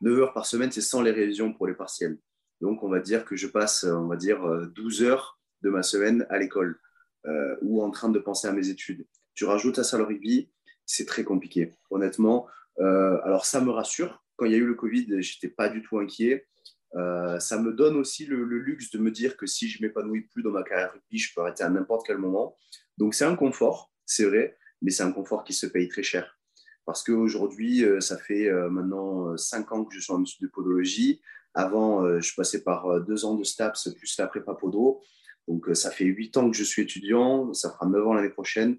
9 0.00 0.18
heures 0.18 0.34
par 0.34 0.46
semaine, 0.46 0.72
c'est 0.72 0.80
sans 0.80 1.00
les 1.00 1.12
révisions 1.12 1.52
pour 1.52 1.68
les 1.68 1.74
partiels. 1.74 2.18
Donc, 2.60 2.82
on 2.82 2.88
va 2.88 2.98
dire 2.98 3.24
que 3.24 3.36
je 3.36 3.46
passe, 3.46 3.84
on 3.84 4.08
va 4.08 4.16
dire, 4.16 4.40
12 4.74 5.04
heures 5.04 5.38
de 5.62 5.70
ma 5.70 5.84
semaine 5.84 6.26
à 6.28 6.38
l'école. 6.38 6.80
Euh, 7.26 7.56
ou 7.62 7.82
en 7.82 7.90
train 7.90 8.08
de 8.08 8.18
penser 8.20 8.46
à 8.46 8.52
mes 8.52 8.68
études. 8.68 9.04
Tu 9.34 9.44
rajoutes 9.44 9.78
à 9.80 9.84
ça 9.84 9.98
le 9.98 10.04
rugby, 10.04 10.50
c'est 10.86 11.04
très 11.04 11.24
compliqué, 11.24 11.74
honnêtement. 11.90 12.46
Euh, 12.78 13.18
alors 13.24 13.44
ça 13.44 13.60
me 13.60 13.70
rassure. 13.70 14.22
Quand 14.36 14.46
il 14.46 14.52
y 14.52 14.54
a 14.54 14.58
eu 14.58 14.66
le 14.66 14.74
Covid, 14.74 15.20
j'étais 15.20 15.48
pas 15.48 15.68
du 15.68 15.82
tout 15.82 15.98
inquiet. 15.98 16.46
Euh, 16.94 17.40
ça 17.40 17.60
me 17.60 17.72
donne 17.72 17.96
aussi 17.96 18.24
le, 18.24 18.44
luxe 18.44 18.92
de 18.92 18.98
me 18.98 19.10
dire 19.10 19.36
que 19.36 19.46
si 19.46 19.68
je 19.68 19.82
m'épanouis 19.82 20.22
plus 20.22 20.44
dans 20.44 20.52
ma 20.52 20.62
carrière 20.62 20.92
rugby, 20.92 21.18
je 21.18 21.34
peux 21.34 21.40
arrêter 21.40 21.64
à 21.64 21.68
n'importe 21.68 22.06
quel 22.06 22.18
moment. 22.18 22.56
Donc 22.98 23.14
c'est 23.14 23.24
un 23.24 23.34
confort, 23.34 23.92
c'est 24.06 24.24
vrai, 24.24 24.56
mais 24.80 24.92
c'est 24.92 25.02
un 25.02 25.12
confort 25.12 25.42
qui 25.42 25.52
se 25.52 25.66
paye 25.66 25.88
très 25.88 26.04
cher. 26.04 26.38
Parce 26.86 27.02
qu'aujourd'hui, 27.02 27.84
ça 28.00 28.16
fait 28.16 28.50
maintenant 28.70 29.36
cinq 29.36 29.72
ans 29.72 29.84
que 29.84 29.94
je 29.94 30.00
suis 30.00 30.12
en 30.12 30.22
études 30.22 30.40
de 30.40 30.48
podologie. 30.48 31.20
Avant, 31.52 32.20
je 32.20 32.34
passais 32.34 32.62
par 32.62 33.00
deux 33.02 33.26
ans 33.26 33.34
de 33.34 33.44
STAPS 33.44 33.90
plus 33.94 34.16
la 34.18 34.28
prépa 34.28 34.54
podo. 34.54 35.02
Donc, 35.48 35.68
euh, 35.68 35.74
ça 35.74 35.90
fait 35.90 36.04
huit 36.04 36.36
ans 36.36 36.50
que 36.50 36.56
je 36.56 36.62
suis 36.62 36.82
étudiant, 36.82 37.52
ça 37.54 37.70
fera 37.70 37.86
neuf 37.86 38.06
ans 38.06 38.12
l'année 38.12 38.28
prochaine. 38.28 38.78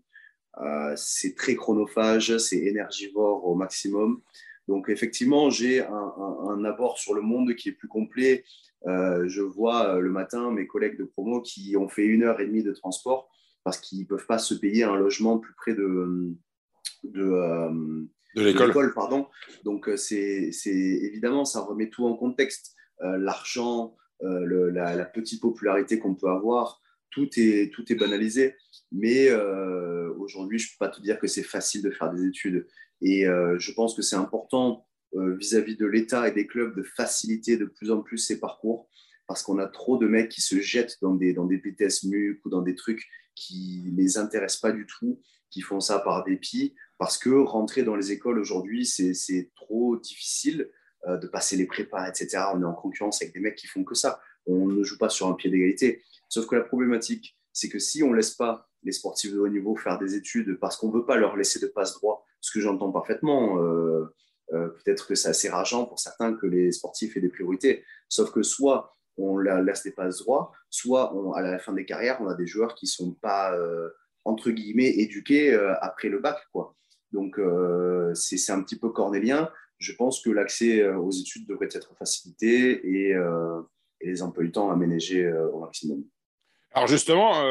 Euh, 0.61 0.93
c'est 0.95 1.35
très 1.35 1.55
chronophage, 1.55 2.37
c'est 2.37 2.59
énergivore 2.59 3.45
au 3.45 3.55
maximum. 3.55 4.21
Donc, 4.67 4.87
effectivement, 4.89 5.49
j'ai 5.49 5.81
un, 5.81 6.63
abord 6.63 6.99
sur 6.99 7.15
le 7.15 7.21
monde 7.21 7.55
qui 7.55 7.69
est 7.69 7.73
plus 7.73 7.87
complet. 7.87 8.43
Euh, 8.85 9.27
je 9.27 9.41
vois 9.41 9.99
le 9.99 10.11
matin 10.11 10.51
mes 10.51 10.67
collègues 10.67 10.97
de 10.97 11.05
promo 11.05 11.41
qui 11.41 11.75
ont 11.75 11.89
fait 11.89 12.05
une 12.05 12.23
heure 12.23 12.39
et 12.39 12.45
demie 12.45 12.63
de 12.63 12.71
transport 12.71 13.29
parce 13.63 13.79
qu'ils 13.79 14.01
ne 14.01 14.05
peuvent 14.05 14.27
pas 14.27 14.37
se 14.37 14.53
payer 14.53 14.83
un 14.83 14.95
logement 14.95 15.39
plus 15.39 15.53
près 15.55 15.73
de, 15.73 16.35
de, 17.03 17.69
de 18.35 18.41
l'école. 18.43 18.93
pardon. 18.93 19.27
Donc, 19.63 19.89
c'est 19.95 20.51
évidemment, 20.65 21.45
ça 21.45 21.61
remet 21.61 21.89
tout 21.89 22.05
en 22.05 22.15
contexte. 22.15 22.75
L'argent, 23.01 23.95
euh, 24.23 24.71
la, 24.71 25.05
petite 25.05 25.41
popularité 25.41 25.99
qu'on 25.99 26.15
peut 26.15 26.29
avoir, 26.29 26.81
tout 27.09 27.29
est, 27.37 27.73
tout 27.73 27.91
est 27.91 27.95
banalisé. 27.95 28.55
Mais 28.91 29.29
euh, 29.29 30.13
aujourd'hui, 30.17 30.59
je 30.59 30.67
ne 30.67 30.69
peux 30.71 30.85
pas 30.85 30.91
te 30.91 31.01
dire 31.01 31.19
que 31.19 31.27
c'est 31.27 31.43
facile 31.43 31.81
de 31.81 31.91
faire 31.91 32.11
des 32.11 32.25
études. 32.25 32.67
Et 33.01 33.27
euh, 33.27 33.57
je 33.59 33.71
pense 33.71 33.95
que 33.95 34.01
c'est 34.01 34.15
important 34.15 34.85
vis-à-vis 35.11 35.75
de 35.75 35.87
l'État 35.87 36.27
et 36.27 36.31
des 36.31 36.45
clubs 36.45 36.75
de 36.77 36.83
faciliter 36.83 37.57
de 37.57 37.65
plus 37.65 37.89
en 37.89 38.03
plus 38.03 38.19
ces 38.19 38.39
parcours 38.39 38.87
parce 39.29 39.41
qu'on 39.41 39.57
a 39.57 39.67
trop 39.67 39.97
de 39.97 40.07
mecs 40.07 40.29
qui 40.29 40.41
se 40.41 40.59
jettent 40.59 40.97
dans 41.01 41.15
des, 41.15 41.33
dans 41.33 41.45
des 41.45 41.57
BTS 41.57 42.05
MUC 42.05 42.45
ou 42.45 42.49
dans 42.49 42.61
des 42.61 42.75
trucs 42.75 43.07
qui 43.33 43.83
ne 43.85 43.97
les 43.97 44.17
intéressent 44.17 44.61
pas 44.61 44.71
du 44.71 44.85
tout, 44.85 45.21
qui 45.49 45.61
font 45.61 45.79
ça 45.79 45.99
par 45.99 46.23
dépit, 46.23 46.75
parce 46.97 47.17
que 47.17 47.29
rentrer 47.29 47.83
dans 47.83 47.95
les 47.95 48.11
écoles 48.11 48.39
aujourd'hui, 48.39 48.85
c'est 48.85 49.51
trop 49.55 49.97
difficile. 49.97 50.69
Euh, 51.07 51.17
de 51.17 51.27
passer 51.27 51.55
les 51.55 51.65
prépas, 51.65 52.09
etc. 52.09 52.43
On 52.53 52.61
est 52.61 52.65
en 52.65 52.73
concurrence 52.73 53.21
avec 53.21 53.33
des 53.33 53.39
mecs 53.39 53.55
qui 53.55 53.67
font 53.67 53.85
que 53.85 53.95
ça. 53.95 54.19
On 54.45 54.67
ne 54.67 54.83
joue 54.83 54.97
pas 54.97 55.07
sur 55.07 55.27
un 55.27 55.33
pied 55.33 55.49
d'égalité. 55.49 56.03
Sauf 56.27 56.45
que 56.45 56.55
la 56.55 56.61
problématique, 56.61 57.37
c'est 57.53 57.69
que 57.69 57.79
si 57.79 58.03
on 58.03 58.09
ne 58.09 58.17
laisse 58.17 58.31
pas 58.31 58.67
les 58.83 58.91
sportifs 58.91 59.31
de 59.31 59.39
haut 59.39 59.47
niveau 59.47 59.77
faire 59.77 59.97
des 59.97 60.15
études 60.15 60.59
parce 60.59 60.75
qu'on 60.75 60.89
ne 60.89 60.93
veut 60.93 61.05
pas 61.05 61.15
leur 61.15 61.37
laisser 61.37 61.57
de 61.61 61.67
passe 61.67 61.93
droit, 61.93 62.25
ce 62.41 62.51
que 62.51 62.59
j'entends 62.59 62.91
parfaitement, 62.91 63.63
euh, 63.63 64.13
euh, 64.51 64.67
peut-être 64.67 65.07
que 65.07 65.15
c'est 65.15 65.29
assez 65.29 65.47
rageant 65.47 65.85
pour 65.85 65.99
certains 65.99 66.33
que 66.33 66.45
les 66.45 66.73
sportifs 66.73 67.15
aient 67.15 67.21
des 67.21 67.29
priorités. 67.29 67.85
Sauf 68.09 68.31
que 68.31 68.43
soit 68.43 68.97
on 69.15 69.37
leur 69.37 69.61
laisse 69.61 69.83
des 69.83 69.91
passes 69.91 70.17
droits, 70.19 70.51
soit 70.69 71.13
à 71.37 71.41
la 71.41 71.59
fin 71.59 71.71
des 71.71 71.85
carrières, 71.85 72.19
on 72.19 72.27
a 72.27 72.35
des 72.35 72.47
joueurs 72.47 72.75
qui 72.75 72.87
ne 72.87 72.89
sont 72.89 73.13
pas, 73.13 73.57
entre 74.25 74.49
guillemets, 74.51 74.89
éduqués 74.97 75.53
après 75.81 76.07
le 76.07 76.19
bac. 76.19 76.37
Quoi. 76.53 76.73
Donc, 77.11 77.37
c'est 78.13 78.51
un 78.51 78.63
petit 78.63 78.79
peu 78.79 78.89
cornélien 78.89 79.51
je 79.79 79.93
pense 79.93 80.21
que 80.21 80.29
l'accès 80.29 80.81
euh, 80.81 80.97
aux 80.97 81.11
études 81.11 81.47
devrait 81.47 81.69
être 81.71 81.95
facilité 81.97 82.81
et, 82.85 83.13
euh, 83.13 83.61
les 84.01 84.21
emplois 84.21 84.43
du 84.43 84.51
temps 84.51 84.69
aménagés 84.69 85.25
euh, 85.25 85.49
au 85.51 85.59
maximum. 85.59 86.03
Alors 86.71 86.87
justement, 86.87 87.41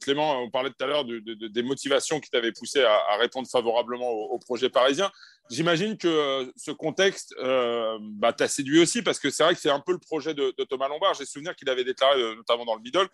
Clément, 0.00 0.42
on 0.42 0.50
parlait 0.50 0.68
tout 0.68 0.82
à 0.82 0.88
l'heure 0.88 1.04
de, 1.04 1.20
des 1.20 1.62
motivations 1.62 2.18
qui 2.18 2.28
t'avaient 2.28 2.50
poussé 2.50 2.82
à, 2.82 3.16
répondre 3.18 3.46
favorablement 3.48 4.10
au, 4.10 4.36
projet 4.40 4.68
parisien. 4.68 5.12
J'imagine 5.48 5.96
que 5.96 6.52
ce 6.56 6.72
contexte 6.72 7.36
bah, 7.38 8.32
t'a 8.32 8.48
séduit 8.48 8.80
aussi 8.80 9.02
parce 9.02 9.20
que 9.20 9.30
c'est 9.30 9.44
vrai 9.44 9.54
que 9.54 9.60
c'est 9.60 9.70
un 9.70 9.78
peu 9.78 9.92
le 9.92 10.00
projet 10.00 10.34
de, 10.34 10.50
Thomas 10.68 10.88
Lombard. 10.88 11.14
J'ai 11.14 11.24
souvenir 11.24 11.54
qu'il 11.54 11.70
avait 11.70 11.84
déclaré, 11.84 12.20
notamment 12.34 12.64
dans 12.64 12.74
le 12.74 12.82
middle, 12.82 13.08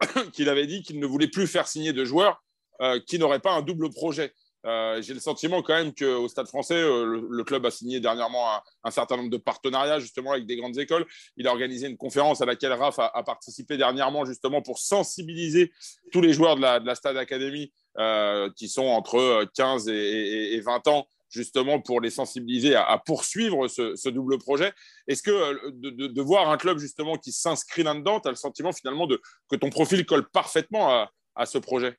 qu'il 0.32 0.48
avait 0.48 0.66
dit 0.66 0.82
qu'il 0.82 0.98
ne 0.98 1.04
voulait 1.04 1.28
plus 1.28 1.46
faire 1.46 1.68
signer 1.68 1.92
de 1.92 2.06
joueurs 2.06 2.42
qui 3.06 3.18
n'auraient 3.18 3.38
pas 3.38 3.52
un 3.52 3.60
double 3.60 3.90
projet. 3.90 4.32
Euh, 4.64 5.02
j'ai 5.02 5.14
le 5.14 5.20
sentiment 5.20 5.60
quand 5.62 5.74
même 5.74 5.92
qu'au 5.92 6.28
Stade 6.28 6.46
français, 6.46 6.76
euh, 6.76 7.26
le, 7.28 7.44
club 7.44 7.66
a 7.66 7.70
signé 7.70 7.98
dernièrement 7.98 8.60
un, 8.84 8.90
certain 8.90 9.16
nombre 9.16 9.30
de 9.30 9.36
partenariats 9.36 9.98
justement 9.98 10.32
avec 10.32 10.46
des 10.46 10.56
grandes 10.56 10.78
écoles. 10.78 11.04
Il 11.36 11.48
a 11.48 11.50
organisé 11.50 11.88
une 11.88 11.96
conférence 11.96 12.40
à 12.42 12.46
laquelle 12.46 12.72
Raph 12.72 12.98
a, 12.98 13.22
participé 13.24 13.76
dernièrement 13.76 14.24
justement 14.24 14.62
pour 14.62 14.78
sensibiliser 14.78 15.72
tous 16.12 16.20
les 16.20 16.32
joueurs 16.32 16.56
de 16.56 16.62
la, 16.62 16.94
Stade 16.94 17.16
Academy 17.16 17.72
euh, 17.98 18.50
qui 18.56 18.68
sont 18.68 18.84
entre 18.84 19.44
15 19.54 19.88
et, 19.88 20.60
20 20.60 20.86
ans 20.88 21.06
justement 21.28 21.80
pour 21.80 22.00
les 22.00 22.10
sensibiliser 22.10 22.76
à, 22.76 23.00
poursuivre 23.04 23.66
ce, 23.66 24.08
double 24.10 24.38
projet. 24.38 24.72
Est-ce 25.08 25.22
que 25.22 25.70
de, 25.72 26.22
voir 26.22 26.50
un 26.50 26.58
club 26.58 26.78
justement 26.78 27.16
qui 27.16 27.32
s'inscrit 27.32 27.82
là-dedans, 27.82 28.20
tu 28.20 28.28
as 28.28 28.32
le 28.32 28.36
sentiment 28.36 28.72
finalement 28.72 29.06
de, 29.06 29.20
que 29.48 29.56
ton 29.56 29.70
profil 29.70 30.04
colle 30.04 30.28
parfaitement 30.28 31.08
à 31.34 31.46
ce 31.46 31.58
projet? 31.58 31.96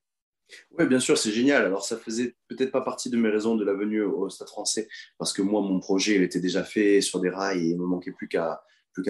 Oui, 0.77 0.85
bien 0.87 0.99
sûr, 0.99 1.17
c'est 1.17 1.31
génial. 1.31 1.65
Alors, 1.65 1.83
ça 1.83 1.97
faisait 1.97 2.35
peut-être 2.47 2.71
pas 2.71 2.81
partie 2.81 3.09
de 3.09 3.17
mes 3.17 3.29
raisons 3.29 3.55
de 3.55 3.65
la 3.65 3.73
venue 3.73 4.01
au 4.01 4.29
Stade 4.29 4.49
français, 4.49 4.87
parce 5.17 5.33
que 5.33 5.41
moi, 5.41 5.61
mon 5.61 5.79
projet, 5.79 6.15
il 6.15 6.23
était 6.23 6.39
déjà 6.39 6.63
fait 6.63 7.01
sur 7.01 7.19
des 7.19 7.29
rails 7.29 7.59
et 7.59 7.69
il 7.69 7.75
ne 7.75 7.81
me 7.81 7.87
manquait 7.87 8.11
plus 8.11 8.27
qu'à 8.27 8.61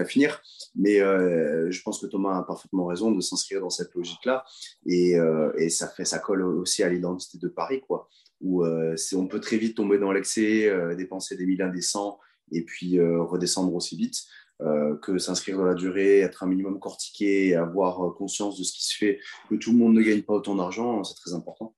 finir. 0.05 0.41
Mais 0.75 1.01
euh, 1.01 1.69
je 1.71 1.81
pense 1.81 1.99
que 1.99 2.07
Thomas 2.07 2.39
a 2.39 2.43
parfaitement 2.43 2.85
raison 2.85 3.11
de 3.11 3.21
s'inscrire 3.21 3.61
dans 3.61 3.69
cette 3.69 3.93
logique-là. 3.93 4.45
Et, 4.85 5.17
euh, 5.17 5.51
et, 5.57 5.69
ça, 5.69 5.87
fait, 5.87 6.05
ça 6.05 6.19
colle 6.19 6.43
aussi 6.43 6.83
à 6.83 6.89
l'identité 6.89 7.37
de 7.37 7.47
Paris, 7.47 7.81
quoi, 7.81 8.09
où 8.41 8.63
euh, 8.63 8.95
on 9.15 9.27
peut 9.27 9.39
très 9.39 9.57
vite 9.57 9.75
tomber 9.75 9.97
dans 9.97 10.11
l'excès, 10.11 10.71
dépenser 10.95 11.35
des 11.35 11.45
millions, 11.45 11.69
des 11.69 11.81
cents, 11.81 12.19
et 12.51 12.63
puis 12.63 12.99
redescendre 12.99 13.73
aussi 13.73 13.95
vite. 13.95 14.23
Euh, 14.61 14.95
que 14.97 15.17
s'inscrire 15.17 15.57
dans 15.57 15.65
la 15.65 15.73
durée, 15.73 16.19
être 16.19 16.43
un 16.43 16.47
minimum 16.47 16.79
cortiqué, 16.79 17.55
avoir 17.55 18.13
conscience 18.13 18.57
de 18.57 18.63
ce 18.63 18.71
qui 18.71 18.85
se 18.85 18.95
fait, 18.95 19.19
que 19.49 19.55
tout 19.55 19.71
le 19.71 19.77
monde 19.77 19.95
ne 19.95 20.01
gagne 20.01 20.21
pas 20.21 20.33
autant 20.33 20.55
d'argent, 20.55 21.03
c'est 21.03 21.15
très 21.15 21.33
important. 21.33 21.75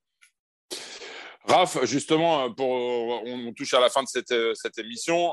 Raph, 1.45 1.86
justement, 1.86 2.51
pour, 2.53 2.67
on, 2.67 3.53
touche 3.53 3.73
à 3.76 3.80
la 3.80 3.89
fin 3.89 4.03
de 4.03 4.07
cette, 4.07 4.78
émission. 4.78 5.32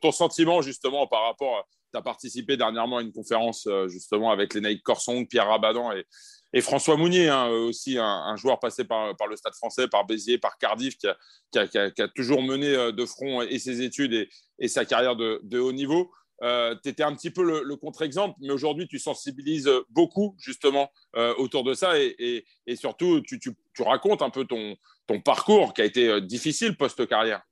ton, 0.00 0.12
sentiment, 0.12 0.62
justement, 0.62 1.06
par 1.08 1.24
rapport, 1.24 1.66
tu 1.92 1.98
as 1.98 2.02
participé 2.02 2.56
dernièrement 2.56 2.98
à 2.98 3.02
une 3.02 3.12
conférence, 3.12 3.66
justement, 3.88 4.30
avec 4.30 4.54
les 4.54 4.60
Naïk 4.60 4.82
Corsong, 4.82 5.26
Pierre 5.26 5.48
Rabadan 5.48 5.92
et, 5.92 6.04
et 6.52 6.60
François 6.60 6.96
Mounier, 6.96 7.28
hein, 7.28 7.46
aussi 7.48 7.96
un, 7.98 8.36
joueur 8.36 8.58
passé 8.58 8.84
par, 8.84 9.14
le 9.28 9.36
Stade 9.36 9.54
français, 9.54 9.88
par 9.88 10.04
Béziers, 10.04 10.38
par 10.38 10.58
Cardiff, 10.58 10.96
qui 10.98 11.06
a, 11.58 12.08
toujours 12.14 12.42
mené 12.42 12.92
de 12.92 13.06
front 13.06 13.42
et 13.42 13.58
ses 13.58 13.82
études 13.82 14.28
et, 14.58 14.68
sa 14.68 14.84
carrière 14.84 15.16
de, 15.16 15.58
haut 15.58 15.72
niveau. 15.72 16.10
Euh, 16.42 16.74
tu 16.82 16.88
étais 16.88 17.02
un 17.02 17.14
petit 17.14 17.30
peu 17.30 17.62
le, 17.62 17.76
contre-exemple, 17.76 18.36
mais 18.40 18.50
aujourd'hui, 18.50 18.88
tu 18.88 18.98
sensibilises 18.98 19.70
beaucoup 19.90 20.34
justement 20.38 20.90
euh, 21.16 21.34
autour 21.36 21.64
de 21.64 21.74
ça 21.74 21.98
et, 21.98 22.44
surtout, 22.74 23.20
tu, 23.20 23.40
racontes 23.78 24.22
un 24.22 24.30
peu 24.30 24.44
ton, 24.44 24.76
parcours 25.24 25.74
qui 25.74 25.82
a 25.82 25.84
été 25.84 26.08
euh, 26.08 26.20
difficile 26.20 26.76
post-carrière. 26.76 27.42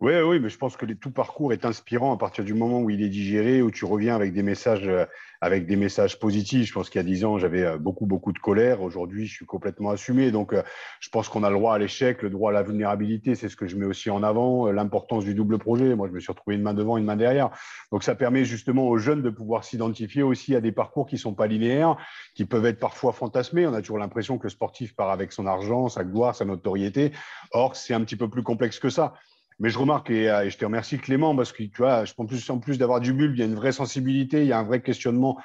Oui, 0.00 0.12
oui, 0.16 0.40
mais 0.40 0.48
je 0.48 0.58
pense 0.58 0.76
que 0.76 0.84
tout 0.86 1.12
parcours 1.12 1.52
est 1.52 1.64
inspirant 1.64 2.12
à 2.12 2.18
partir 2.18 2.44
du 2.44 2.52
moment 2.52 2.80
où 2.80 2.90
il 2.90 3.00
est 3.02 3.08
digéré, 3.08 3.62
où 3.62 3.70
tu 3.70 3.84
reviens 3.84 4.14
avec 4.16 4.34
des 4.34 4.42
messages, 4.42 4.86
euh, 4.86 5.06
avec 5.40 5.66
des 5.66 5.76
messages 5.76 6.18
positifs. 6.18 6.66
Je 6.66 6.72
pense 6.72 6.90
qu'il 6.90 6.98
y 6.98 7.04
a 7.04 7.06
dix 7.06 7.24
ans, 7.24 7.38
j'avais 7.38 7.64
euh, 7.64 7.78
beaucoup, 7.78 8.04
beaucoup 8.04 8.32
de 8.32 8.38
colère. 8.38 8.82
Aujourd'hui, 8.82 9.26
je 9.26 9.32
suis 9.32 9.46
complètement 9.46 9.90
assumé. 9.90 10.32
Donc, 10.32 10.52
euh, 10.52 10.62
je 11.00 11.08
pense 11.10 11.28
qu'on 11.28 11.44
a 11.44 11.48
le 11.48 11.56
droit 11.56 11.74
à 11.76 11.78
l'échec, 11.78 12.22
le 12.22 12.28
droit 12.28 12.50
à 12.50 12.52
la 12.52 12.62
vulnérabilité. 12.62 13.36
C'est 13.36 13.48
ce 13.48 13.56
que 13.56 13.66
je 13.68 13.76
mets 13.76 13.86
aussi 13.86 14.10
en 14.10 14.24
avant. 14.24 14.70
L'importance 14.70 15.24
du 15.24 15.32
double 15.32 15.58
projet. 15.58 15.94
Moi, 15.94 16.08
je 16.08 16.12
me 16.12 16.20
suis 16.20 16.32
retrouvé 16.32 16.56
une 16.56 16.62
main 16.62 16.74
devant, 16.74 16.98
une 16.98 17.04
main 17.04 17.16
derrière. 17.16 17.50
Donc, 17.92 18.02
ça 18.02 18.16
permet 18.16 18.44
justement 18.44 18.88
aux 18.88 18.98
jeunes 18.98 19.22
de 19.22 19.30
pouvoir 19.30 19.64
s'identifier 19.64 20.24
aussi 20.24 20.56
à 20.56 20.60
des 20.60 20.72
parcours 20.72 21.06
qui 21.06 21.18
sont 21.18 21.34
pas 21.34 21.46
linéaires, 21.46 21.96
qui 22.34 22.44
peuvent 22.44 22.66
être 22.66 22.80
parfois 22.80 23.12
fantasmés. 23.12 23.66
On 23.66 23.72
a 23.74 23.80
toujours 23.80 23.98
l'impression 23.98 24.38
que 24.38 24.44
le 24.44 24.50
sportif 24.50 24.96
part 24.96 25.10
avec 25.10 25.32
son 25.32 25.46
argent, 25.46 25.88
sa 25.88 26.02
gloire, 26.04 26.34
sa 26.34 26.44
notoriété. 26.44 27.12
Or, 27.52 27.76
c'est 27.76 27.94
un 27.94 28.00
petit 28.02 28.16
peu 28.16 28.28
plus 28.28 28.42
complexe 28.42 28.80
que 28.80 28.90
ça. 28.90 29.14
Mais 29.60 29.68
je 29.68 29.78
remarque, 29.78 30.10
euh, 30.10 30.42
et, 30.42 30.50
je 30.50 30.58
te 30.58 30.64
remercie 30.64 30.98
Clément, 30.98 31.34
parce 31.36 31.52
que 31.52 31.62
tu 31.62 31.76
vois, 31.78 32.04
je 32.04 32.14
pense 32.14 32.26
plus, 32.26 32.50
en 32.50 32.58
plus 32.58 32.78
d'avoir 32.78 33.00
du 33.00 33.12
bulle, 33.12 33.32
il 33.34 33.38
y 33.38 33.42
a 33.42 33.46
une 33.46 33.54
vraie 33.54 33.72
sensibilité, 33.72 34.42
il 34.42 34.48
y 34.48 34.52
a 34.52 34.58
un 34.58 34.64
vrai 34.64 34.82
questionnement 34.82 35.38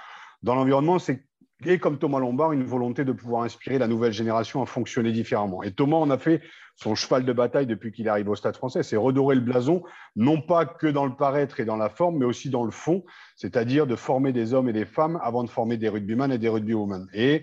dans 0.43 0.55
l'environnement. 0.55 0.99
C'est 0.99 1.23
et 1.65 1.77
comme 1.77 1.97
Thomas 1.99 2.19
Lombard, 2.19 2.53
une 2.53 2.63
volonté 2.63 3.03
de 3.03 3.11
pouvoir 3.11 3.43
inspirer 3.43 3.77
la 3.79 3.87
nouvelle 3.87 4.13
génération 4.13 4.61
à 4.61 4.65
fonctionner 4.65 5.11
différemment. 5.11 5.61
Et 5.61 5.73
Thomas 5.73 5.97
en 5.97 6.09
a 6.09 6.17
fait 6.17 6.41
son 6.77 6.95
cheval 6.95 7.25
de 7.25 7.33
bataille 7.33 7.65
depuis 7.65 7.91
qu'il 7.91 8.07
arrive 8.07 8.29
au 8.29 8.35
Stade 8.35 8.55
français, 8.55 8.81
c'est 8.81 8.95
redorer 8.95 9.35
le 9.35 9.41
blason, 9.41 9.83
non 10.15 10.39
pas 10.39 10.65
que 10.65 10.87
dans 10.87 11.05
le 11.05 11.13
paraître 11.13 11.59
et 11.59 11.65
dans 11.65 11.75
la 11.75 11.89
forme, 11.89 12.19
mais 12.19 12.25
aussi 12.25 12.49
dans 12.49 12.63
le 12.63 12.71
fond, 12.71 13.03
c'est-à-dire 13.35 13.85
de 13.87 13.97
former 13.97 14.31
des 14.31 14.53
hommes 14.53 14.69
et 14.69 14.73
des 14.73 14.85
femmes 14.85 15.19
avant 15.21 15.43
de 15.43 15.49
former 15.49 15.75
des 15.75 15.89
rugbyman 15.89 16.31
et 16.31 16.37
des 16.37 16.47
rugbywomen. 16.47 17.07
Et 17.13 17.41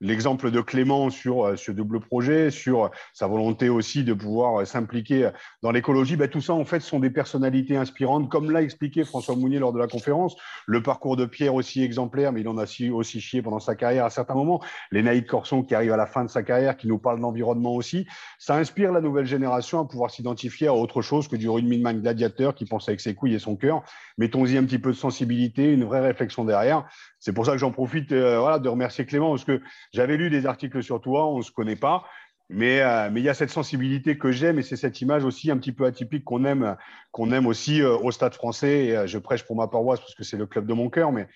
l'exemple 0.00 0.50
de 0.50 0.60
Clément 0.60 1.10
sur 1.10 1.44
euh, 1.44 1.56
ce 1.56 1.72
double 1.72 2.00
projet, 2.00 2.50
sur 2.50 2.90
sa 3.12 3.26
volonté 3.26 3.68
aussi 3.68 4.04
de 4.04 4.12
pouvoir 4.12 4.60
euh, 4.60 4.64
s'impliquer 4.64 5.30
dans 5.62 5.70
l'écologie, 5.70 6.16
ben, 6.16 6.28
tout 6.28 6.40
ça, 6.40 6.54
en 6.54 6.64
fait, 6.64 6.80
sont 6.80 7.00
des 7.00 7.10
personnalités 7.10 7.76
inspirantes, 7.76 8.28
comme 8.28 8.50
l'a 8.50 8.62
expliqué 8.62 9.04
François 9.04 9.36
Mounier 9.36 9.58
lors 9.58 9.72
de 9.72 9.78
la 9.78 9.86
conférence. 9.86 10.36
Le 10.66 10.82
parcours 10.82 11.16
de 11.16 11.24
Pierre 11.24 11.54
aussi 11.54 11.82
exemplaire, 11.82 12.32
mais 12.32 12.40
il 12.40 12.48
en 12.48 12.58
a 12.58 12.64
aussi 12.92 13.20
chié 13.20 13.42
pendant 13.42 13.60
sa 13.60 13.74
carrière 13.74 14.04
à 14.04 14.10
certains 14.10 14.34
moments. 14.34 14.62
Les 14.90 15.02
Naïd 15.02 15.26
Corson 15.26 15.62
qui 15.62 15.74
arrive 15.74 15.92
à 15.92 15.96
la 15.96 16.06
fin 16.06 16.24
de 16.24 16.30
sa 16.30 16.42
carrière, 16.42 16.76
qui 16.76 16.88
nous 16.88 16.98
parle 16.98 17.20
d'environnement 17.20 17.74
aussi. 17.74 18.06
Ça 18.38 18.56
inspire 18.56 18.92
la 18.92 19.00
nouvelle 19.00 19.26
génération 19.26 19.80
à 19.80 19.84
pouvoir 19.84 20.10
s'identifier 20.10 20.66
à 20.66 20.74
autre 20.74 21.02
chose 21.02 21.28
que 21.28 21.36
du 21.36 21.48
rugbyman 21.48 22.00
gladiateur 22.00 22.54
qui 22.54 22.64
pense 22.64 22.88
avec 22.88 23.00
ses 23.00 23.14
couilles 23.14 23.34
et 23.34 23.38
son 23.38 23.56
cœur. 23.56 23.82
Mettons-y 24.18 24.56
un 24.56 24.64
petit 24.64 24.78
peu 24.78 24.90
de 24.90 24.96
sensibilité, 24.96 25.72
une 25.72 25.84
vraie 25.84 26.00
réflexion 26.00 26.44
derrière. 26.44 26.86
C'est 27.24 27.32
pour 27.32 27.46
ça 27.46 27.52
que 27.52 27.58
j'en 27.58 27.70
profite 27.70 28.12
euh, 28.12 28.38
voilà, 28.38 28.58
de 28.58 28.68
remercier 28.68 29.06
Clément, 29.06 29.30
parce 29.30 29.46
que 29.46 29.62
j'avais 29.94 30.18
lu 30.18 30.28
des 30.28 30.44
articles 30.44 30.82
sur 30.82 31.00
toi, 31.00 31.26
on 31.26 31.38
ne 31.38 31.42
se 31.42 31.50
connaît 31.50 31.74
pas, 31.74 32.04
mais 32.50 32.82
euh, 32.82 33.08
mais 33.10 33.22
il 33.22 33.24
y 33.24 33.30
a 33.30 33.34
cette 33.34 33.48
sensibilité 33.48 34.18
que 34.18 34.30
j'aime 34.30 34.58
et 34.58 34.62
c'est 34.62 34.76
cette 34.76 35.00
image 35.00 35.24
aussi 35.24 35.50
un 35.50 35.56
petit 35.56 35.72
peu 35.72 35.86
atypique 35.86 36.22
qu'on 36.22 36.44
aime 36.44 36.76
aime 37.32 37.46
aussi 37.46 37.80
euh, 37.80 37.96
au 37.96 38.10
Stade 38.10 38.34
Français. 38.34 38.84
Et, 38.84 39.06
je 39.06 39.16
prêche 39.16 39.42
pour 39.42 39.56
ma 39.56 39.68
paroisse 39.68 40.00
parce 40.00 40.14
que 40.14 40.22
c'est 40.22 40.36
le 40.36 40.44
club 40.44 40.66
de 40.66 40.74
mon 40.74 40.90
cœur, 40.90 41.12
mais 41.12 41.26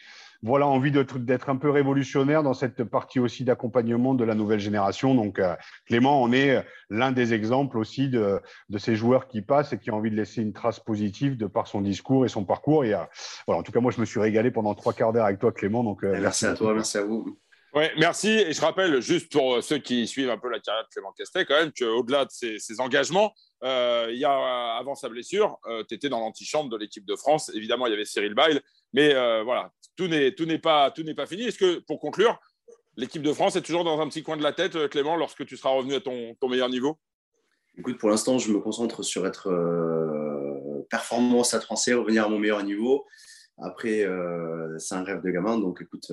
voilà, 0.43 0.67
envie 0.67 0.93
d'être 0.93 1.51
un 1.51 1.57
peu 1.57 1.71
révolutionnaire 1.71 2.43
dans 2.43 2.55
cette 2.55 2.85
partie 2.85 3.19
aussi 3.19 3.45
d'accompagnement 3.45 4.15
de 4.15 4.25
la 4.25 4.35
nouvelle 4.35 4.61
génération. 4.61 5.15
Donc, 5.15 5.39
euh, 5.39 5.55
Clément, 5.87 6.23
on 6.23 6.33
est 6.33 6.65
l'un 6.91 7.11
des 7.13 7.35
exemples 7.35 7.79
aussi 7.79 8.09
de, 8.09 8.41
ces 8.77 8.95
joueurs 8.95 9.27
qui 9.27 9.43
passent 9.43 9.73
et 9.73 9.79
qui 9.79 9.91
ont 9.91 9.97
envie 9.97 10.11
de 10.11 10.17
laisser 10.17 10.43
une 10.43 10.53
trace 10.53 10.79
positive 10.79 11.37
de 11.37 11.47
par 11.47 11.67
son 11.67 11.81
discours 11.81 12.25
et 12.25 12.29
son 12.29 12.45
parcours. 12.45 12.85
Et, 12.85 12.95
euh, 12.95 13.05
en 13.49 13.63
tout 13.63 13.73
cas, 13.73 13.81
moi, 13.81 13.91
je 13.91 14.01
me 14.01 14.07
suis 14.07 14.21
régalé 14.21 14.51
pendant 14.51 14.75
trois 14.75 14.93
quarts 14.93 15.13
d'heure 15.13 15.27
avec 15.27 15.41
toi, 15.41 15.53
Clément. 15.53 15.97
Euh, 16.05 16.19
merci, 16.21 16.47
à 16.47 16.55
toi, 16.55 16.75
merci 16.75 16.99
à 16.99 17.05
vous. 17.05 17.39
Merci. 17.97 18.29
Et 18.29 18.53
je 18.53 18.61
rappelle, 18.61 19.01
juste 19.01 19.33
pour 19.33 19.63
ceux 19.63 19.79
qui 19.79 20.07
suivent 20.07 20.31
un 20.31 20.39
peu 20.39 20.49
la 20.49 20.61
carrière 20.61 20.85
de 20.85 20.89
Clément 20.89 21.13
Castet, 21.13 21.45
quand 21.45 21.59
même, 21.59 21.73
qu'au-delà 21.73 22.25
de 22.25 22.31
ses, 22.31 22.81
engagements, 22.81 23.33
il 23.63 24.17
y 24.17 24.25
a, 24.25 24.77
avant 24.79 24.95
sa 24.95 25.09
blessure, 25.09 25.59
tu 25.89 25.95
étais 25.95 26.09
dans 26.09 26.21
l'antichambre 26.21 26.71
de 26.71 26.77
l'équipe 26.77 27.07
de 27.07 27.17
France. 27.17 27.51
Évidemment, 27.55 27.87
il 27.87 27.91
y 27.91 27.95
avait 27.95 28.05
Cyril 28.05 28.35
Bail, 28.35 28.61
mais 28.93 29.13
voilà, 29.43 29.73
tout 29.97 30.07
n'est 30.07 30.59
pas 30.59 30.91
pas 30.91 31.27
fini. 31.27 31.43
Est-ce 31.43 31.59
que 31.59 31.79
pour 31.81 32.01
conclure, 32.01 32.39
l'équipe 32.99 33.23
de 33.23 33.33
France 33.33 33.57
est 33.57 33.63
toujours 33.63 33.85
dans 33.85 34.01
un 34.01 34.09
petit 34.09 34.23
coin 34.23 34.37
de 34.37 34.43
la 34.43 34.53
tête, 34.53 34.77
euh, 34.77 34.89
Clément, 34.89 35.17
lorsque 35.17 35.47
tu 35.47 35.57
seras 35.57 35.71
revenu 35.71 35.95
à 35.95 36.01
ton, 36.01 36.37
meilleur 36.49 36.69
niveau? 36.69 36.99
Écoute, 37.79 37.97
pour 37.97 38.11
l'instant, 38.11 38.39
je 38.39 38.53
me 38.53 38.59
concentre 38.59 39.03
sur 39.03 39.27
être 39.27 39.49
euh, 39.49 40.87
performant 40.91 41.41
au 41.41 41.45
Stade 41.45 41.63
Français, 41.63 41.95
revenir 41.95 42.27
à 42.27 42.29
mon 42.29 42.39
meilleur 42.39 42.63
niveau. 42.65 43.07
Après, 43.61 44.05
euh, 44.05 44.79
c'est 44.79 44.95
un 44.95 45.05
rêve 45.05 45.23
de 45.23 45.31
gamin, 45.31 45.59
donc 45.59 45.81
écoute, 45.83 46.13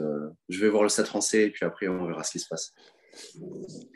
je 0.50 0.60
vais 0.60 0.70
voir 0.70 0.84
le 0.84 0.89
Stade 0.89 1.06
Français 1.06 1.43
et 1.43 1.50
puis 1.52 1.66
après, 1.66 1.88
on 1.88 2.06
verra 2.06 2.24
ce 2.24 2.32
qui 2.32 2.39
se 2.39 2.48
passe. 2.48 2.74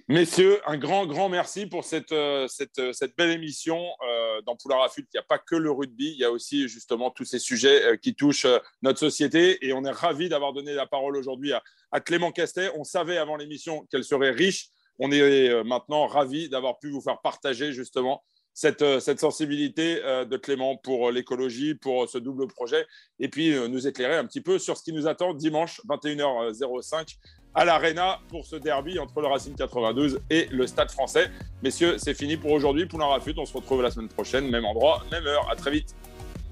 Messieurs, 0.08 0.60
un 0.66 0.78
grand, 0.78 1.06
grand 1.06 1.30
merci 1.30 1.68
pour 1.68 1.84
cette, 1.84 2.12
euh, 2.12 2.48
cette, 2.48 2.80
euh, 2.80 2.94
cette 2.94 3.16
belle 3.16 3.30
émission 3.30 3.80
euh, 4.08 4.42
dans 4.46 4.56
Poulard 4.56 4.82
à 4.82 4.88
Il 4.98 5.06
n'y 5.14 5.20
a 5.20 5.24
pas 5.24 5.38
que 5.38 5.56
le 5.56 5.72
rugby, 5.72 6.12
il 6.12 6.18
y 6.18 6.24
a 6.24 6.32
aussi 6.32 6.68
justement 6.68 7.12
tous 7.12 7.26
ces 7.26 7.40
sujets 7.40 7.98
qui 8.02 8.16
touchent 8.16 8.48
notre 8.82 9.00
société. 9.00 9.64
Et 9.66 9.74
on 9.74 9.84
est 9.84 9.92
ravis 9.92 10.30
d'avoir 10.30 10.54
donné 10.54 10.74
la 10.74 10.88
parole 10.88 11.16
aujourd'hui 11.16 11.54
à, 11.54 11.62
à, 11.92 12.00
Clément 12.00 12.32
Castet. 12.32 12.72
On 12.76 12.84
savait 12.84 13.18
avant 13.18 13.36
l'émission 13.36 13.86
qu'elle 13.92 14.04
serait 14.04 14.32
riche. 14.32 14.70
On 14.98 15.12
est 15.12 15.64
maintenant 15.64 16.08
ravis 16.08 16.50
d'avoir 16.50 16.80
pu 16.80 16.90
vous 16.90 17.02
faire 17.02 17.22
partager 17.22 17.72
justement 17.72 18.24
cette, 18.60 19.00
cette, 19.00 19.22
sensibilité 19.22 20.02
de 20.04 20.38
Clément 20.38 20.76
pour 20.76 21.12
l'écologie, 21.12 21.76
pour 21.76 22.10
ce 22.10 22.18
double 22.18 22.48
projet, 22.48 22.86
et 23.20 23.30
puis 23.30 23.56
nous 23.70 23.88
éclairer 23.88 24.18
un 24.18 24.26
petit 24.26 24.42
peu 24.42 24.60
sur 24.60 24.76
ce 24.76 24.84
qui 24.84 24.92
nous 24.92 25.08
attend 25.08 25.34
dimanche 25.34 25.80
21h05 25.88 27.16
à 27.56 27.66
l'Arena 27.66 28.20
pour 28.30 28.46
ce 28.46 28.56
derby 28.56 29.00
entre 29.00 29.22
le 29.22 29.28
Racing 29.28 29.56
92 29.56 30.20
et 30.30 30.48
le 30.52 30.68
Stade 30.68 30.92
français. 30.92 31.30
Messieurs, 31.64 31.96
c'est 31.98 32.14
fini 32.14 32.38
pour 32.38 32.52
aujourd'hui. 32.52 32.86
Poulain 32.86 33.08
Rafut, 33.08 33.34
on 33.38 33.46
se 33.46 33.54
retrouve 33.54 33.82
la 33.82 33.92
semaine 33.92 34.10
prochaine, 34.10 34.50
même 34.50 34.66
endroit, 34.66 35.04
même 35.12 35.26
heure. 35.26 35.50
À 35.50 35.56
très 35.56 35.72
vite. 35.72 35.96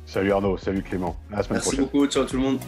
Salut 0.05 0.31
Arnaud, 0.31 0.57
salut 0.57 0.81
Clément. 0.81 1.17
À 1.31 1.37
la 1.37 1.43
semaine 1.43 1.61
Merci 1.63 1.77
beaucoup, 1.77 2.07
ciao 2.07 2.23
tout 2.23 2.37
le 2.37 2.41
monde. 2.41 2.59